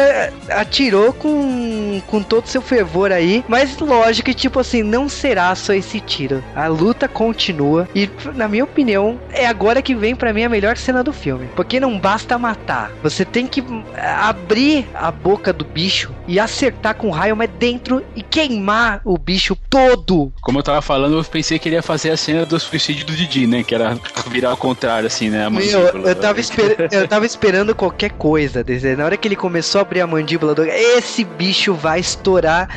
[0.49, 5.73] atirou com, com todo seu fervor aí, mas lógico que, tipo assim, não será só
[5.73, 6.43] esse tiro.
[6.53, 10.75] A luta continua e, na minha opinião, é agora que vem pra mim a melhor
[10.75, 11.47] cena do filme.
[11.55, 13.63] Porque não basta matar, você tem que
[13.95, 19.55] abrir a boca do bicho e acertar com raio, mas dentro e queimar o bicho
[19.69, 20.33] todo.
[20.41, 23.13] Como eu tava falando, eu pensei que ele ia fazer a cena do suicídio do
[23.13, 23.63] Didi, né?
[23.63, 23.97] Que era
[24.27, 25.49] virar ao contrário, assim, né?
[25.49, 28.65] Meu, eu tava, esper- eu tava esperando qualquer coisa.
[28.97, 30.63] Na hora que ele começou a abrir a mandíbula do.
[30.65, 32.69] Esse bicho vai estourar.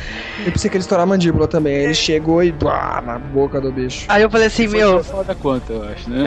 [0.45, 1.75] Eu pensei que ele estourar a mandíbula também.
[1.75, 2.51] Aí ele chegou e.
[2.51, 4.05] Blá, na boca do bicho.
[4.07, 5.03] Aí eu falei assim, Foi meu.
[5.03, 6.23] foda quanto, eu acho, né?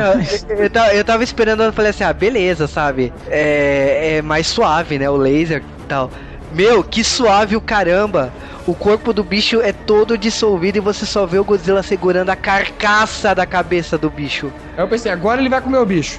[0.48, 3.12] Eu, eu, tava, eu tava esperando, eu falei assim, ah, beleza, sabe?
[3.28, 5.08] É, é mais suave, né?
[5.08, 6.10] O laser e tal.
[6.52, 8.32] Meu, que suave o caramba!
[8.66, 12.36] O corpo do bicho é todo dissolvido e você só vê o Godzilla segurando a
[12.36, 14.52] carcaça da cabeça do bicho.
[14.76, 16.18] Aí eu pensei, agora ele vai comer o bicho.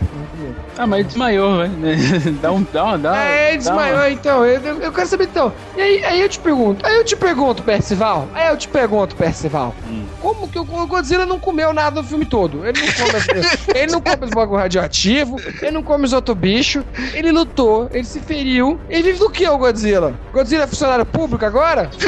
[0.77, 1.97] Ah, mas desmaiou, né?
[2.41, 2.63] Dá um.
[2.71, 2.99] Dá um.
[3.01, 4.45] Dá, É, ele dá uma- desmaiou então.
[4.45, 5.51] Eu, eu- eu quero saber então.
[5.75, 8.29] E aí, aí eu te pergunto, aí eu te pergunto, Percival.
[8.33, 9.75] Aí eu te pergunto, Percival.
[9.85, 10.06] Hum.
[10.21, 12.65] Como que o Godzilla não comeu nada no filme todo?
[12.65, 16.37] Ele não come, as- ele não come os bagulho radioativo, ele não come os outros
[16.37, 16.83] bichos,
[17.13, 18.79] ele lutou, ele se feriu.
[18.89, 20.13] Ele vive do que, o Godzilla?
[20.33, 21.89] Godzilla é funcionário público agora?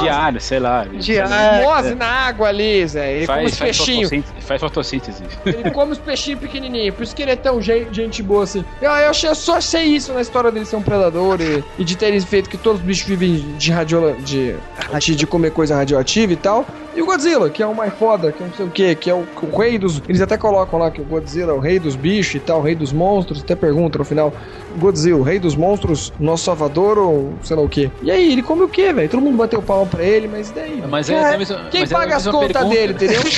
[0.00, 0.84] Diário, sei lá.
[0.84, 1.64] Diário.
[1.64, 3.12] Mose na água ali, Zé.
[3.12, 4.08] Ele come Faz, os faz, peixinhos.
[4.10, 5.22] fotossíntese, faz fotossíntese.
[5.44, 8.64] Ele come os peixinhos pequenininhos, por isso que ele é tão gente, boa assim.
[8.80, 11.84] Eu, eu, achei, eu só achei isso na história dele ser um predador e, e
[11.84, 14.54] de terem feito que todos os bichos vivem de radio, de,
[15.00, 15.87] de, de comer coisa radioativa
[16.34, 16.74] e tal.
[16.98, 19.08] E o Godzilla, que é o mais foda, que é não sei o que, que
[19.08, 20.02] é o, o rei dos.
[20.08, 22.62] Eles até colocam lá que o Godzilla é o rei dos bichos e tal, o
[22.62, 24.34] rei dos monstros, até pergunta no final:
[24.76, 27.88] Godzilla, o rei dos monstros, nosso salvador ou sei lá o que.
[28.02, 29.08] E aí, ele come o que, velho?
[29.08, 30.82] Todo mundo bateu palma pra ele, mas e daí?
[30.88, 33.20] Mas é, a mesma- Quem mas é a paga as contas dele, entendeu?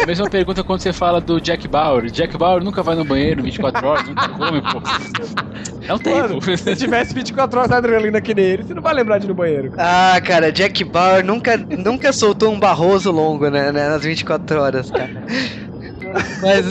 [0.00, 2.06] A mesma pergunta quando você fala do Jack Bauer.
[2.10, 4.80] Jack Bauer nunca vai no banheiro 24 horas, nunca come, pô.
[5.86, 6.16] É o tempo.
[6.18, 9.26] Mano, se tivesse 24 horas de adrenalina que nem ele, você não vai lembrar de
[9.26, 9.70] ir no banheiro.
[9.76, 14.90] Ah, cara, Jack Bauer nunca, nunca soltou um barroso longo né, né, nas 24 horas,
[14.90, 15.24] cara.
[16.40, 16.66] Mas,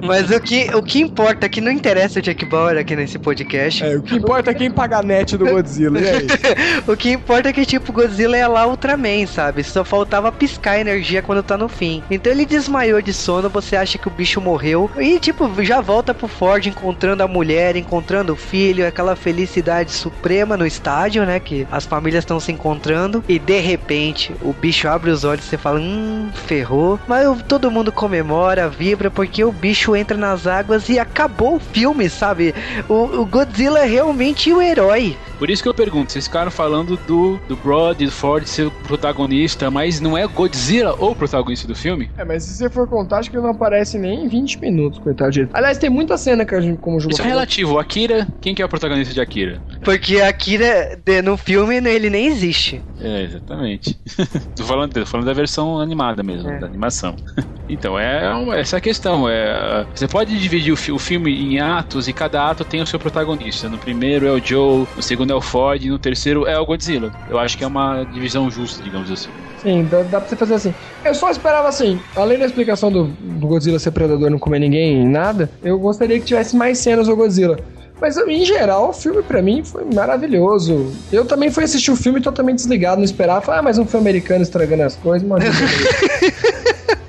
[0.06, 3.84] mas o, que, o que importa, que não interessa o Jack Bauer aqui nesse podcast.
[3.84, 6.26] É, o que importa é quem paga a net do Godzilla, aí?
[6.86, 9.62] O que importa é que, tipo, Godzilla é lá Ultraman, sabe?
[9.62, 12.02] Só faltava piscar a energia quando tá no fim.
[12.10, 14.90] Então ele desmaiou de sono, você acha que o bicho morreu.
[14.98, 20.56] E, tipo, já volta pro Ford encontrando a mulher, encontrando o filho, aquela felicidade suprema
[20.56, 21.38] no estádio, né?
[21.38, 23.22] Que as famílias estão se encontrando.
[23.28, 26.98] E de repente, o bicho abre os olhos e você fala: Hum, ferrou.
[27.06, 28.39] Mas todo mundo comemora,
[28.70, 32.54] vibra, porque o bicho entra nas águas e acabou o filme, sabe?
[32.88, 35.16] O, o Godzilla é realmente o herói.
[35.38, 38.66] Por isso que eu pergunto, vocês ficaram falando do, do Brod e do Ford ser
[38.66, 42.10] o protagonista, mas não é Godzilla o protagonista do filme?
[42.16, 44.98] É, mas se você for contar, acho que ele não aparece nem em 20 minutos,
[44.98, 45.48] coitado dele.
[45.52, 47.74] Aliás, tem muita cena que a gente, como o Juba Isso é relativo.
[47.74, 49.62] O Akira, quem que é o protagonista de Akira?
[49.82, 52.82] Porque Akira, no filme, ele nem existe.
[53.00, 53.98] É, exatamente.
[54.54, 56.58] tô, falando, tô falando da versão animada mesmo, É.
[56.58, 57.16] da animação.
[57.72, 59.28] Então, é uma- essa é a questão.
[59.28, 62.86] É, você pode dividir o, fi- o filme em atos e cada ato tem o
[62.86, 63.68] seu protagonista.
[63.68, 66.66] No primeiro é o Joe, no segundo é o Ford, e no terceiro é o
[66.66, 67.12] Godzilla.
[67.28, 69.30] Eu acho que é uma divisão justa, digamos assim.
[69.62, 70.74] Sim, dá, dá pra você fazer assim.
[71.04, 74.58] Eu só esperava assim, além da explicação do, do Godzilla ser predador e não comer
[74.58, 77.58] ninguém, nada, eu gostaria que tivesse mais cenas do Godzilla.
[78.00, 80.90] Mas em geral, o filme pra mim foi maravilhoso.
[81.12, 83.42] Eu também fui assistir o filme totalmente desligado, não esperava.
[83.42, 85.44] Falei, ah, mais um filme americano estragando as coisas, mano.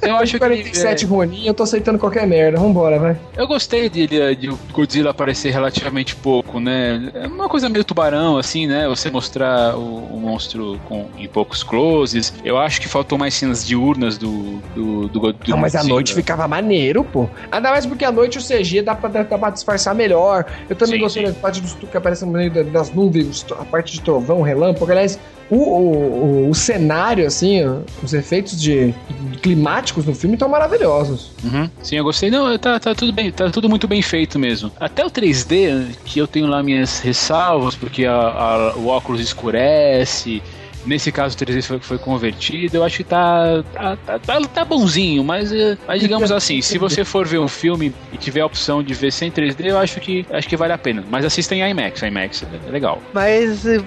[0.02, 2.60] Eu acho que 47 é, Ronin, eu tô aceitando qualquer merda.
[2.60, 3.18] Vambora, vai.
[3.38, 7.12] eu gostei de, de, de Godzilla aparecer relativamente pouco, né?
[7.14, 8.88] É uma coisa meio tubarão, assim, né?
[8.88, 9.82] Você mostrar o,
[10.16, 12.34] o monstro com, em poucos closes.
[12.44, 16.14] Eu acho que faltou mais cenas diurnas do, do, do, do Não, mas a noite
[16.16, 17.30] ficava maneiro, pô.
[17.52, 20.46] Ainda mais porque a noite o CG dá pra, dá, pra disfarçar melhor.
[20.70, 21.32] Eu também Sim, gostei sim.
[21.32, 24.90] da parte dos, que aparece no meio da- das nuvens, a parte de trovão, relâmpago.
[24.92, 25.20] Aliás,
[25.52, 27.60] o, o, o, cenário, assim,
[28.02, 28.94] os efeitos de,
[29.32, 31.32] de climáticos no filme estão maravilhosos.
[31.44, 31.70] Uhum.
[31.84, 32.32] Sim, eu gostei.
[32.32, 34.72] Não, tá, tá tudo bem, tá tudo muito bem feito mesmo.
[34.80, 40.42] Até o 3D, que eu tenho lá minhas ressalvas, porque a- a- o óculos escurece.
[40.84, 42.78] Nesse caso, o 3D foi, foi convertido.
[42.78, 46.80] Eu acho que tá, tá, tá, tá- tá bonzinho, mas, eh, mas digamos assim, se
[46.80, 50.00] você for ver um filme e tiver a opção de ver sem 3D, eu acho
[50.00, 51.04] que, acho que vale a pena.
[51.08, 53.00] Mas assista em IMAX, IMAX é legal.
[53.14, 53.80] Mas eh,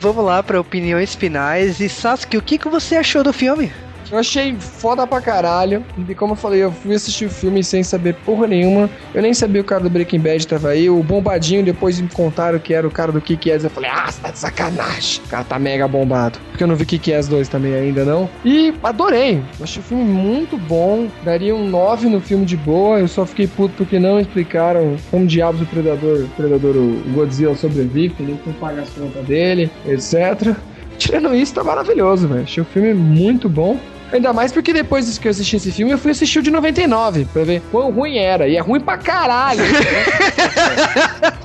[0.00, 1.78] vamos lá para opiniões finais.
[1.78, 3.70] E Sasuke, o que, que você achou do filme?
[4.10, 5.84] Eu achei foda pra caralho.
[6.08, 8.90] E como eu falei, eu fui assistir o filme sem saber porra nenhuma.
[9.14, 10.90] Eu nem sabia o cara do Breaking Bad tava aí.
[10.90, 13.64] O bombadinho, depois me contaram que era o cara do Kick-Ass.
[13.64, 15.22] Eu falei, ah, você tá de sacanagem.
[15.24, 16.38] O cara tá mega bombado.
[16.50, 18.28] Porque eu não vi Kick-Ass 2 também ainda, não.
[18.44, 19.42] E adorei.
[19.58, 21.08] Eu achei o filme muito bom.
[21.22, 22.98] Daria um 9 no filme de boa.
[22.98, 27.54] Eu só fiquei puto porque não explicaram como diabos o Predador, o Predador, o Godzilla
[27.54, 30.56] sobrevive, ele não paga as contas dele, etc.
[30.98, 32.42] Tirando isso, tá maravilhoso, velho.
[32.42, 33.78] Achei o filme muito bom.
[34.12, 37.26] Ainda mais porque depois que eu assisti esse filme, eu fui assistir o de 99,
[37.32, 38.48] pra ver quão ruim era.
[38.48, 39.60] E é ruim pra caralho.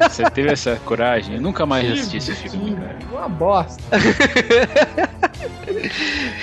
[0.02, 1.36] Você teve essa coragem?
[1.36, 2.98] Eu nunca mais assisti esse filme, cara.
[3.12, 3.82] Uma bosta.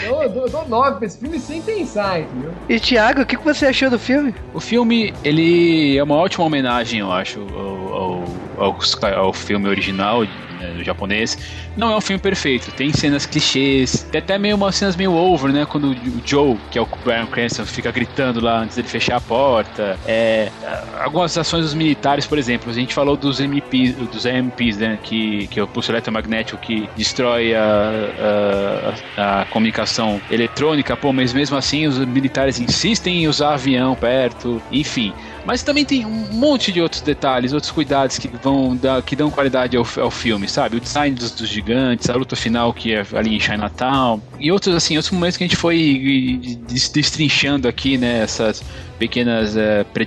[0.04, 2.52] eu, dou, eu dou 9 pra esse filme sem pensar, entendeu?
[2.68, 4.34] E Thiago, o que, que você achou do filme?
[4.54, 8.24] O filme, ele é uma ótima homenagem, eu acho, ao, ao,
[8.58, 8.78] ao,
[9.16, 10.24] ao filme original
[10.62, 11.36] né, japonês.
[11.76, 15.52] Não é um filme perfeito, tem cenas clichês, tem até meio umas cenas meio over,
[15.52, 15.66] né?
[15.66, 19.20] Quando o Joe, que é o Brian Cranston, fica gritando lá antes dele fechar a
[19.20, 19.98] porta.
[20.04, 20.52] É,
[21.00, 24.98] algumas ações dos militares, por exemplo, a gente falou dos MPs, dos MPs, né?
[25.02, 31.32] Que, que é o pulso eletromagnético que destrói a, a, a comunicação eletrônica, pô, mas
[31.32, 35.14] mesmo assim os militares insistem em usar avião perto, enfim.
[35.44, 39.30] Mas também tem um monte de outros detalhes, outros cuidados que vão dar, que dão
[39.30, 40.76] qualidade ao, ao filme, sabe?
[40.76, 44.74] O design dos, dos, gigantes, a luta final que é ali em Chinatown, e outros
[44.74, 48.22] assim, outros momentos que a gente foi destrinchando aqui, né?
[48.22, 48.62] Essas
[49.02, 50.06] pequenas é, pre,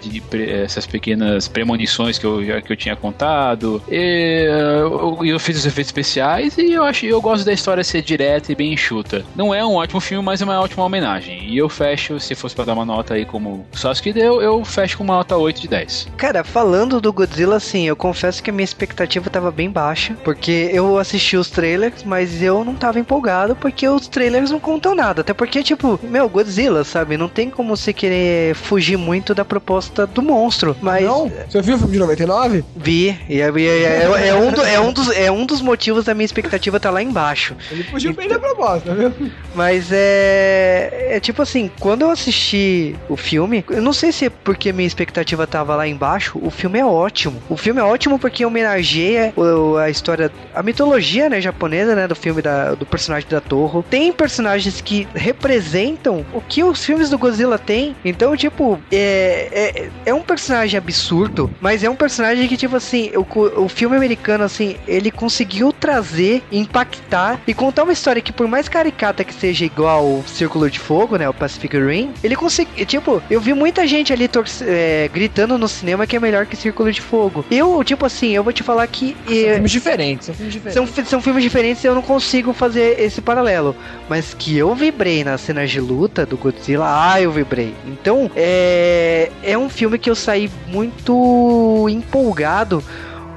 [0.49, 3.83] essas pequenas premonições que eu, que eu tinha contado.
[3.91, 8.01] E, eu, eu, fiz os efeitos especiais e eu acho eu gosto da história ser
[8.01, 9.25] direta e bem enxuta.
[9.35, 11.43] Não é um ótimo filme, mas é uma ótima homenagem.
[11.49, 14.63] E eu fecho, se fosse para dar uma nota aí como o Sasuke deu, eu
[14.63, 16.07] fecho com uma nota 8 de 10.
[16.15, 20.69] Cara, falando do Godzilla, assim, eu confesso que a minha expectativa tava bem baixa, porque
[20.71, 25.19] eu assisti os trailers, mas eu não tava empolgado porque os trailers não contam nada.
[25.19, 27.17] Até porque, tipo, meu, Godzilla, sabe?
[27.17, 30.77] Não tem como você querer fugir fugir muito da proposta do monstro.
[30.79, 31.03] Mas.
[31.03, 31.31] Não?
[31.49, 32.63] Você viu o filme de 99?
[32.75, 33.17] Vi.
[33.27, 36.13] E é, é, é, é, um do, é, um dos, é um dos motivos da
[36.13, 37.55] minha expectativa tá lá embaixo.
[37.71, 39.11] Ele fugiu então, bem da proposta, viu?
[39.55, 41.15] Mas é.
[41.15, 44.87] É tipo assim, quando eu assisti o filme, eu não sei se é porque minha
[44.87, 47.41] expectativa tava lá embaixo, o filme é ótimo.
[47.49, 49.33] O filme é ótimo porque homenageia
[49.81, 53.83] a história, a mitologia, né, japonesa, né, do filme da, do personagem da Torre.
[53.89, 57.95] Tem personagens que representam o que os filmes do Godzilla têm.
[58.03, 63.11] Então, tipo, é, é, é, um personagem absurdo, mas é um personagem que, tipo assim,
[63.15, 68.47] o, o filme americano, assim, ele conseguiu trazer, impactar e contar uma história que, por
[68.47, 72.85] mais caricata que seja igual o Círculo de Fogo, né, o Pacific Rim, ele conseguiu,
[72.85, 74.29] tipo, eu vi muita gente ali
[74.61, 77.45] é, gritando no cinema que é melhor que Círculo de Fogo.
[77.49, 79.15] Eu, tipo assim, eu vou te falar que...
[79.25, 80.93] São é, filmes diferentes, são filmes diferentes.
[80.93, 83.75] São, são filmes diferentes e eu não consigo fazer esse paralelo,
[84.09, 87.73] mas que eu vibrei nas cenas de luta do Godzilla, ah, eu vibrei.
[87.85, 92.83] Então, é é, é um filme que eu saí muito empolgado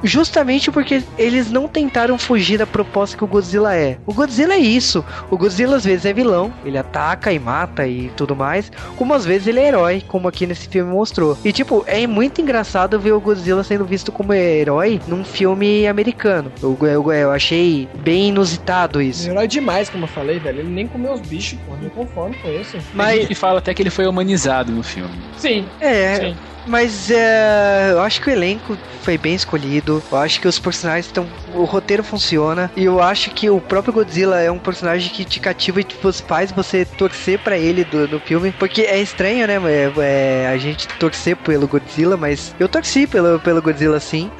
[0.03, 3.99] justamente porque eles não tentaram fugir da proposta que o Godzilla é.
[4.07, 5.05] O Godzilla é isso.
[5.31, 9.25] O Godzilla às vezes é vilão, ele ataca e mata e tudo mais, como às
[9.25, 11.37] vezes ele é herói, como aqui nesse filme mostrou.
[11.45, 16.53] E tipo, é muito engraçado ver o Godzilla sendo visto como herói num filme americano.
[16.63, 19.29] Eu, eu, eu achei bem inusitado isso.
[19.29, 20.61] Herói demais, como eu falei, velho.
[20.61, 22.79] Ele nem comeu os bichos, pô, não conforme com isso.
[22.93, 23.29] Mas...
[23.31, 25.15] E fala até que ele foi humanizado no filme.
[25.37, 25.67] Sim.
[25.81, 26.17] É.
[26.17, 26.37] Sim.
[26.69, 30.03] Mas é, eu acho que o elenco foi bem escolhido.
[30.13, 31.27] Eu acho que os personagens estão.
[31.55, 32.71] O roteiro funciona.
[32.77, 36.13] E eu acho que o próprio Godzilla é um personagem que te cativa e tipo,
[36.13, 38.53] faz você torcer para ele do, no filme.
[38.53, 39.55] Porque é estranho, né?
[39.67, 44.31] É, é, a gente torcer pelo Godzilla, mas eu torci pelo, pelo Godzilla sim.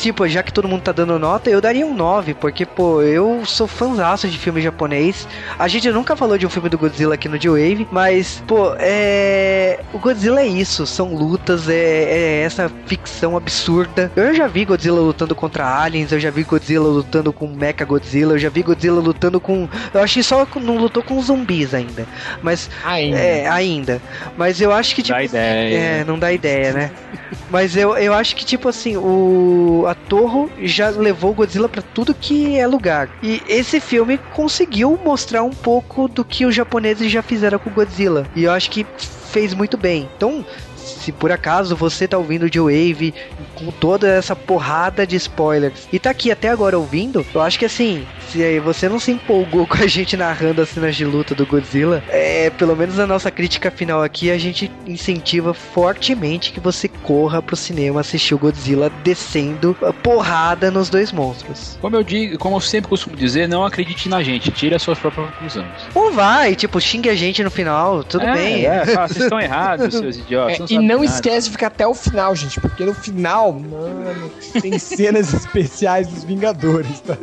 [0.00, 2.34] Tipo, já que todo mundo tá dando nota, eu daria um 9.
[2.34, 5.26] Porque, pô, eu sou fãzaço de filme japonês.
[5.58, 9.80] A gente nunca falou de um filme do Godzilla aqui no D-Wave, mas, pô, é.
[9.92, 14.10] O Godzilla é isso, são lutas é, é, essa ficção absurda.
[14.16, 18.34] Eu já vi Godzilla lutando contra aliens, eu já vi Godzilla lutando com Mecha Godzilla,
[18.34, 19.68] eu já vi Godzilla lutando com.
[19.92, 22.06] Eu acho que só não lutou com zumbis ainda.
[22.42, 22.70] Mas.
[22.84, 23.18] Ainda.
[23.18, 24.02] É, ainda.
[24.36, 25.16] Mas eu acho que tipo.
[25.16, 25.76] Dá ideia.
[25.76, 26.90] É, não dá ideia, né?
[27.50, 29.84] Mas eu, eu acho que, tipo assim, o.
[29.86, 33.08] A Torre já levou o Godzilla para tudo que é lugar.
[33.22, 37.72] E esse filme conseguiu mostrar um pouco do que os japoneses já fizeram com o
[37.72, 38.26] Godzilla.
[38.34, 38.86] E eu acho que
[39.30, 40.08] fez muito bem.
[40.16, 40.44] Então,
[40.84, 43.14] se por acaso você tá ouvindo de Wave
[43.54, 47.64] com toda essa porrada de spoilers e tá aqui até agora ouvindo, eu acho que
[47.64, 51.46] assim, se você não se empolgou com a gente narrando as cenas de luta do
[51.46, 56.88] Godzilla, é, pelo menos na nossa crítica final aqui, a gente incentiva fortemente que você
[56.88, 61.78] corra pro cinema assistir o Godzilla descendo a porrada nos dois monstros.
[61.80, 64.98] Como eu digo, como eu sempre costumo dizer, não acredite na gente, tire as suas
[64.98, 65.66] próprias conclusões.
[65.94, 68.66] Ou vai, tipo, xingue a gente no final, tudo é, bem.
[68.66, 70.70] É, vocês estão errados, seus idiotas.
[70.70, 74.30] É, e não esquece de ficar até o final, gente, porque no final, mano,
[74.60, 77.16] tem cenas especiais dos Vingadores, tá?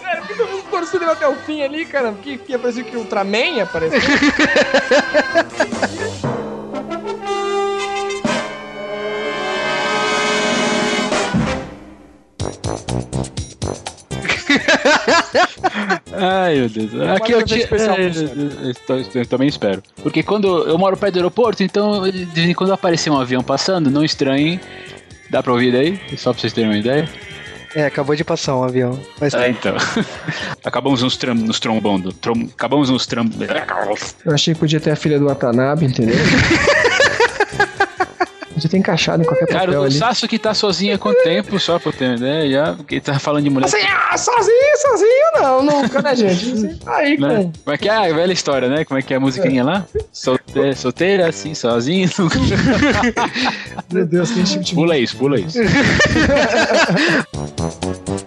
[0.00, 2.12] Sério, por que todo mundo torcendo até o fim ali, cara?
[2.12, 4.00] Porque, porque parecia que o Ultraman apareceu.
[16.12, 16.90] Ai, meu Deus.
[17.16, 18.10] Aqui eu, especial é,
[18.86, 19.82] pro eu, também espero.
[20.02, 22.02] Porque quando eu moro perto do aeroporto, então
[22.56, 24.60] quando aparecer um avião passando, não estranhem.
[25.30, 26.00] Dá pra ouvir daí?
[26.16, 27.08] Só pra vocês terem uma ideia.
[27.74, 28.98] É, acabou de passar um avião.
[29.20, 29.76] Mas É, então.
[30.64, 32.12] Acabamos nos, tram, nos trombondo.
[32.12, 33.24] Trom, acabamos nos tram.
[34.26, 36.16] Eu achei que podia ter a filha do Watanabe, entendeu?
[38.60, 39.94] podia ter encaixado em qualquer Cara, papel o ali.
[39.94, 41.58] Sasuke tá sozinho há quanto tempo?
[41.58, 42.72] Só pra eu ter uma ideia, já.
[42.74, 43.66] Porque tá falando de mulher.
[43.66, 43.78] Assim,
[44.10, 46.50] ah, sozinho, sozinho não, nunca, né, gente?
[46.50, 47.28] Você tá aí Né?
[47.36, 47.52] com...
[47.64, 48.84] Como é que é a velha história, né?
[48.84, 49.84] Como é que é a musiquinha lá?
[50.12, 52.08] Solte- solteira, assim, sozinho.
[53.92, 55.58] Meu Deus, que tipo de pula isso, pula isso.